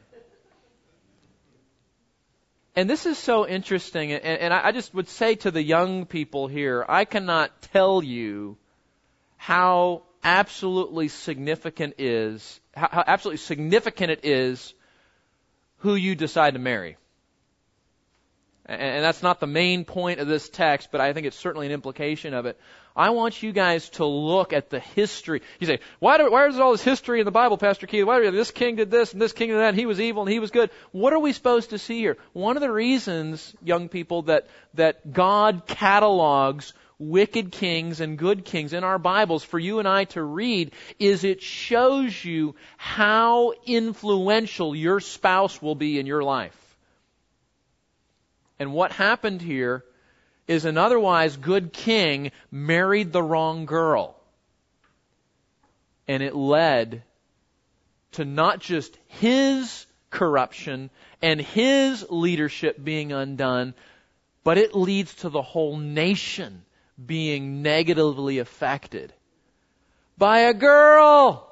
And 2.76 2.88
this 2.88 3.08
is 3.08 3.18
so 3.18 3.48
interesting, 3.48 4.12
and, 4.12 4.24
and 4.24 4.54
I 4.54 4.74
just 4.74 4.94
would 4.94 5.10
say 5.10 5.34
to 5.38 5.50
the 5.50 5.64
young 5.64 6.06
people 6.06 6.46
here, 6.46 6.86
I 6.88 7.04
cannot 7.04 7.64
tell 7.74 8.04
you 8.04 8.58
how 9.36 10.04
absolutely 10.24 11.08
significant 11.08 11.96
is, 11.98 12.60
how, 12.76 12.90
how 12.92 13.04
absolutely 13.08 13.40
significant 13.40 14.12
it 14.12 14.24
is 14.24 14.72
who 15.78 15.96
you 15.96 16.14
decide 16.14 16.54
to 16.54 16.60
marry. 16.60 16.98
And, 18.66 19.04
that's 19.04 19.22
not 19.22 19.40
the 19.40 19.48
main 19.48 19.86
point 19.86 20.20
of 20.20 20.28
this 20.28 20.50
text, 20.50 20.90
but 20.92 21.00
I 21.00 21.14
think 21.14 21.28
it's 21.28 21.38
certainly 21.38 21.68
an 21.68 21.72
implication 21.72 22.34
of 22.34 22.46
it. 22.46 22.60
I 22.96 23.10
want 23.10 23.44
you 23.44 23.52
guys 23.52 23.90
to 23.92 24.06
look 24.06 24.54
at 24.54 24.70
the 24.70 24.80
history. 24.80 25.42
You 25.60 25.68
say, 25.68 25.80
why, 26.00 26.18
do, 26.18 26.32
why 26.32 26.48
is 26.48 26.58
all 26.58 26.72
this 26.72 26.82
history 26.82 27.20
in 27.20 27.26
the 27.26 27.32
Bible, 27.32 27.58
Pastor 27.58 27.88
Keith? 27.88 28.06
Why 28.06 28.22
do, 28.22 28.32
this 28.32 28.52
king 28.52 28.78
did 28.78 28.90
this 28.90 29.14
and 29.14 29.22
this 29.22 29.34
king 29.34 29.50
did 29.50 29.58
that 29.58 29.70
and 29.70 29.78
he 29.78 29.86
was 29.86 30.00
evil 30.00 30.24
and 30.24 30.32
he 30.32 30.40
was 30.40 30.50
good? 30.50 30.72
What 30.92 31.14
are 31.14 31.20
we 31.20 31.34
supposed 31.34 31.72
to 31.72 31.78
see 31.78 32.00
here? 32.00 32.18
One 32.34 32.56
of 32.56 32.62
the 32.62 32.72
reasons, 32.72 33.54
young 33.62 33.90
people, 33.90 34.24
that, 34.24 34.48
that 34.76 35.12
God 35.12 35.64
catalogs 35.68 36.74
wicked 36.98 37.52
kings 37.52 38.00
and 38.00 38.18
good 38.18 38.46
kings 38.46 38.72
in 38.72 38.86
our 38.86 38.98
Bibles 38.98 39.44
for 39.44 39.60
you 39.60 39.80
and 39.80 39.88
I 39.88 40.06
to 40.06 40.24
read 40.24 40.72
is 40.98 41.24
it 41.24 41.42
shows 41.42 42.24
you 42.24 42.56
how 42.78 43.54
influential 43.66 44.76
your 44.76 45.02
spouse 45.02 45.62
will 45.62 45.76
be 45.76 46.00
in 46.00 46.06
your 46.06 46.24
life. 46.24 46.65
And 48.60 48.74
what 48.74 48.92
happened 48.92 49.42
here 49.42 49.84
is 50.48 50.66
an 50.66 50.78
otherwise 50.78 51.38
good 51.38 51.74
king 51.74 52.32
married 52.52 53.12
the 53.12 53.24
wrong 53.24 53.66
girl. 53.66 54.16
And 56.08 56.22
it 56.22 56.36
led 56.36 57.04
to 58.14 58.26
not 58.26 58.60
just 58.60 58.98
his 59.08 59.86
corruption 60.10 60.90
and 61.22 61.42
his 61.42 62.06
leadership 62.10 62.82
being 62.82 63.12
undone, 63.12 63.74
but 64.44 64.58
it 64.58 64.76
leads 64.76 65.14
to 65.16 65.30
the 65.30 65.42
whole 65.42 65.78
nation 65.78 66.64
being 67.04 67.62
negatively 67.62 68.40
affected 68.40 69.12
by 70.18 70.40
a 70.40 70.54
girl 70.54 71.52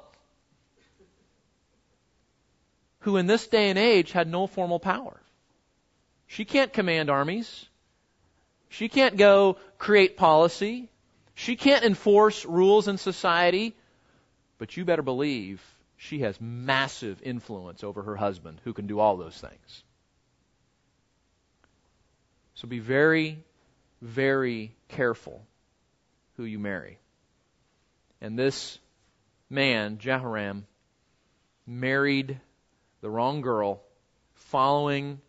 who 3.00 3.18
in 3.18 3.26
this 3.26 3.46
day 3.46 3.68
and 3.68 3.78
age 3.78 4.12
had 4.12 4.26
no 4.26 4.46
formal 4.46 4.78
power. 4.78 5.20
She 6.34 6.44
can't 6.44 6.72
command 6.72 7.10
armies. 7.10 7.64
She 8.68 8.88
can't 8.88 9.16
go 9.16 9.56
create 9.78 10.16
policy. 10.16 10.88
She 11.36 11.54
can't 11.54 11.84
enforce 11.84 12.44
rules 12.44 12.88
in 12.88 12.98
society. 12.98 13.76
But 14.58 14.76
you 14.76 14.84
better 14.84 15.02
believe 15.02 15.62
she 15.96 16.22
has 16.22 16.40
massive 16.40 17.22
influence 17.22 17.84
over 17.84 18.02
her 18.02 18.16
husband 18.16 18.60
who 18.64 18.72
can 18.72 18.88
do 18.88 18.98
all 18.98 19.16
those 19.16 19.36
things. 19.36 19.84
So 22.56 22.66
be 22.66 22.80
very, 22.80 23.38
very 24.02 24.74
careful 24.88 25.46
who 26.36 26.42
you 26.42 26.58
marry. 26.58 26.98
And 28.20 28.36
this 28.36 28.80
man, 29.48 29.98
Jehoram, 29.98 30.66
married 31.64 32.40
the 33.02 33.10
wrong 33.10 33.40
girl 33.40 33.82
following 34.34 35.20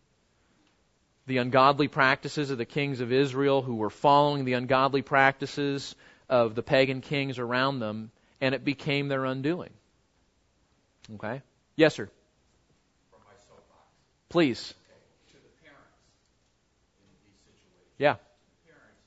the 1.27 1.37
ungodly 1.37 1.87
practices 1.87 2.49
of 2.51 2.57
the 2.57 2.65
kings 2.65 2.99
of 2.99 3.11
Israel 3.11 3.61
who 3.61 3.75
were 3.75 3.89
following 3.89 4.45
the 4.45 4.53
ungodly 4.53 5.01
practices 5.01 5.95
of 6.29 6.55
the 6.55 6.63
pagan 6.63 7.01
kings 7.01 7.39
around 7.39 7.79
them, 7.79 8.11
and 8.41 8.53
it 8.55 8.63
became 8.63 9.07
their 9.07 9.25
undoing. 9.25 9.71
Okay? 11.15 11.41
Yes, 11.75 11.95
sir. 11.95 12.09
Please. 14.29 14.73
to 15.31 15.37
the 15.39 15.53
parents 15.63 15.95
in 16.99 17.07
these 17.23 17.39
situations. 17.45 17.95
Yeah. 17.95 18.19
Parents, 18.67 18.99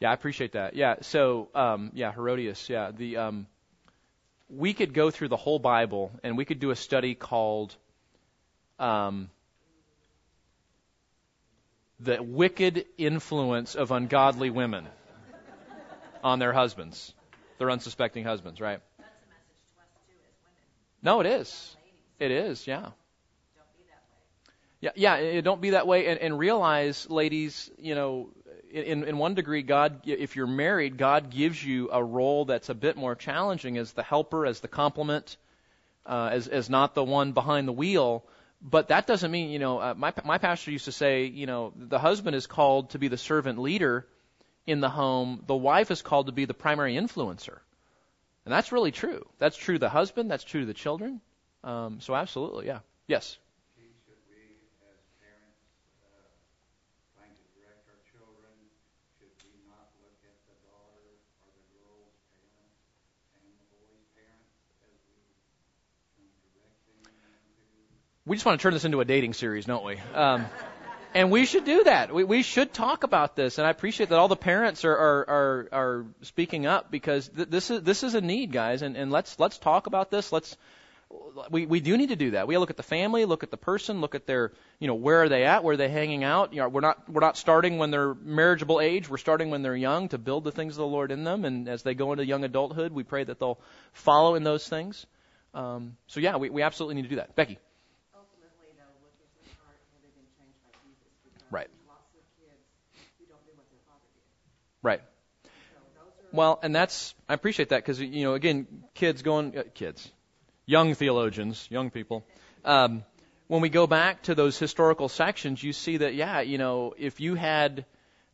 Yeah, 0.00 0.10
I 0.10 0.14
appreciate 0.14 0.52
that. 0.52 0.74
Yeah. 0.74 0.96
So, 1.02 1.48
um, 1.54 1.90
yeah, 1.94 2.12
Herodias. 2.12 2.68
Yeah. 2.68 2.90
The 2.92 3.16
um, 3.16 3.46
we 4.48 4.74
could 4.74 4.94
go 4.94 5.10
through 5.10 5.28
the 5.28 5.36
whole 5.36 5.58
Bible 5.58 6.12
and 6.22 6.36
we 6.36 6.44
could 6.44 6.60
do 6.60 6.70
a 6.70 6.76
study 6.76 7.14
called 7.14 7.74
um, 8.78 9.30
the 12.00 12.22
wicked 12.22 12.84
influence 12.98 13.74
of 13.74 13.90
ungodly 13.90 14.50
women 14.50 14.86
on 16.22 16.38
their 16.38 16.52
husbands, 16.52 17.14
their 17.58 17.70
unsuspecting 17.70 18.24
husbands. 18.24 18.60
Right? 18.60 18.80
That's 18.98 19.08
a 19.08 19.28
message 19.28 19.62
to 19.74 19.80
us 19.80 19.88
too 20.06 20.12
as 20.28 20.34
women. 20.42 21.02
No, 21.02 21.20
it 21.20 21.26
is. 21.40 21.76
It 22.18 22.30
is, 22.30 22.66
Yeah. 22.66 22.80
don't 22.80 23.72
be 23.76 23.84
that 23.88 24.02
way. 24.08 24.16
Yeah, 24.80 24.90
yeah. 24.96 25.38
eh, 25.38 25.40
Don't 25.40 25.60
be 25.60 25.70
that 25.70 25.86
way, 25.86 26.06
and, 26.06 26.20
and 26.20 26.38
realize, 26.38 27.08
ladies, 27.10 27.70
you 27.78 27.94
know, 27.94 28.30
in 28.70 29.04
in 29.04 29.16
one 29.18 29.34
degree, 29.34 29.62
God, 29.62 30.00
if 30.04 30.36
you're 30.36 30.46
married, 30.46 30.98
God 30.98 31.30
gives 31.30 31.62
you 31.64 31.88
a 31.92 32.02
role 32.02 32.44
that's 32.44 32.68
a 32.68 32.74
bit 32.74 32.96
more 32.96 33.14
challenging 33.14 33.78
as 33.78 33.92
the 33.92 34.02
helper, 34.02 34.44
as 34.46 34.60
the 34.60 34.68
complement, 34.68 35.36
uh, 36.04 36.28
as 36.32 36.48
as 36.48 36.68
not 36.68 36.94
the 36.94 37.04
one 37.04 37.32
behind 37.32 37.68
the 37.68 37.72
wheel. 37.72 38.24
But 38.68 38.88
that 38.88 39.06
doesn't 39.06 39.30
mean, 39.30 39.50
you 39.50 39.60
know, 39.60 39.78
uh, 39.78 39.94
my 39.96 40.12
my 40.24 40.38
pastor 40.38 40.72
used 40.72 40.86
to 40.86 40.92
say, 40.92 41.26
you 41.26 41.46
know, 41.46 41.72
the 41.76 42.00
husband 42.00 42.34
is 42.34 42.48
called 42.48 42.90
to 42.90 42.98
be 42.98 43.06
the 43.06 43.16
servant 43.16 43.60
leader 43.60 44.04
in 44.66 44.80
the 44.80 44.90
home. 44.90 45.44
The 45.46 45.54
wife 45.54 45.92
is 45.92 46.02
called 46.02 46.26
to 46.26 46.32
be 46.32 46.46
the 46.46 46.54
primary 46.54 46.94
influencer, 46.94 47.60
and 48.44 48.52
that's 48.52 48.72
really 48.72 48.90
true. 48.90 49.24
That's 49.38 49.56
true 49.56 49.76
to 49.76 49.78
the 49.78 49.88
husband. 49.88 50.28
That's 50.32 50.42
true 50.42 50.62
to 50.62 50.66
the 50.66 50.74
children. 50.74 51.20
Um, 51.62 52.00
so 52.00 52.16
absolutely, 52.16 52.66
yeah. 52.66 52.80
Yes. 53.06 53.38
should 53.78 54.18
we, 54.26 54.58
as 54.82 54.98
parents, 55.22 55.62
uh, 56.02 56.26
trying 57.14 57.38
to 57.38 57.46
direct 57.54 57.86
our 57.86 58.02
children, 58.02 58.54
should 59.14 59.30
we 59.46 59.62
not 59.70 59.94
look 60.02 60.18
at 60.26 60.38
the 60.50 60.58
daughter 60.66 61.06
or 61.38 61.54
the 61.54 61.64
girl's 61.70 62.18
parents 62.34 62.82
and 63.38 63.46
the 63.62 63.66
boy's 63.70 64.10
parents 64.18 64.58
as 64.82 64.98
we 65.06 65.22
come 66.18 66.50
directing 66.50 66.98
them 67.06 67.14
to? 67.62 68.15
We 68.26 68.36
just 68.36 68.44
want 68.44 68.60
to 68.60 68.62
turn 68.62 68.72
this 68.74 68.84
into 68.84 69.00
a 69.00 69.04
dating 69.04 69.34
series, 69.34 69.64
don't 69.64 69.84
we? 69.84 69.98
Um, 70.14 70.46
and 71.14 71.30
we 71.30 71.46
should 71.46 71.64
do 71.64 71.84
that. 71.84 72.12
We, 72.12 72.24
we 72.24 72.42
should 72.42 72.74
talk 72.74 73.04
about 73.04 73.36
this, 73.36 73.58
and 73.58 73.66
I 73.66 73.70
appreciate 73.70 74.10
that 74.10 74.18
all 74.18 74.28
the 74.28 74.36
parents 74.36 74.84
are 74.84 74.96
are 74.96 75.28
are, 75.28 75.68
are 75.72 76.06
speaking 76.22 76.66
up 76.66 76.90
because 76.90 77.28
th- 77.28 77.48
this 77.48 77.70
is 77.70 77.82
this 77.82 78.02
is 78.02 78.14
a 78.14 78.20
need, 78.20 78.52
guys. 78.52 78.82
And, 78.82 78.96
and 78.96 79.10
let's 79.10 79.38
let's 79.38 79.58
talk 79.58 79.86
about 79.86 80.10
this. 80.10 80.32
Let's 80.32 80.56
we 81.50 81.66
we 81.66 81.80
do 81.80 81.96
need 81.96 82.08
to 82.08 82.16
do 82.16 82.32
that. 82.32 82.48
We 82.48 82.58
look 82.58 82.70
at 82.70 82.76
the 82.76 82.82
family, 82.82 83.24
look 83.24 83.42
at 83.42 83.50
the 83.50 83.56
person, 83.56 84.00
look 84.00 84.14
at 84.14 84.26
their 84.26 84.52
you 84.78 84.88
know 84.88 84.94
where 84.94 85.22
are 85.22 85.28
they 85.28 85.44
at, 85.44 85.62
where 85.62 85.74
are 85.74 85.76
they 85.76 85.88
hanging 85.88 86.24
out. 86.24 86.52
You 86.52 86.60
know, 86.60 86.68
we're 86.68 86.80
not 86.80 87.08
we're 87.08 87.20
not 87.20 87.36
starting 87.36 87.78
when 87.78 87.90
they're 87.90 88.14
marriageable 88.14 88.80
age. 88.80 89.08
We're 89.08 89.18
starting 89.18 89.50
when 89.50 89.62
they're 89.62 89.76
young 89.76 90.08
to 90.08 90.18
build 90.18 90.44
the 90.44 90.52
things 90.52 90.74
of 90.74 90.78
the 90.78 90.86
Lord 90.86 91.12
in 91.12 91.24
them, 91.24 91.44
and 91.44 91.68
as 91.68 91.82
they 91.82 91.94
go 91.94 92.12
into 92.12 92.26
young 92.26 92.44
adulthood, 92.44 92.92
we 92.92 93.04
pray 93.04 93.24
that 93.24 93.38
they'll 93.38 93.60
follow 93.92 94.34
in 94.34 94.42
those 94.42 94.68
things. 94.68 95.06
Um, 95.54 95.96
so 96.08 96.20
yeah, 96.20 96.36
we 96.36 96.50
we 96.50 96.62
absolutely 96.62 96.96
need 96.96 97.02
to 97.02 97.08
do 97.08 97.16
that. 97.16 97.36
Becky. 97.36 97.58
Ultimately, 98.14 98.74
though, 98.76 98.92
look 99.00 99.14
at 99.22 99.30
their 99.38 99.54
heart, 99.62 99.78
have 99.94 100.02
they 100.02 100.12
been 100.12 100.28
changed 100.36 100.58
by 100.66 100.74
Jesus? 100.84 101.12
Because 101.22 101.32
Right. 101.32 101.32
Lots 101.32 101.32
of 101.32 101.32
kids 101.32 101.32
who 101.32 101.32
don't 101.32 101.32
do 101.32 101.32
what 101.32 101.32
their 101.32 101.32
father 101.32 101.35
Right. 104.82 105.00
Are. 105.00 105.00
Well, 106.32 106.58
and 106.62 106.74
that's 106.74 107.14
I 107.28 107.34
appreciate 107.34 107.70
that 107.70 107.78
because 107.78 108.00
you 108.00 108.24
know 108.24 108.34
again, 108.34 108.66
kids 108.94 109.22
going 109.22 109.56
uh, 109.56 109.62
kids, 109.74 110.10
young 110.66 110.94
theologians, 110.94 111.66
young 111.70 111.90
people. 111.90 112.24
Um, 112.64 113.04
when 113.48 113.62
we 113.62 113.68
go 113.68 113.86
back 113.86 114.22
to 114.22 114.34
those 114.34 114.58
historical 114.58 115.08
sections, 115.08 115.62
you 115.62 115.72
see 115.72 115.98
that 115.98 116.14
yeah, 116.14 116.40
you 116.40 116.58
know, 116.58 116.94
if 116.98 117.20
you 117.20 117.34
had 117.34 117.84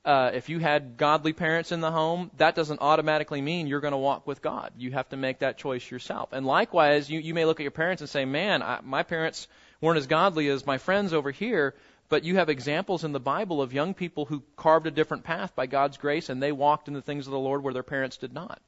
uh, 0.04 0.30
if 0.34 0.48
you 0.48 0.58
had 0.58 0.96
godly 0.96 1.32
parents 1.32 1.70
in 1.70 1.80
the 1.80 1.90
home, 1.90 2.30
that 2.38 2.54
doesn't 2.54 2.80
automatically 2.80 3.40
mean 3.40 3.66
you're 3.66 3.80
going 3.80 3.92
to 3.92 3.98
walk 3.98 4.26
with 4.26 4.42
God. 4.42 4.72
You 4.76 4.90
have 4.92 5.08
to 5.10 5.16
make 5.16 5.40
that 5.40 5.58
choice 5.58 5.88
yourself. 5.88 6.32
And 6.32 6.44
likewise, 6.44 7.08
you, 7.08 7.20
you 7.20 7.34
may 7.34 7.44
look 7.44 7.60
at 7.60 7.62
your 7.62 7.70
parents 7.70 8.02
and 8.02 8.10
say, 8.10 8.24
man, 8.24 8.62
I, 8.62 8.80
my 8.82 9.04
parents 9.04 9.46
weren't 9.80 9.98
as 9.98 10.08
godly 10.08 10.48
as 10.48 10.66
my 10.66 10.78
friends 10.78 11.12
over 11.12 11.30
here, 11.30 11.74
but 12.12 12.24
you 12.24 12.34
have 12.36 12.50
examples 12.50 13.04
in 13.04 13.12
the 13.12 13.20
Bible 13.20 13.62
of 13.62 13.72
young 13.72 13.94
people 13.94 14.26
who 14.26 14.42
carved 14.54 14.86
a 14.86 14.90
different 14.90 15.24
path 15.24 15.56
by 15.56 15.64
God's 15.64 15.96
grace 15.96 16.28
and 16.28 16.42
they 16.42 16.52
walked 16.52 16.86
in 16.86 16.92
the 16.92 17.00
things 17.00 17.26
of 17.26 17.30
the 17.30 17.38
Lord 17.38 17.62
where 17.62 17.72
their 17.72 17.82
parents 17.82 18.18
did 18.18 18.34
not. 18.34 18.60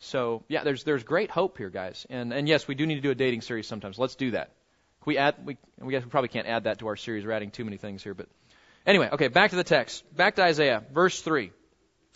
So 0.00 0.42
yeah, 0.48 0.64
there's 0.64 0.82
there's 0.82 1.04
great 1.04 1.30
hope 1.30 1.56
here, 1.56 1.70
guys. 1.70 2.04
And 2.10 2.32
and 2.32 2.48
yes, 2.48 2.66
we 2.66 2.74
do 2.74 2.84
need 2.84 2.96
to 2.96 3.00
do 3.00 3.12
a 3.12 3.14
dating 3.14 3.42
series 3.42 3.68
sometimes. 3.68 3.96
Let's 3.96 4.16
do 4.16 4.32
that. 4.32 4.46
Can 5.02 5.06
we 5.06 5.18
add 5.18 5.36
we 5.44 5.56
we 5.78 5.92
guess 5.92 6.02
we 6.02 6.10
probably 6.10 6.30
can't 6.30 6.48
add 6.48 6.64
that 6.64 6.80
to 6.80 6.88
our 6.88 6.96
series. 6.96 7.24
We're 7.24 7.30
adding 7.30 7.52
too 7.52 7.64
many 7.64 7.76
things 7.76 8.02
here, 8.02 8.12
but 8.12 8.26
anyway, 8.84 9.08
okay, 9.12 9.28
back 9.28 9.50
to 9.50 9.56
the 9.56 9.62
text. 9.62 10.02
Back 10.12 10.34
to 10.34 10.42
Isaiah, 10.42 10.82
verse 10.92 11.20
three. 11.20 11.52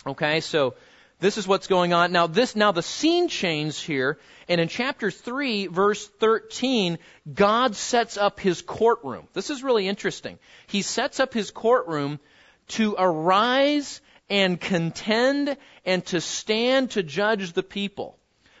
Okay, 0.05 0.41
so 0.41 0.75
this 1.19 1.37
is 1.37 1.47
what's 1.47 1.67
going 1.67 1.93
on. 1.93 2.11
Now 2.11 2.27
this 2.27 2.55
now 2.55 2.71
the 2.71 2.81
scene 2.81 3.27
changes 3.27 3.81
here, 3.81 4.17
and 4.47 4.61
in 4.61 4.67
chapter 4.67 5.11
3, 5.11 5.67
verse 5.67 6.07
13, 6.07 6.97
God 7.33 7.75
sets 7.75 8.17
up 8.17 8.39
his 8.39 8.61
courtroom. 8.61 9.27
This 9.33 9.49
is 9.49 9.63
really 9.63 9.87
interesting. 9.87 10.39
He 10.67 10.81
sets 10.81 11.19
up 11.19 11.33
his 11.33 11.51
courtroom 11.51 12.19
to 12.69 12.95
arise 12.97 14.01
and 14.29 14.59
contend 14.59 15.57
and 15.85 16.05
to 16.07 16.21
stand 16.21 16.91
to 16.91 17.03
judge 17.03 17.53
the 17.53 17.63
people. 17.63 18.17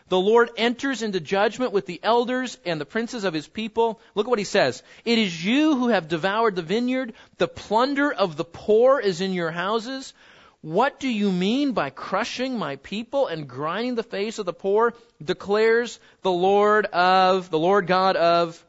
The 0.09 0.19
Lord 0.19 0.49
enters 0.57 1.03
into 1.03 1.19
judgment 1.19 1.71
with 1.71 1.85
the 1.85 1.99
elders 2.01 2.57
and 2.65 2.81
the 2.81 2.85
princes 2.85 3.23
of 3.23 3.33
his 3.33 3.47
people. 3.47 4.01
Look 4.15 4.25
at 4.25 4.29
what 4.29 4.39
he 4.39 4.45
says. 4.45 4.81
It 5.05 5.19
is 5.19 5.45
you 5.45 5.75
who 5.75 5.89
have 5.89 6.07
devoured 6.07 6.55
the 6.55 6.63
vineyard. 6.63 7.13
The 7.37 7.47
plunder 7.47 8.11
of 8.11 8.35
the 8.35 8.43
poor 8.43 8.99
is 8.99 9.21
in 9.21 9.33
your 9.33 9.51
houses. 9.51 10.13
What 10.61 10.99
do 10.99 11.07
you 11.07 11.31
mean 11.31 11.71
by 11.71 11.89
crushing 11.89 12.57
my 12.57 12.75
people 12.77 13.27
and 13.27 13.47
grinding 13.47 13.95
the 13.95 14.03
face 14.03 14.39
of 14.39 14.45
the 14.45 14.53
poor? 14.53 14.93
Declares 15.23 15.99
the 16.21 16.31
Lord 16.31 16.85
of, 16.87 17.49
the 17.49 17.59
Lord 17.59 17.87
God 17.87 18.17
of, 18.17 18.63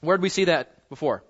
where 0.00 0.16
did 0.18 0.22
we 0.22 0.28
see 0.28 0.44
that 0.44 0.88
before? 0.90 1.22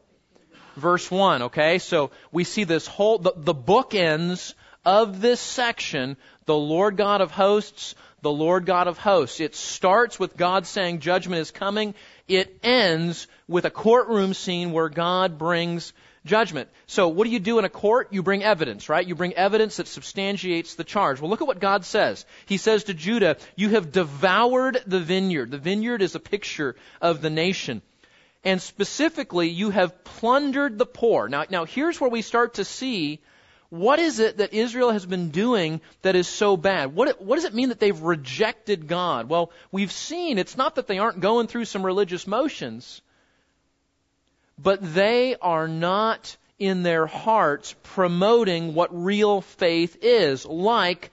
Verse 0.77 1.09
1, 1.09 1.43
okay? 1.43 1.79
So 1.79 2.11
we 2.33 2.43
see 2.43 2.65
this 2.65 2.87
whole, 2.87 3.19
the, 3.19 3.33
the 3.37 3.55
bookends 3.55 4.55
of 4.85 5.21
this 5.21 5.41
section, 5.41 6.17
the 6.47 6.57
Lord 6.57 6.97
God 6.97 7.21
of 7.21 7.31
hosts, 7.31 7.95
the 8.23 8.31
Lord 8.31 8.67
God 8.67 8.89
of 8.89 8.99
hosts. 8.99 9.39
It 9.39 9.55
starts 9.55 10.19
with 10.19 10.37
God 10.37 10.67
saying 10.67 10.99
judgment 10.99 11.43
is 11.43 11.53
coming. 11.53 11.95
It 12.27 12.59
ends 12.65 13.29
with 13.47 13.67
a 13.67 13.71
courtroom 13.71 14.35
scene 14.35 14.73
where 14.73 14.89
God 14.89 15.39
brings 15.39 15.93
judgment. 16.25 16.69
So 16.87 17.09
what 17.09 17.25
do 17.25 17.31
you 17.31 17.39
do 17.39 17.59
in 17.59 17.65
a 17.65 17.71
court? 17.71 18.09
You 18.13 18.23
bring 18.23 18.43
evidence, 18.43 18.89
right? 18.89 19.07
You 19.07 19.15
bring 19.15 19.35
evidence 19.35 19.77
that 19.77 19.89
substantiates 19.89 20.75
the 20.75 20.85
charge. 20.85 21.21
Well, 21.21 21.31
look 21.31 21.41
at 21.41 21.47
what 21.47 21.61
God 21.61 21.85
says. 21.85 22.27
He 22.47 22.57
says 22.57 22.85
to 22.85 22.95
Judah, 22.95 23.37
you 23.57 23.71
have 23.71 23.93
devoured 23.93 24.83
the 24.87 25.01
vineyard. 25.01 25.51
The 25.51 25.59
vineyard 25.59 26.03
is 26.03 26.15
a 26.15 26.21
picture 26.21 26.77
of 27.01 27.23
the 27.23 27.31
nation. 27.31 27.83
And 28.45 28.61
specifically, 28.61 29.49
you 29.49 29.71
have 29.71 30.05
plundered 30.05 30.79
the 30.79 30.87
poor. 30.87 31.29
Now, 31.29 31.45
now 31.51 31.65
here's 31.65 32.01
where 32.01 32.11
we 32.11 32.23
start 32.23 32.55
to 32.55 32.65
see 32.65 33.21
what 33.71 34.01
is 34.01 34.19
it 34.19 34.39
that 34.39 34.53
Israel 34.53 34.91
has 34.91 35.07
been 35.07 35.31
doing 35.31 35.81
that 36.03 36.17
is 36.17 36.27
so 36.27 36.57
bad? 36.57 36.93
What, 36.93 37.23
what 37.23 37.37
does 37.37 37.45
it 37.45 37.55
mean 37.55 37.69
that 37.69 37.79
they've 37.79 38.01
rejected 38.01 38.89
God? 38.89 39.29
Well, 39.29 39.53
we've 39.71 39.93
seen 39.93 40.39
it's 40.39 40.57
not 40.57 40.75
that 40.75 40.89
they 40.89 40.99
aren't 40.99 41.21
going 41.21 41.47
through 41.47 41.67
some 41.67 41.87
religious 41.87 42.27
motions, 42.27 43.01
but 44.63 44.95
they 44.95 45.37
are 45.37 45.69
not 45.69 46.37
in 46.59 46.83
their 46.83 47.07
hearts 47.07 47.75
promoting 47.83 48.75
what 48.75 48.91
real 48.93 49.41
faith 49.41 49.97
is, 50.03 50.45
like 50.45 51.11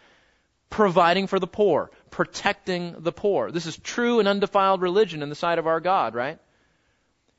providing 0.70 1.28
for 1.28 1.39
the 1.39 1.48
poor, 1.48 1.89
protecting 2.12 2.95
the 3.00 3.14
poor. 3.14 3.52
This 3.52 3.66
is 3.66 3.78
true 3.78 4.20
and 4.20 4.28
undefiled 4.28 4.82
religion 4.82 5.24
in 5.24 5.30
the 5.30 5.36
sight 5.36 5.60
of 5.60 5.68
our 5.68 5.80
God, 5.80 6.14
right? 6.14 6.39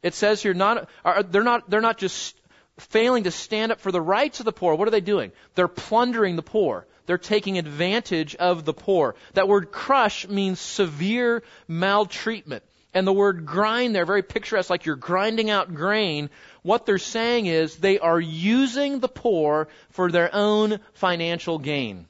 It 0.03 0.15
says 0.15 0.43
here, 0.43 0.55
not, 0.55 0.89
they're 1.31 1.43
not, 1.43 1.69
they're 1.69 1.81
not 1.81 1.99
just 1.99 2.35
failing 2.79 3.25
to 3.25 3.31
stand 3.31 3.73
up 3.73 3.81
for 3.81 3.93
the 3.93 4.01
rights 4.01 4.39
of 4.39 4.47
the 4.47 4.53
poor. 4.53 4.75
What 4.75 4.89
are 4.89 4.93
they 4.93 5.01
doing? 5.01 5.33
They're 5.55 5.69
plundering 5.69 6.37
the 6.37 6.43
poor. 6.43 6.87
They're 7.07 7.19
taking 7.19 7.59
advantage 7.59 8.35
of 8.37 8.65
the 8.65 8.75
poor. 8.75 9.17
That 9.35 9.49
word 9.49 9.73
crush 9.73 10.29
means 10.29 10.61
severe 10.61 11.43
maltreatment. 11.67 12.63
And 12.99 13.07
the 13.07 13.13
word 13.13 13.47
grind 13.47 13.95
there, 13.95 14.05
very 14.05 14.25
picturesque, 14.25 14.71
like 14.71 14.85
you're 14.85 14.97
grinding 14.97 15.51
out 15.51 15.73
grain. 15.73 16.31
What 16.63 16.85
they're 16.85 16.99
saying 16.99 17.47
is 17.47 17.77
they 17.77 18.01
are 18.01 18.19
using 18.19 18.99
the 18.99 19.07
poor 19.07 19.69
for 19.91 20.11
their 20.11 20.35
own 20.35 20.81
financial 20.95 21.61
gain. 21.61 22.09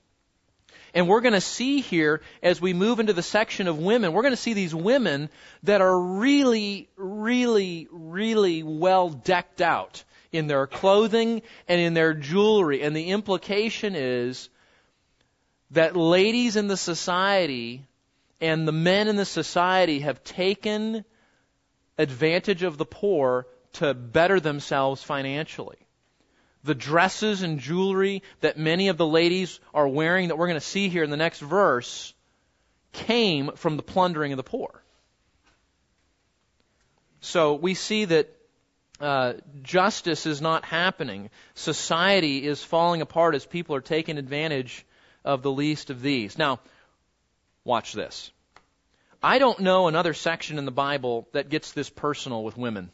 And 0.94 1.06
we're 1.06 1.20
going 1.20 1.34
to 1.34 1.42
see 1.42 1.82
here, 1.82 2.22
as 2.42 2.58
we 2.58 2.72
move 2.72 3.00
into 3.00 3.12
the 3.12 3.22
section 3.22 3.68
of 3.68 3.78
women, 3.78 4.14
we're 4.14 4.22
going 4.22 4.32
to 4.32 4.38
see 4.38 4.54
these 4.54 4.74
women 4.74 5.28
that 5.64 5.82
are 5.82 6.00
really, 6.00 6.88
really, 6.96 7.86
really 7.90 8.62
well 8.62 9.10
decked 9.10 9.60
out 9.60 10.02
in 10.32 10.46
their 10.46 10.66
clothing 10.66 11.42
and 11.68 11.82
in 11.82 11.92
their 11.92 12.14
jewelry. 12.14 12.80
And 12.80 12.96
the 12.96 13.10
implication 13.10 13.94
is 13.94 14.48
that 15.72 15.96
ladies 15.96 16.56
in 16.56 16.66
the 16.66 16.78
society 16.78 17.84
and 18.40 18.66
the 18.66 18.72
men 18.72 19.08
in 19.08 19.16
the 19.16 19.24
society 19.24 20.00
have 20.00 20.22
taken 20.22 21.04
advantage 21.96 22.62
of 22.62 22.78
the 22.78 22.84
poor 22.84 23.46
to 23.74 23.94
better 23.94 24.40
themselves 24.40 25.02
financially. 25.02 25.78
The 26.64 26.74
dresses 26.74 27.42
and 27.42 27.58
jewelry 27.58 28.22
that 28.40 28.58
many 28.58 28.88
of 28.88 28.96
the 28.96 29.06
ladies 29.06 29.60
are 29.74 29.88
wearing 29.88 30.28
that 30.28 30.38
we're 30.38 30.48
going 30.48 30.60
to 30.60 30.66
see 30.66 30.88
here 30.88 31.04
in 31.04 31.10
the 31.10 31.16
next 31.16 31.40
verse 31.40 32.14
came 32.92 33.52
from 33.52 33.76
the 33.76 33.82
plundering 33.82 34.32
of 34.32 34.36
the 34.36 34.42
poor. 34.42 34.82
So 37.20 37.54
we 37.54 37.74
see 37.74 38.04
that 38.06 38.34
uh, 39.00 39.34
justice 39.62 40.26
is 40.26 40.40
not 40.40 40.64
happening. 40.64 41.30
Society 41.54 42.44
is 42.44 42.62
falling 42.62 43.00
apart 43.00 43.34
as 43.34 43.46
people 43.46 43.76
are 43.76 43.80
taking 43.80 44.18
advantage 44.18 44.84
of 45.24 45.42
the 45.42 45.50
least 45.50 45.90
of 45.90 46.00
these. 46.00 46.38
Now, 46.38 46.60
watch 47.68 47.92
this. 47.92 48.32
I 49.22 49.38
don't 49.38 49.60
know 49.60 49.86
another 49.88 50.14
section 50.14 50.58
in 50.58 50.64
the 50.64 50.72
Bible 50.72 51.28
that 51.32 51.50
gets 51.50 51.72
this 51.72 51.90
personal 51.90 52.42
with 52.42 52.56
women. 52.56 52.90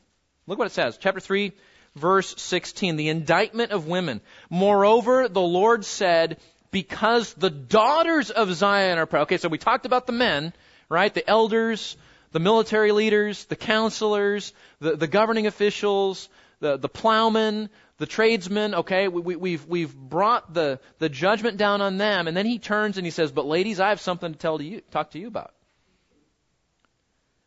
Look 0.46 0.58
what 0.58 0.66
it 0.66 0.72
says. 0.72 0.98
Chapter 1.00 1.20
3, 1.20 1.52
verse 1.94 2.34
16. 2.38 2.96
The 2.96 3.08
indictment 3.08 3.70
of 3.70 3.86
women. 3.86 4.20
Moreover, 4.50 5.28
the 5.28 5.40
Lord 5.40 5.84
said, 5.84 6.38
because 6.72 7.32
the 7.34 7.50
daughters 7.50 8.30
of 8.30 8.52
Zion 8.52 8.98
are 8.98 9.06
proud. 9.06 9.22
Okay, 9.22 9.38
so 9.38 9.48
we 9.48 9.58
talked 9.58 9.86
about 9.86 10.06
the 10.06 10.12
men, 10.12 10.52
right? 10.88 11.14
The 11.14 11.28
elders, 11.28 11.96
the 12.32 12.40
military 12.40 12.90
leaders, 12.90 13.44
the 13.44 13.56
counselors, 13.56 14.52
the, 14.80 14.96
the 14.96 15.06
governing 15.06 15.46
officials, 15.46 16.28
the, 16.60 16.76
the 16.76 16.88
plowmen, 16.88 17.68
the 17.98 18.06
tradesman, 18.06 18.74
okay, 18.74 19.08
we, 19.08 19.20
we, 19.20 19.36
we've, 19.36 19.66
we've 19.66 19.94
brought 19.94 20.52
the, 20.52 20.80
the 20.98 21.08
judgment 21.08 21.56
down 21.56 21.80
on 21.80 21.96
them, 21.98 22.26
and 22.26 22.36
then 22.36 22.46
he 22.46 22.58
turns 22.58 22.96
and 22.96 23.06
he 23.06 23.10
says, 23.10 23.32
but 23.32 23.46
ladies, 23.46 23.80
I 23.80 23.90
have 23.90 24.00
something 24.00 24.32
to 24.32 24.38
tell 24.38 24.58
to 24.58 24.64
you, 24.64 24.80
talk 24.90 25.10
to 25.12 25.18
you 25.18 25.28
about. 25.28 25.54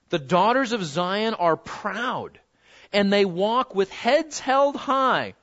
The 0.10 0.20
daughters 0.20 0.72
of 0.72 0.84
Zion 0.84 1.34
are 1.34 1.58
proud, 1.58 2.40
and 2.94 3.12
they 3.12 3.26
walk 3.26 3.76
with 3.76 3.92
heads 3.92 4.40
held 4.40 4.76
high 4.76 5.34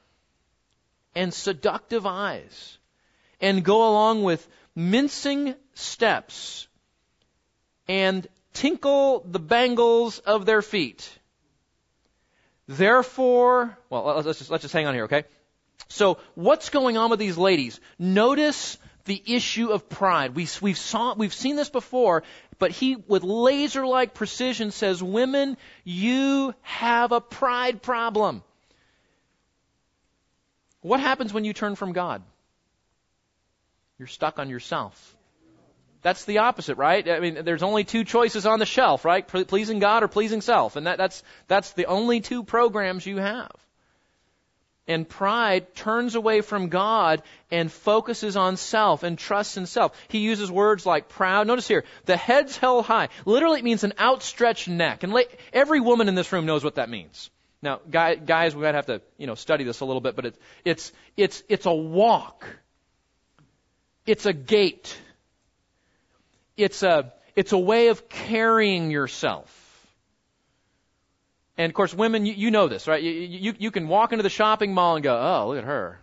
and 1.15 1.33
seductive 1.33 2.07
eyes, 2.07 2.79
and 3.41 3.65
go 3.65 3.89
along 3.89 4.23
with 4.23 4.47
mincing 4.75 5.55
steps 5.75 6.67
and 7.87 8.27
tinkle 8.55 9.25
the 9.29 9.39
bangles 9.39 10.19
of 10.21 10.47
their 10.47 10.62
feet. 10.62 11.09
Therefore, 12.67 13.77
well, 13.91 14.23
let's 14.25 14.39
just, 14.39 14.51
let's 14.51 14.62
just 14.62 14.73
hang 14.73 14.87
on 14.87 14.95
here, 14.95 15.05
okay? 15.05 15.25
So, 15.89 16.19
what's 16.35 16.71
going 16.71 16.97
on 16.97 17.11
with 17.11 17.19
these 17.19 17.37
ladies? 17.37 17.79
Notice 17.99 18.79
the 19.05 19.23
issue 19.27 19.69
of 19.69 19.89
pride. 19.89 20.35
We, 20.35 20.49
we've, 20.62 20.79
saw, 20.79 21.15
we've 21.15 21.35
seen 21.35 21.57
this 21.57 21.69
before, 21.69 22.23
but 22.59 22.71
he, 22.71 22.97
with 22.97 23.23
laser 23.23 23.87
like 23.87 24.15
precision, 24.15 24.71
says, 24.71 25.03
Women, 25.03 25.57
you 25.85 26.55
have 26.62 27.12
a 27.12 27.21
pride 27.21 27.83
problem. 27.83 28.43
What 30.81 31.01
happens 31.01 31.33
when 31.33 31.45
you 31.45 31.53
turn 31.53 31.77
from 31.77 31.93
God? 31.93 32.23
You're 33.99 34.09
stuck 34.09 34.39
on 34.39 34.49
yourself. 34.49 35.14
That's 36.05 36.27
the 36.27 36.39
opposite, 36.39 36.77
right? 36.77 37.09
I 37.09 37.19
mean, 37.19 37.47
there's 37.47 37.63
only 37.63 37.83
two 37.83 38.05
choices 38.05 38.45
on 38.45 38.59
the 38.59 38.67
shelf, 38.67 39.07
right? 39.07 39.27
Pleasing 39.27 39.79
God 39.79 40.03
or 40.03 40.09
pleasing 40.09 40.43
self. 40.43 40.77
And 40.77 40.87
that, 40.87 40.99
that's, 40.99 41.23
that's 41.49 41.73
the 41.73 41.87
only 41.87 42.21
two 42.21 42.45
programs 42.45 43.07
you 43.07 43.17
have. 43.17 43.51
And 44.87 45.09
pride 45.09 45.75
turns 45.75 46.15
away 46.15 46.43
from 46.43 46.69
God 46.69 47.23
and 47.51 47.73
focuses 47.73 48.37
on 48.37 48.59
self 48.59 49.03
and 49.03 49.19
trusts 49.19 49.57
in 49.57 49.65
self. 49.65 49.99
He 50.09 50.19
uses 50.19 50.51
words 50.51 50.85
like 50.85 51.09
proud. 51.09 51.47
Notice 51.47 51.67
here, 51.67 51.85
the 52.05 52.19
head's 52.19 52.59
held 52.59 52.85
high. 52.85 53.09
Literally 53.25 53.61
it 53.61 53.65
means 53.65 53.83
an 53.83 53.95
outstretched 53.99 54.69
neck. 54.69 55.05
And 55.05 55.19
every 55.55 55.81
woman 55.81 56.09
in 56.09 56.15
this 56.15 56.31
room 56.31 56.45
knows 56.45 56.63
what 56.63 56.75
that 56.75 56.91
means. 56.91 57.31
Now, 57.63 57.81
guys, 57.91 58.55
we 58.55 58.61
might 58.61 58.75
have 58.75 58.87
to, 58.87 59.01
you 59.17 59.27
know, 59.27 59.37
study 59.37 59.65
this 59.65 59.81
a 59.81 59.87
little 59.87 60.03
bit, 60.03 60.17
but 60.17 60.27
it's, 60.27 60.39
it's, 60.67 60.93
it's, 61.17 61.43
it's 61.49 61.65
a 61.65 61.73
walk. 61.73 62.45
It's 64.05 64.27
a 64.27 64.35
gait 64.35 64.99
it's 66.57 66.83
a, 66.83 67.13
it's 67.35 67.53
a 67.53 67.59
way 67.59 67.89
of 67.89 68.09
carrying 68.09 68.91
yourself. 68.91 69.51
And 71.57 71.71
of 71.71 71.75
course, 71.75 71.95
women, 71.95 72.27
you, 72.27 72.35
you 72.35 72.51
know 72.51 72.69
this, 72.69 72.89
right? 72.89 73.03
You, 73.03 73.13
you, 73.13 73.55
you 73.59 73.71
can 73.71 73.89
walk 73.89 74.13
into 74.13 74.23
the 74.23 74.31
shopping 74.31 74.75
mall 74.75 74.97
and 74.97 75.05
go, 75.05 75.17
oh, 75.17 75.49
look 75.49 75.59
at 75.59 75.65
her. 75.65 76.01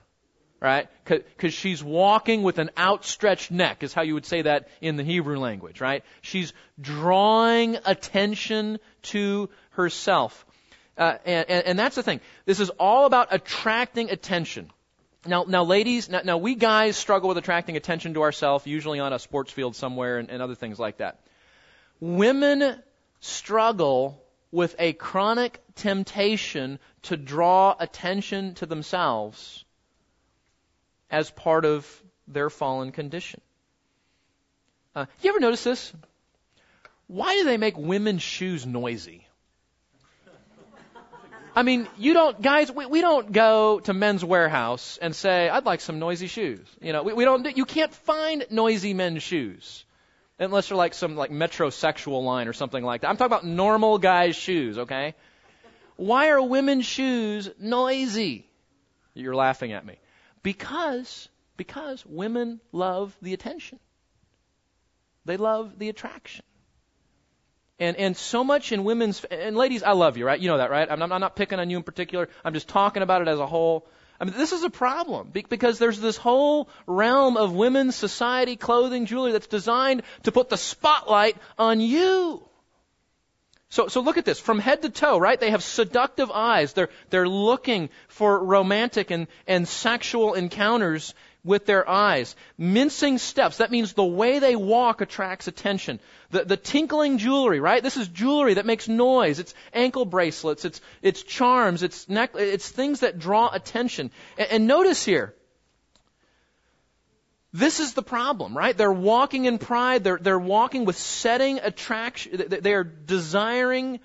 Right? 0.62 0.88
Because 1.06 1.56
she's 1.56 1.84
walking 1.84 2.44
with 2.44 2.60
an 2.60 2.70
outstretched 2.78 3.50
neck, 3.50 3.82
is 3.82 3.94
how 3.94 4.04
you 4.04 4.14
would 4.14 4.28
say 4.28 4.44
that 4.44 4.68
in 4.80 4.96
the 4.96 5.04
Hebrew 5.04 5.40
language, 5.40 5.82
right? 5.82 6.04
She's 6.22 6.54
drawing 6.80 7.78
attention 7.84 8.78
to 9.04 9.50
herself. 9.72 10.46
Uh, 10.96 11.18
and, 11.26 11.50
and, 11.50 11.66
and 11.66 11.80
that's 11.80 11.96
the 11.96 12.04
thing. 12.04 12.22
This 12.46 12.60
is 12.60 12.70
all 12.70 13.08
about 13.08 13.30
attracting 13.32 14.12
attention. 14.12 14.70
Now, 15.26 15.46
now, 15.48 15.64
ladies, 15.64 16.10
now, 16.10 16.22
now, 16.24 16.38
we 16.38 16.56
guys 16.56 16.98
struggle 16.98 17.30
with 17.30 17.38
attracting 17.38 17.78
attention 17.78 18.16
to 18.16 18.24
ourselves, 18.24 18.66
usually 18.66 19.00
on 19.00 19.14
a 19.14 19.20
sports 19.20 19.52
field 19.52 19.76
somewhere 19.76 20.18
and, 20.18 20.30
and 20.32 20.42
other 20.42 20.56
things 20.56 20.80
like 20.80 20.98
that. 20.98 21.20
Women 22.00 22.82
struggle 23.20 24.24
with 24.52 24.76
a 24.80 24.94
chronic 24.94 25.62
temptation 25.76 26.80
to 27.04 27.18
draw 27.18 27.76
attention 27.80 28.56
to 28.56 28.66
themselves 28.66 29.64
as 31.12 31.30
part 31.30 31.66
of 31.66 32.04
their 32.28 32.50
fallen 32.50 32.92
condition. 32.92 33.42
Uh, 34.96 35.06
you 35.22 35.30
ever 35.30 35.40
notice 35.40 35.64
this? 35.64 35.94
Why 37.08 37.36
do 37.36 37.44
they 37.44 37.58
make 37.58 37.78
women's 37.78 38.22
shoes 38.24 38.66
noisy? 38.66 39.28
I 41.54 41.64
mean, 41.64 41.88
you 41.98 42.14
don't, 42.14 42.42
guys, 42.42 42.72
we, 42.72 42.86
we 42.86 43.02
don't 43.02 43.32
go 43.32 43.82
to 43.82 43.94
Men's 43.94 44.24
Wearhouse 44.24 44.98
and 45.02 45.14
say, 45.14 45.50
I'd 45.50 45.66
like 45.66 45.82
some 45.82 46.00
noisy 46.00 46.28
shoes. 46.28 46.66
You 46.82 46.94
know, 46.94 47.04
we, 47.04 47.14
we 47.14 47.26
don't, 47.26 47.58
you 47.58 47.66
can't 47.66 47.94
find 47.94 48.46
noisy 48.50 48.94
men's 48.94 49.22
shoes. 49.24 49.84
Unless 50.40 50.70
they're 50.70 50.78
like 50.78 50.94
some 50.94 51.16
like 51.16 51.30
metrosexual 51.30 52.24
line 52.24 52.48
or 52.48 52.54
something 52.54 52.84
like 52.84 53.02
that. 53.02 53.10
I'm 53.10 53.18
talking 53.18 53.32
about 53.32 53.46
normal 53.46 53.98
guys' 53.98 54.36
shoes, 54.36 54.78
okay? 54.78 55.14
Why 55.98 56.30
are 56.30 56.42
women's 56.42 56.86
shoes 56.86 57.50
noisy? 57.60 58.48
You're 59.14 59.36
laughing 59.36 59.74
at 59.74 59.86
me. 59.86 59.98
Because, 60.42 61.28
because 61.58 62.06
women 62.06 62.62
love 62.72 63.16
the 63.22 63.34
attention. 63.34 63.80
They 65.26 65.38
love 65.38 65.78
the 65.78 65.90
attraction. 65.90 66.44
And, 67.82 67.98
and 67.98 68.16
so 68.16 68.44
much 68.44 68.72
in 68.72 68.84
women's, 68.84 69.24
and 69.24 69.58
ladies, 69.58 69.82
I 69.82 69.94
love 69.94 70.16
you, 70.16 70.24
right? 70.24 70.40
You 70.40 70.50
know 70.50 70.60
that, 70.60 70.70
right? 70.70 70.88
I'm 70.90 71.02
I'm 71.02 71.20
not 71.20 71.36
picking 71.36 71.60
on 71.60 71.72
you 71.72 71.78
in 71.78 71.84
particular. 71.84 72.30
I'm 72.46 72.54
just 72.54 72.68
talking 72.68 73.02
about 73.02 73.24
it 73.24 73.28
as 73.28 73.40
a 73.40 73.48
whole. 73.48 73.88
I 74.20 74.26
mean, 74.26 74.36
this 74.38 74.52
is 74.52 74.64
a 74.64 74.70
problem 74.70 75.32
because 75.34 75.80
there's 75.80 76.00
this 76.00 76.16
whole 76.16 76.70
realm 76.86 77.38
of 77.38 77.54
women's 77.54 77.96
society, 77.96 78.56
clothing, 78.56 79.08
jewelry 79.08 79.32
that's 79.32 79.48
designed 79.48 80.04
to 80.24 80.32
put 80.32 80.50
the 80.50 80.58
spotlight 80.58 81.38
on 81.58 81.82
you. 81.82 82.44
So, 83.70 83.88
so 83.88 84.02
look 84.02 84.18
at 84.18 84.26
this. 84.26 84.40
From 84.40 84.60
head 84.60 84.84
to 84.84 84.92
toe, 84.92 85.18
right? 85.18 85.40
They 85.40 85.50
have 85.50 85.64
seductive 85.64 86.30
eyes. 86.30 86.74
They're, 86.74 86.90
they're 87.10 87.28
looking 87.28 87.90
for 88.10 88.44
romantic 88.44 89.10
and, 89.10 89.26
and 89.48 89.68
sexual 89.68 90.36
encounters 90.36 91.16
with 91.44 91.66
their 91.66 91.88
eyes. 91.90 92.36
Mincing 92.58 93.18
steps. 93.18 93.58
That 93.58 93.72
means 93.72 93.94
the 93.94 94.04
way 94.04 94.40
they 94.40 94.56
walk 94.56 95.02
attracts 95.02 95.48
attention. 95.48 96.00
The, 96.30 96.46
the 96.46 96.58
tinkling 96.58 97.18
jewelry, 97.18 97.60
right? 97.60 97.82
This 97.82 97.98
is 97.98 98.08
jewelry 98.08 98.56
that 98.56 98.66
makes 98.66 98.88
noise. 98.88 99.40
It's 99.40 99.54
ankle 99.74 100.06
bracelets. 100.06 100.66
It's, 100.66 100.82
it's 101.02 101.24
charms. 101.24 101.84
It's 101.84 102.08
neck, 102.08 102.32
it's 102.36 102.70
things 102.70 103.00
that 103.00 103.20
draw 103.20 103.50
attention. 103.52 104.12
And, 104.38 104.52
and 104.52 104.68
notice 104.68 105.04
here, 105.04 105.34
this 107.54 107.80
is 107.80 107.94
the 107.94 108.04
problem, 108.04 108.58
right? 108.58 108.78
They're 108.78 108.94
walking 108.94 109.46
in 109.46 109.58
pride. 109.58 110.04
They're, 110.04 110.20
they're 110.22 110.40
walking 110.40 110.86
with 110.86 110.96
setting 110.96 111.60
attraction. 111.60 112.46
They 112.48 112.74
are 112.74 112.86
desiring 112.86 114.00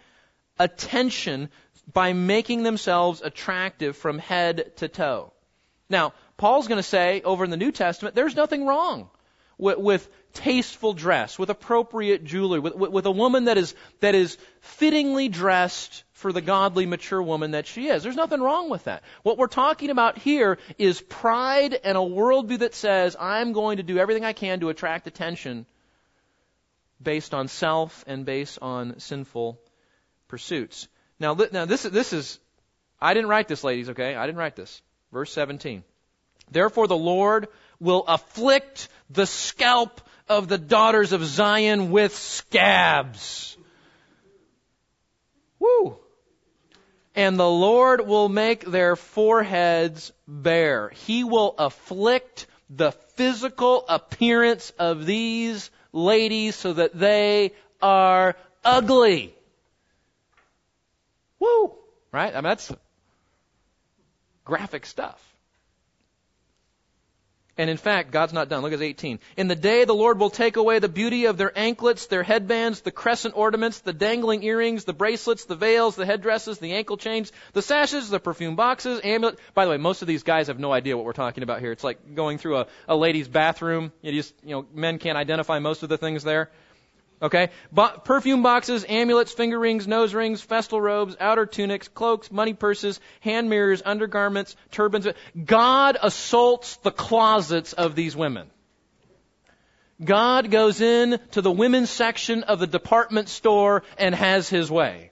attention 0.59 1.51
by 1.93 2.12
making 2.12 2.64
themselves 2.64 3.22
attractive 3.22 3.97
from 3.97 4.18
head 4.18 4.72
to 4.76 4.89
toe. 4.89 5.32
Now, 5.89 6.14
Paul's 6.37 6.68
going 6.68 6.78
to 6.78 6.82
say 6.82 7.22
over 7.22 7.45
in 7.45 7.51
the 7.51 7.57
New 7.57 7.72
Testament, 7.72 8.14
there's 8.14 8.37
nothing 8.37 8.66
wrong 8.66 9.09
with, 9.59 9.78
with 9.78 10.09
tasteful 10.34 10.93
dress, 10.93 11.39
with 11.39 11.49
appropriate 11.49 12.24
jewelry, 12.24 12.61
with, 12.61 12.74
with, 12.74 12.91
with 12.91 13.07
a 13.07 13.11
woman 13.11 13.45
that 13.45 13.57
is, 13.57 13.74
that 14.01 14.14
is 14.14 14.37
fittingly 14.61 15.28
dressed 15.28 16.05
for 16.12 16.32
the 16.32 16.43
godly, 16.43 16.87
mature 16.87 17.22
woman 17.22 17.53
that 17.53 17.66
she 17.66 17.89
is. 17.89 18.03
There's 18.03 18.16
nothing 18.16 18.41
wrong 18.41 18.68
with 18.68 18.84
that. 18.84 19.03
What 19.22 19.39
we're 19.39 19.47
talking 19.47 19.91
about 19.91 20.18
here 20.18 20.59
is 20.78 21.01
pride 21.01 21.78
and 21.82 21.97
a 21.97 22.01
worldview 22.01 22.59
that 22.59 22.74
says, 22.74 23.16
I'm 23.18 23.53
going 23.53 23.78
to 23.78 23.82
do 23.82 23.99
everything 23.99 24.24
I 24.24 24.32
can 24.32 24.61
to 24.61 24.68
attract 24.68 25.07
attention 25.07 25.66
based 27.03 27.34
on 27.34 27.49
self 27.49 28.05
and 28.07 28.24
based 28.24 28.59
on 28.61 28.99
sinful 28.99 29.59
pursuits. 30.28 30.89
Now, 31.18 31.34
now 31.53 31.64
this, 31.64 31.82
this 31.82 32.12
is, 32.12 32.39
I 33.01 33.14
didn't 33.14 33.30
write 33.30 33.49
this, 33.49 33.64
ladies, 33.64 33.91
okay? 33.91 34.14
I 34.14 34.26
didn't 34.26 34.39
write 34.39 34.57
this. 34.57 34.82
Verse 35.12 35.32
17. 35.32 35.82
Therefore 36.51 36.86
the 36.86 36.97
Lord 36.97 37.49
will 37.80 38.05
afflict 38.07 38.88
the 39.11 39.26
scalp 39.26 40.01
of 40.28 40.49
the 40.49 40.59
daughters 40.59 41.12
of 41.12 41.24
Zion 41.24 41.90
with 41.90 42.16
scabs. 42.16 43.57
Woo! 45.59 45.99
and 47.16 47.40
the 47.40 47.49
Lord 47.49 48.07
will 48.07 48.28
make 48.28 48.64
their 48.64 48.94
foreheads 48.94 50.12
bare. 50.28 50.90
He 50.90 51.24
will 51.24 51.55
afflict 51.59 52.47
the 52.68 52.92
physical 52.92 53.86
appearance 53.88 54.70
of 54.78 55.07
these 55.07 55.70
ladies 55.92 56.57
so 56.57 56.74
that 56.74 56.97
they 56.97 57.53
are 57.80 58.36
ugly. 58.62 59.34
Woo! 61.40 61.74
Right? 62.12 62.32
I 62.32 62.36
mean, 62.36 62.42
that's 62.44 62.70
graphic 64.44 64.84
stuff. 64.84 65.22
And 67.59 67.70
in 67.70 67.78
fact, 67.78 68.11
God's 68.11 68.34
not 68.34 68.50
done. 68.50 68.62
Look 68.62 68.74
at 68.74 68.82
18. 68.82 69.18
In 69.36 69.48
the 69.48 69.57
day 69.57 69.84
the 69.84 69.94
Lord 69.94 70.18
will 70.18 70.28
take 70.28 70.57
away 70.57 70.78
the 70.78 70.90
beauty 70.90 71.24
of 71.24 71.38
their 71.38 71.57
anklets, 71.59 72.07
their 72.07 72.22
headbands, 72.22 72.82
the 72.82 72.90
crescent 72.90 73.34
ornaments, 73.36 73.80
the 73.80 73.94
dangling 73.94 74.42
earrings, 74.42 74.84
the 74.84 74.92
bracelets, 74.92 75.46
the 75.46 75.57
veils, 75.57 75.96
the 75.96 76.04
headdresses, 76.04 76.59
the 76.59 76.72
ankle 76.72 76.98
chains, 76.98 77.32
the 77.54 77.62
sashes, 77.62 78.11
the 78.11 78.20
perfume 78.20 78.57
boxes, 78.57 79.00
amulet. 79.02 79.38
By 79.54 79.64
the 79.64 79.70
way, 79.70 79.78
most 79.78 80.02
of 80.02 80.09
these 80.09 80.22
guys 80.22 80.48
have 80.48 80.59
no 80.59 80.70
idea 80.70 80.96
what 80.96 81.07
we're 81.07 81.14
talking 81.14 81.42
about 81.42 81.61
here. 81.61 81.72
It's 81.72 81.84
like 81.84 82.14
going 82.14 82.36
through 82.36 82.59
a, 82.59 82.66
a 82.88 82.96
lady's 82.96 83.28
bathroom. 83.28 83.90
You 84.02 84.12
just, 84.12 84.34
you 84.42 84.50
know, 84.50 84.66
men 84.74 84.98
can't 84.98 85.16
identify 85.16 85.59
most 85.59 85.82
of 85.82 85.88
the 85.88 85.98
things 85.98 86.24
there. 86.24 86.50
Okay? 87.20 87.50
Bo- 87.72 87.98
perfume 88.04 88.42
boxes, 88.42 88.84
amulets, 88.88 89.32
finger 89.32 89.58
rings, 89.58 89.86
nose 89.86 90.12
rings, 90.12 90.42
festal 90.42 90.80
robes, 90.80 91.16
outer 91.18 91.46
tunics, 91.46 91.88
cloaks, 91.88 92.30
money 92.30 92.52
purses, 92.52 93.00
hand 93.20 93.48
mirrors, 93.48 93.82
undergarments, 93.84 94.54
turbans. 94.70 95.08
God 95.42 95.96
assaults 96.02 96.76
the 96.78 96.90
closets 96.90 97.72
of 97.72 97.94
these 97.94 98.14
women. 98.14 98.50
God 100.04 100.50
goes 100.50 100.82
in 100.82 101.18
to 101.30 101.40
the 101.40 101.50
women's 101.50 101.88
section 101.88 102.42
of 102.42 102.58
the 102.58 102.66
department 102.66 103.30
store 103.30 103.82
and 103.96 104.14
has 104.14 104.48
his 104.48 104.70
way. 104.70 105.10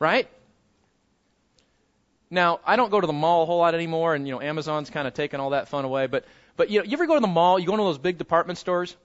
Right? 0.00 0.28
Now, 2.30 2.58
I 2.66 2.74
don't 2.74 2.90
go 2.90 3.00
to 3.00 3.06
the 3.06 3.12
mall 3.12 3.44
a 3.44 3.46
whole 3.46 3.58
lot 3.58 3.76
anymore, 3.76 4.16
and 4.16 4.26
you 4.26 4.34
know, 4.34 4.40
Amazon's 4.40 4.90
kind 4.90 5.06
of 5.06 5.14
taken 5.14 5.38
all 5.38 5.50
that 5.50 5.68
fun 5.68 5.84
away. 5.84 6.08
But, 6.08 6.24
but 6.56 6.68
you 6.68 6.80
know, 6.80 6.84
you 6.84 6.94
ever 6.94 7.06
go 7.06 7.14
to 7.14 7.20
the 7.20 7.28
mall? 7.28 7.60
You 7.60 7.66
go 7.66 7.74
into 7.74 7.84
those 7.84 7.98
big 7.98 8.18
department 8.18 8.58
stores, 8.58 8.96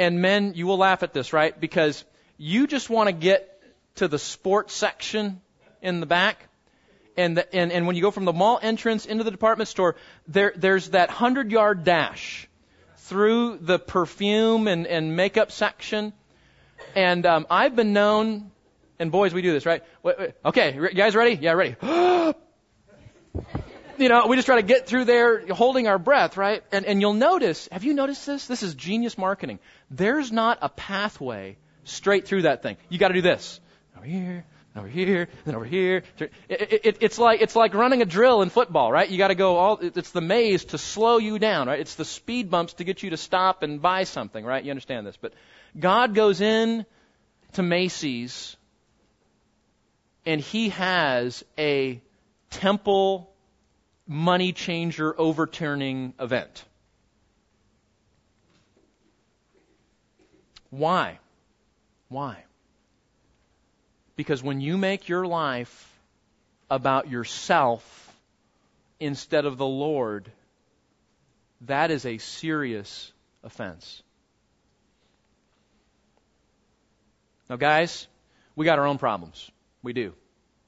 and 0.00 0.22
men, 0.22 0.54
you 0.56 0.66
will 0.66 0.78
laugh 0.78 1.02
at 1.02 1.12
this, 1.12 1.34
right? 1.34 1.58
Because 1.60 2.04
you 2.38 2.66
just 2.66 2.88
want 2.88 3.08
to 3.08 3.12
get 3.12 3.62
to 3.96 4.08
the 4.08 4.18
sports 4.18 4.72
section 4.72 5.42
in 5.82 6.00
the 6.00 6.06
back. 6.06 6.48
And, 7.18 7.36
the, 7.36 7.54
and, 7.54 7.70
and 7.70 7.86
when 7.86 7.96
you 7.96 8.02
go 8.02 8.10
from 8.10 8.24
the 8.24 8.32
mall 8.32 8.58
entrance 8.62 9.04
into 9.04 9.24
the 9.24 9.30
department 9.30 9.68
store, 9.68 9.96
there, 10.26 10.54
there's 10.56 10.90
that 10.90 11.10
hundred 11.10 11.52
yard 11.52 11.84
dash 11.84 12.48
through 12.96 13.58
the 13.58 13.78
perfume 13.78 14.68
and, 14.68 14.86
and 14.86 15.16
makeup 15.16 15.52
section. 15.52 16.14
And 16.96 17.26
um, 17.26 17.46
I've 17.50 17.76
been 17.76 17.92
known, 17.92 18.50
and 18.98 19.12
boys, 19.12 19.34
we 19.34 19.42
do 19.42 19.52
this, 19.52 19.66
right? 19.66 19.82
Okay, 20.46 20.76
you 20.76 20.88
guys 20.94 21.14
ready? 21.14 21.34
Yeah, 21.34 21.52
ready. 21.52 21.76
you 24.00 24.08
know, 24.08 24.26
we 24.26 24.36
just 24.36 24.46
try 24.46 24.56
to 24.56 24.66
get 24.66 24.86
through 24.86 25.04
there 25.04 25.46
holding 25.48 25.86
our 25.86 25.98
breath, 25.98 26.36
right? 26.36 26.62
And, 26.72 26.86
and 26.86 27.00
you'll 27.00 27.12
notice, 27.12 27.68
have 27.70 27.84
you 27.84 27.94
noticed 27.94 28.26
this? 28.26 28.46
This 28.46 28.62
is 28.62 28.74
genius 28.74 29.18
marketing. 29.18 29.58
There's 29.90 30.32
not 30.32 30.58
a 30.62 30.68
pathway 30.68 31.58
straight 31.84 32.26
through 32.26 32.42
that 32.42 32.62
thing. 32.62 32.76
You 32.88 32.98
gotta 32.98 33.14
do 33.14 33.20
this. 33.20 33.60
Over 33.96 34.06
here, 34.06 34.46
over 34.74 34.88
here, 34.88 35.28
then 35.44 35.54
over 35.54 35.64
here. 35.64 36.02
It, 36.18 36.32
it, 36.48 36.96
it's 37.00 37.18
like, 37.18 37.42
it's 37.42 37.54
like 37.54 37.74
running 37.74 38.00
a 38.00 38.06
drill 38.06 38.40
in 38.40 38.48
football, 38.48 38.90
right? 38.90 39.08
You 39.08 39.18
gotta 39.18 39.34
go 39.34 39.56
all, 39.56 39.78
it's 39.82 40.10
the 40.12 40.22
maze 40.22 40.64
to 40.66 40.78
slow 40.78 41.18
you 41.18 41.38
down, 41.38 41.68
right? 41.68 41.80
It's 41.80 41.96
the 41.96 42.04
speed 42.06 42.50
bumps 42.50 42.74
to 42.74 42.84
get 42.84 43.02
you 43.02 43.10
to 43.10 43.18
stop 43.18 43.62
and 43.62 43.82
buy 43.82 44.04
something, 44.04 44.44
right? 44.44 44.64
You 44.64 44.70
understand 44.70 45.06
this. 45.06 45.18
But 45.20 45.34
God 45.78 46.14
goes 46.14 46.40
in 46.40 46.86
to 47.52 47.62
Macy's 47.62 48.56
and 50.24 50.40
he 50.40 50.70
has 50.70 51.44
a 51.58 52.00
temple 52.50 53.29
money 54.10 54.52
changer 54.52 55.14
overturning 55.16 56.12
event. 56.18 56.64
Why? 60.70 61.20
Why? 62.08 62.42
Because 64.16 64.42
when 64.42 64.60
you 64.60 64.76
make 64.76 65.08
your 65.08 65.24
life 65.26 66.00
about 66.68 67.08
yourself 67.08 68.12
instead 68.98 69.44
of 69.44 69.58
the 69.58 69.66
Lord, 69.66 70.30
that 71.62 71.92
is 71.92 72.04
a 72.04 72.18
serious 72.18 73.12
offense. 73.44 74.02
Now, 77.48 77.56
guys, 77.56 78.08
we 78.56 78.64
got 78.64 78.80
our 78.80 78.86
own 78.86 78.98
problems. 78.98 79.48
We 79.84 79.92
do. 79.92 80.14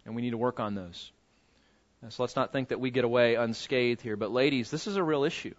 And 0.07 0.14
we 0.14 0.22
need 0.22 0.30
to 0.30 0.38
work 0.38 0.61
on 0.61 0.76
those. 0.76 1.11
So 2.09 2.22
let's 2.22 2.36
not 2.36 2.53
think 2.53 2.68
that 2.68 2.80
we 2.80 2.90
get 2.90 3.05
away 3.05 3.36
unscathed 3.36 4.03
here. 4.03 4.16
But 4.16 4.32
ladies, 4.32 4.70
this 4.70 4.86
is 4.86 4.96
a 4.96 5.05
real 5.05 5.24
issue. 5.24 5.55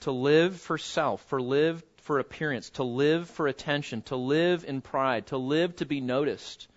To 0.00 0.10
live 0.10 0.60
for 0.60 0.78
self, 0.78 1.22
for 1.24 1.40
live 1.40 1.82
for 1.98 2.18
appearance, 2.18 2.70
to 2.70 2.84
live 2.84 3.28
for 3.28 3.46
attention, 3.46 4.02
to 4.02 4.16
live 4.16 4.64
in 4.66 4.80
pride, 4.80 5.26
to 5.28 5.36
live 5.36 5.76
to 5.76 5.86
be 5.86 6.00
noticed. 6.00 6.68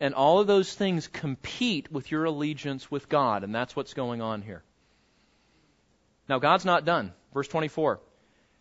And 0.00 0.14
all 0.14 0.40
of 0.40 0.46
those 0.46 0.74
things 0.74 1.06
compete 1.06 1.92
with 1.92 2.10
your 2.10 2.24
allegiance 2.24 2.90
with 2.90 3.08
God, 3.08 3.44
and 3.44 3.54
that's 3.54 3.76
what's 3.76 3.94
going 3.94 4.20
on 4.20 4.42
here. 4.42 4.62
Now, 6.28 6.40
God's 6.40 6.64
not 6.64 6.84
done. 6.84 7.12
Verse 7.32 7.48
24. 7.48 8.00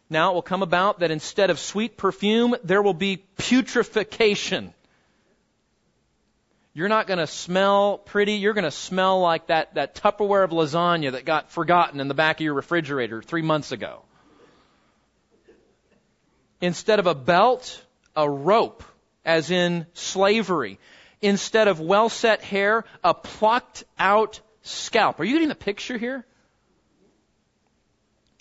Now 0.10 0.32
it 0.32 0.34
will 0.34 0.42
come 0.42 0.62
about 0.62 1.00
that 1.00 1.10
instead 1.10 1.50
of 1.50 1.60
sweet 1.60 1.98
perfume, 1.98 2.56
there 2.64 2.82
will 2.82 2.94
be 2.94 3.24
putrefaction. 3.38 4.74
You're 6.74 6.90
not 6.90 7.06
going 7.06 7.20
to 7.20 7.28
smell 7.28 7.98
pretty. 7.98 8.34
You're 8.34 8.54
going 8.54 8.64
to 8.64 8.72
smell 8.72 9.20
like 9.20 9.48
that, 9.48 9.74
that 9.76 9.96
Tupperware 9.96 10.44
of 10.44 10.52
lasagna 10.52 11.12
that 11.14 11.26
got 11.26 11.52
forgotten 11.52 12.00
in 12.00 12.08
the 12.08 12.14
back 12.14 12.40
of 12.40 12.44
your 12.44 12.54
refrigerator 12.54 13.22
three 13.22 13.42
months 13.42 13.72
ago. 13.72 14.04
Instead 16.62 17.00
of 17.00 17.08
a 17.08 17.16
belt, 17.16 17.84
a 18.16 18.30
rope, 18.30 18.84
as 19.26 19.52
in 19.52 19.86
slavery. 19.94 20.80
Instead 21.22 21.68
of 21.68 21.80
well 21.80 22.10
set 22.10 22.42
hair, 22.42 22.86
a 23.04 23.14
plucked 23.14 23.84
out 24.00 24.40
scalp. 24.62 25.20
Are 25.20 25.24
you 25.24 25.34
getting 25.34 25.50
the 25.50 25.56
picture 25.56 25.98
here? 25.98 26.26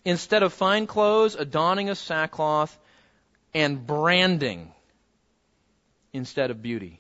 Instead 0.05 0.43
of 0.43 0.53
fine 0.53 0.87
clothes, 0.87 1.35
a 1.35 1.45
donning 1.45 1.91
of 1.91 1.99
sackcloth, 1.99 2.79
and 3.53 3.87
branding 3.87 4.73
instead 6.13 6.51
of 6.51 6.63
beauty. 6.63 7.00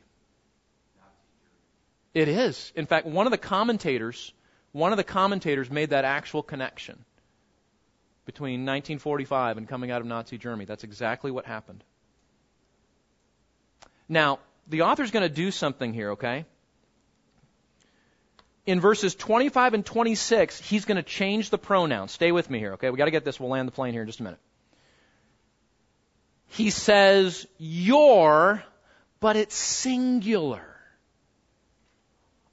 It 2.12 2.28
is. 2.28 2.72
In 2.74 2.86
fact, 2.86 3.06
one 3.06 3.26
of 3.26 3.30
the 3.30 3.38
commentators, 3.38 4.32
one 4.72 4.92
of 4.92 4.96
the 4.96 5.04
commentators 5.04 5.70
made 5.70 5.90
that 5.90 6.04
actual 6.04 6.42
connection 6.42 7.04
between 8.26 8.60
1945 8.60 9.58
and 9.58 9.68
coming 9.68 9.90
out 9.90 10.00
of 10.00 10.06
Nazi 10.06 10.38
Germany. 10.38 10.64
That's 10.64 10.84
exactly 10.84 11.30
what 11.30 11.46
happened. 11.46 11.82
Now, 14.08 14.40
the 14.68 14.82
author's 14.82 15.10
going 15.10 15.22
to 15.22 15.34
do 15.34 15.50
something 15.50 15.92
here, 15.92 16.12
okay? 16.12 16.44
In 18.66 18.80
verses 18.80 19.14
25 19.14 19.74
and 19.74 19.86
26, 19.86 20.60
he's 20.60 20.84
going 20.84 20.96
to 20.96 21.02
change 21.02 21.50
the 21.50 21.58
pronoun. 21.58 22.08
Stay 22.08 22.32
with 22.32 22.50
me 22.50 22.58
here, 22.58 22.74
okay? 22.74 22.90
We 22.90 22.98
got 22.98 23.06
to 23.06 23.10
get 23.10 23.24
this. 23.24 23.38
We'll 23.38 23.50
land 23.50 23.68
the 23.68 23.72
plane 23.72 23.92
here 23.92 24.02
in 24.02 24.08
just 24.08 24.20
a 24.20 24.24
minute. 24.24 24.40
He 26.48 26.70
says 26.70 27.46
your, 27.58 28.62
but 29.20 29.36
it's 29.36 29.54
singular. 29.54 30.64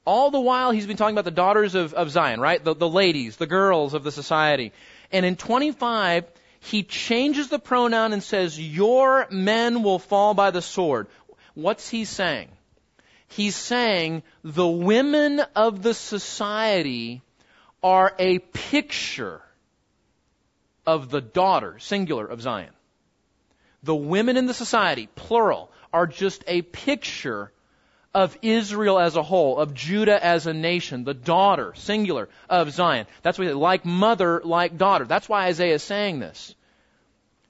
All 0.08 0.30
the 0.30 0.40
while 0.40 0.70
he's 0.70 0.86
been 0.86 0.96
talking 0.96 1.14
about 1.14 1.26
the 1.26 1.30
daughters 1.30 1.74
of, 1.74 1.92
of 1.92 2.10
Zion, 2.10 2.40
right? 2.40 2.64
The, 2.64 2.74
the 2.74 2.88
ladies, 2.88 3.36
the 3.36 3.46
girls 3.46 3.92
of 3.92 4.04
the 4.04 4.10
society. 4.10 4.72
And 5.12 5.26
in 5.26 5.36
25, 5.36 6.24
he 6.60 6.82
changes 6.82 7.48
the 7.48 7.58
pronoun 7.58 8.14
and 8.14 8.22
says, 8.22 8.58
Your 8.58 9.26
men 9.30 9.82
will 9.82 9.98
fall 9.98 10.32
by 10.32 10.50
the 10.50 10.62
sword. 10.62 11.08
What's 11.52 11.90
he 11.90 12.06
saying? 12.06 12.48
He's 13.26 13.54
saying 13.54 14.22
the 14.42 14.66
women 14.66 15.40
of 15.54 15.82
the 15.82 15.92
society 15.92 17.20
are 17.82 18.14
a 18.18 18.38
picture 18.38 19.42
of 20.86 21.10
the 21.10 21.20
daughter, 21.20 21.78
singular, 21.80 22.24
of 22.24 22.40
Zion. 22.40 22.72
The 23.82 23.94
women 23.94 24.38
in 24.38 24.46
the 24.46 24.54
society, 24.54 25.06
plural, 25.14 25.70
are 25.92 26.06
just 26.06 26.44
a 26.46 26.62
picture 26.62 27.52
of 28.14 28.36
Israel 28.42 28.98
as 28.98 29.16
a 29.16 29.22
whole, 29.22 29.58
of 29.58 29.74
Judah 29.74 30.24
as 30.24 30.46
a 30.46 30.54
nation, 30.54 31.04
the 31.04 31.14
daughter, 31.14 31.72
singular, 31.76 32.28
of 32.48 32.70
Zion. 32.72 33.06
That's 33.22 33.38
what 33.38 33.54
like 33.54 33.84
mother, 33.84 34.40
like 34.44 34.78
daughter. 34.78 35.04
That's 35.04 35.28
why 35.28 35.46
Isaiah 35.46 35.74
is 35.74 35.82
saying 35.82 36.20
this. 36.20 36.54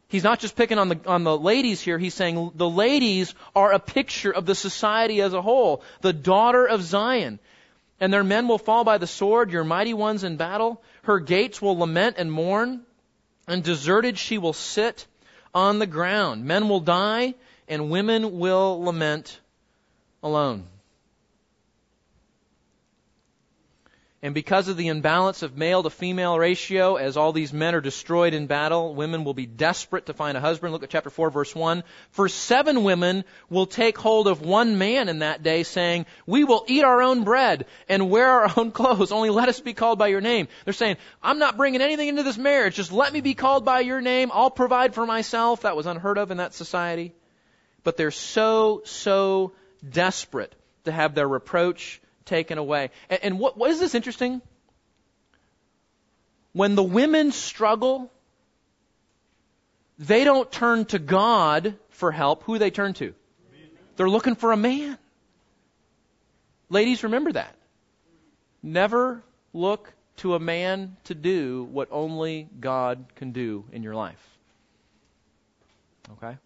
He's 0.09 0.25
not 0.25 0.41
just 0.41 0.57
picking 0.57 0.79
on 0.79 0.89
the, 0.89 1.01
on 1.07 1.23
the 1.23 1.37
ladies 1.37 1.83
here, 1.83 1.99
he's 1.99 2.15
saying 2.15 2.53
the 2.55 2.69
ladies 2.69 3.35
are 3.55 3.73
a 3.73 3.79
picture 3.79 4.31
of 4.31 4.47
the 4.47 4.55
society 4.55 5.21
as 5.21 5.35
a 5.35 5.43
whole, 5.43 5.83
the 6.01 6.15
daughter 6.15 6.67
of 6.67 6.83
Zion. 6.83 7.39
And 8.01 8.13
their 8.13 8.25
men 8.25 8.49
will 8.49 8.59
fall 8.59 8.85
by 8.85 8.99
the 8.99 9.07
sword, 9.07 9.51
your 9.51 9.65
mighty 9.65 9.93
ones 9.93 10.25
in 10.25 10.37
battle. 10.37 10.83
Her 11.03 11.19
gates 11.19 11.61
will 11.61 11.79
lament 11.79 12.17
and 12.19 12.33
mourn, 12.33 12.83
and 13.47 13.63
deserted 13.63 14.19
she 14.19 14.39
will 14.39 14.53
sit 14.53 15.07
on 15.55 15.79
the 15.79 15.87
ground. 15.87 16.45
Men 16.45 16.69
will 16.69 16.81
die, 16.81 17.35
and 17.69 17.91
women 17.91 18.39
will 18.39 18.83
lament 18.83 19.41
alone. 20.23 20.67
And 24.21 24.35
because 24.35 24.67
of 24.67 24.77
the 24.77 24.89
imbalance 24.89 25.45
of 25.45 25.57
male 25.57 25.85
to 25.85 25.91
female 25.91 26.37
ratio, 26.37 26.97
as 26.97 27.17
all 27.17 27.33
these 27.33 27.53
men 27.53 27.77
are 27.77 27.81
destroyed 27.81 28.35
in 28.35 28.49
battle, 28.49 28.93
women 28.93 29.23
will 29.23 29.35
be 29.35 29.47
desperate 29.47 30.07
to 30.07 30.13
find 30.13 30.37
a 30.37 30.41
husband. 30.41 30.73
Look 30.73 30.83
at 30.83 30.91
chapter 30.91 31.09
4, 31.09 31.31
verse 31.31 31.55
1. 31.55 31.85
For 32.11 32.29
seven 32.29 32.83
women 32.83 33.23
will 33.49 33.67
take 33.67 33.97
hold 33.97 34.27
of 34.27 34.43
one 34.43 34.77
man 34.77 35.09
in 35.09 35.21
that 35.21 35.45
day, 35.45 35.63
saying, 35.63 36.07
We 36.27 36.43
will 36.43 36.65
eat 36.67 36.83
our 36.83 37.01
own 37.01 37.23
bread 37.23 37.67
and 37.89 38.11
wear 38.11 38.29
our 38.29 38.51
own 38.57 38.71
clothes. 38.73 39.13
Only 39.13 39.31
let 39.31 39.49
us 39.49 39.61
be 39.61 39.73
called 39.73 40.01
by 40.01 40.09
your 40.09 40.21
name. 40.21 40.49
They're 40.65 40.75
saying, 40.75 40.97
I'm 41.23 41.39
not 41.39 41.57
bringing 41.57 41.81
anything 41.81 42.09
into 42.09 42.25
this 42.25 42.39
marriage. 42.39 42.75
Just 42.75 42.91
let 42.91 43.13
me 43.13 43.21
be 43.21 43.35
called 43.35 43.65
by 43.65 43.81
your 43.81 44.01
name. 44.01 44.33
I'll 44.35 44.51
provide 44.51 44.95
for 44.95 45.07
myself. 45.07 45.61
That 45.61 45.77
was 45.77 45.87
unheard 45.87 46.19
of 46.19 46.33
in 46.33 46.39
that 46.39 46.55
society. 46.55 47.13
But 47.85 47.97
they're 47.97 48.11
so, 48.11 48.83
so 48.85 49.53
desperate 49.89 50.55
to 50.85 50.93
have 50.93 51.15
their 51.15 51.29
reproach 51.29 52.01
taken 52.25 52.59
away. 52.59 52.91
And, 53.09 53.21
and 53.23 53.39
what, 53.39 53.57
what 53.57 53.71
is 53.71 53.81
this 53.81 53.95
interesting? 53.95 54.41
When 56.53 56.75
the 56.75 56.83
women 56.83 57.33
struggle, 57.33 58.11
they 59.99 60.25
don't 60.25 60.51
turn 60.51 60.85
to 60.87 60.99
God 60.99 61.75
for 61.91 62.11
help. 62.11 62.45
Who 62.45 62.59
they 62.59 62.71
turn 62.71 62.95
to? 62.95 63.15
They're 63.97 64.09
looking 64.09 64.37
for 64.37 64.53
a 64.53 64.57
man. 64.57 64.97
Ladies, 66.71 67.03
remember 67.03 67.33
that. 67.33 67.55
Never 68.63 69.23
look 69.53 69.93
to 70.19 70.35
a 70.35 70.41
man 70.41 70.97
to 71.05 71.15
do 71.15 71.65
what 71.71 71.89
only 71.91 72.49
God 72.61 73.05
can 73.17 73.33
do 73.33 73.65
in 73.73 73.83
your 73.83 73.95
life. 73.95 74.23
Okay? 76.13 76.37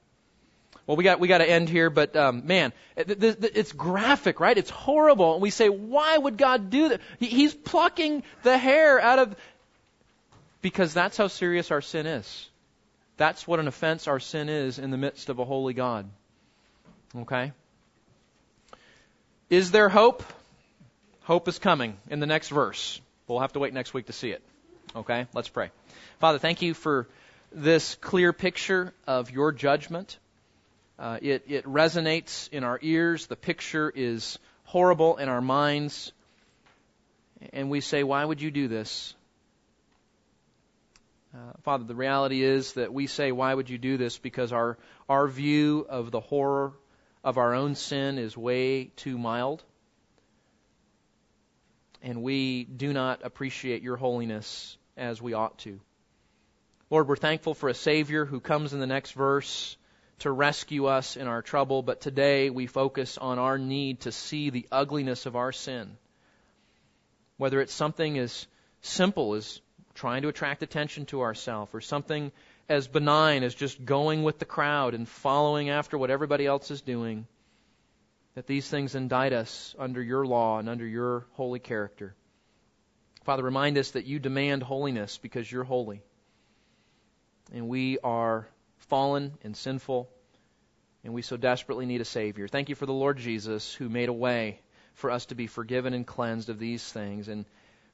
Well, 0.86 0.96
we 0.96 1.04
got 1.04 1.20
we 1.20 1.28
got 1.28 1.38
to 1.38 1.48
end 1.48 1.68
here, 1.68 1.90
but 1.90 2.16
um, 2.16 2.46
man, 2.46 2.72
it, 2.96 3.22
it's 3.22 3.72
graphic, 3.72 4.40
right? 4.40 4.56
It's 4.58 4.70
horrible, 4.70 5.34
and 5.34 5.42
we 5.42 5.50
say, 5.50 5.68
why 5.68 6.18
would 6.18 6.36
God 6.36 6.70
do 6.70 6.88
that? 6.90 7.00
He's 7.20 7.54
plucking 7.54 8.24
the 8.42 8.58
hair 8.58 9.00
out 9.00 9.20
of 9.20 9.36
because 10.60 10.94
that's 10.94 11.16
how 11.16 11.28
serious 11.28 11.70
our 11.70 11.80
sin 11.80 12.06
is. 12.06 12.48
That's 13.16 13.46
what 13.46 13.60
an 13.60 13.68
offense 13.68 14.08
our 14.08 14.20
sin 14.20 14.48
is 14.48 14.78
in 14.78 14.90
the 14.90 14.96
midst 14.96 15.28
of 15.28 15.38
a 15.38 15.44
holy 15.44 15.74
God. 15.74 16.08
Okay? 17.16 17.52
Is 19.50 19.70
there 19.70 19.88
hope? 19.88 20.24
Hope 21.24 21.46
is 21.46 21.58
coming 21.58 21.96
in 22.08 22.20
the 22.20 22.26
next 22.26 22.48
verse. 22.48 23.00
We'll 23.28 23.40
have 23.40 23.52
to 23.52 23.58
wait 23.58 23.74
next 23.74 23.92
week 23.94 24.06
to 24.06 24.12
see 24.12 24.30
it. 24.30 24.42
Okay? 24.96 25.26
Let's 25.34 25.48
pray. 25.48 25.70
Father, 26.20 26.38
thank 26.38 26.62
you 26.62 26.74
for 26.74 27.06
this 27.52 27.96
clear 27.96 28.32
picture 28.32 28.94
of 29.06 29.30
your 29.30 29.52
judgment. 29.52 30.18
Uh, 30.98 31.18
it, 31.20 31.44
it 31.48 31.64
resonates 31.64 32.48
in 32.50 32.64
our 32.64 32.78
ears. 32.82 33.26
The 33.26 33.36
picture 33.36 33.92
is 33.94 34.38
horrible 34.64 35.16
in 35.16 35.28
our 35.28 35.40
minds. 35.40 36.12
And 37.52 37.70
we 37.70 37.80
say, 37.80 38.02
Why 38.02 38.24
would 38.24 38.40
you 38.40 38.50
do 38.50 38.68
this? 38.68 39.14
Uh, 41.34 41.52
Father, 41.62 41.84
the 41.84 41.94
reality 41.94 42.42
is 42.42 42.74
that 42.74 42.92
we 42.92 43.06
say, 43.06 43.32
Why 43.32 43.52
would 43.54 43.70
you 43.70 43.78
do 43.78 43.96
this? 43.96 44.18
Because 44.18 44.52
our, 44.52 44.76
our 45.08 45.26
view 45.28 45.86
of 45.88 46.10
the 46.10 46.20
horror 46.20 46.72
of 47.24 47.38
our 47.38 47.54
own 47.54 47.74
sin 47.74 48.18
is 48.18 48.36
way 48.36 48.84
too 48.96 49.16
mild. 49.16 49.62
And 52.02 52.22
we 52.22 52.64
do 52.64 52.92
not 52.92 53.20
appreciate 53.22 53.82
your 53.82 53.96
holiness 53.96 54.76
as 54.96 55.22
we 55.22 55.34
ought 55.34 55.58
to. 55.60 55.80
Lord, 56.90 57.08
we're 57.08 57.16
thankful 57.16 57.54
for 57.54 57.68
a 57.68 57.74
Savior 57.74 58.24
who 58.24 58.40
comes 58.40 58.74
in 58.74 58.80
the 58.80 58.86
next 58.86 59.12
verse 59.12 59.76
to 60.22 60.30
rescue 60.30 60.86
us 60.86 61.16
in 61.16 61.26
our 61.26 61.42
trouble, 61.42 61.82
but 61.82 62.00
today 62.00 62.48
we 62.48 62.66
focus 62.66 63.18
on 63.18 63.38
our 63.38 63.58
need 63.58 64.00
to 64.00 64.12
see 64.12 64.50
the 64.50 64.66
ugliness 64.70 65.26
of 65.26 65.36
our 65.36 65.52
sin. 65.52 65.96
Whether 67.36 67.60
it's 67.60 67.72
something 67.72 68.18
as 68.18 68.46
simple 68.82 69.34
as 69.34 69.60
trying 69.94 70.22
to 70.22 70.28
attract 70.28 70.62
attention 70.62 71.06
to 71.06 71.22
ourselves, 71.22 71.74
or 71.74 71.80
something 71.80 72.32
as 72.68 72.86
benign 72.88 73.42
as 73.42 73.54
just 73.54 73.84
going 73.84 74.22
with 74.22 74.38
the 74.38 74.44
crowd 74.44 74.94
and 74.94 75.08
following 75.08 75.70
after 75.70 75.98
what 75.98 76.10
everybody 76.10 76.46
else 76.46 76.70
is 76.70 76.80
doing, 76.80 77.26
that 78.34 78.46
these 78.46 78.68
things 78.68 78.94
indict 78.94 79.32
us 79.32 79.74
under 79.78 80.02
your 80.02 80.24
law 80.24 80.58
and 80.58 80.68
under 80.68 80.86
your 80.86 81.26
holy 81.32 81.58
character. 81.58 82.14
Father, 83.24 83.42
remind 83.42 83.76
us 83.76 83.90
that 83.90 84.06
you 84.06 84.18
demand 84.18 84.62
holiness 84.62 85.18
because 85.18 85.50
you're 85.50 85.64
holy. 85.64 86.00
And 87.52 87.68
we 87.68 87.98
are 87.98 88.48
fallen 88.88 89.32
and 89.42 89.56
sinful, 89.56 90.08
and 91.04 91.14
we 91.14 91.22
so 91.22 91.36
desperately 91.36 91.86
need 91.86 92.00
a 92.00 92.06
Savior. 92.06 92.48
Thank 92.48 92.68
you 92.68 92.74
for 92.74 92.86
the 92.86 92.92
Lord 92.92 93.18
Jesus 93.18 93.72
who 93.74 93.88
made 93.88 94.08
a 94.08 94.12
way 94.12 94.60
for 94.94 95.10
us 95.10 95.26
to 95.26 95.34
be 95.34 95.46
forgiven 95.46 95.94
and 95.94 96.06
cleansed 96.06 96.48
of 96.48 96.58
these 96.58 96.84
things. 96.92 97.28
And 97.28 97.44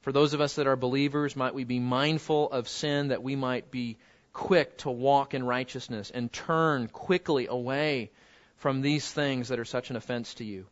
for 0.03 0.12
those 0.12 0.34
of 0.34 0.41
us 0.41 0.57
that 0.57 0.66
are 0.66 0.76
believers, 0.76 1.36
might 1.36 1.55
we 1.55 1.64
be 1.64 1.78
mindful 1.78 2.51
of 2.51 2.68
sin, 2.68 3.09
that 3.09 3.22
we 3.22 3.36
might 3.36 3.70
be 3.70 3.99
quick 4.32 4.78
to 4.78 4.91
walk 4.91 5.34
in 5.34 5.45
righteousness 5.45 6.11
and 6.11 6.32
turn 6.32 6.89
quickly 6.89 7.47
away 7.47 8.11
from 8.57 8.80
these 8.80 9.11
things 9.11 9.49
that 9.49 9.59
are 9.59 9.64
such 9.64 9.91
an 9.91 9.97
offense 9.97 10.34
to 10.34 10.45
you. 10.45 10.66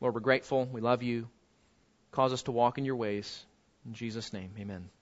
Lord, 0.00 0.14
we're 0.14 0.20
grateful. 0.20 0.66
We 0.66 0.80
love 0.80 1.02
you. 1.02 1.28
Cause 2.10 2.32
us 2.32 2.42
to 2.44 2.52
walk 2.52 2.78
in 2.78 2.84
your 2.84 2.96
ways. 2.96 3.44
In 3.86 3.94
Jesus' 3.94 4.32
name, 4.32 4.52
amen. 4.58 4.93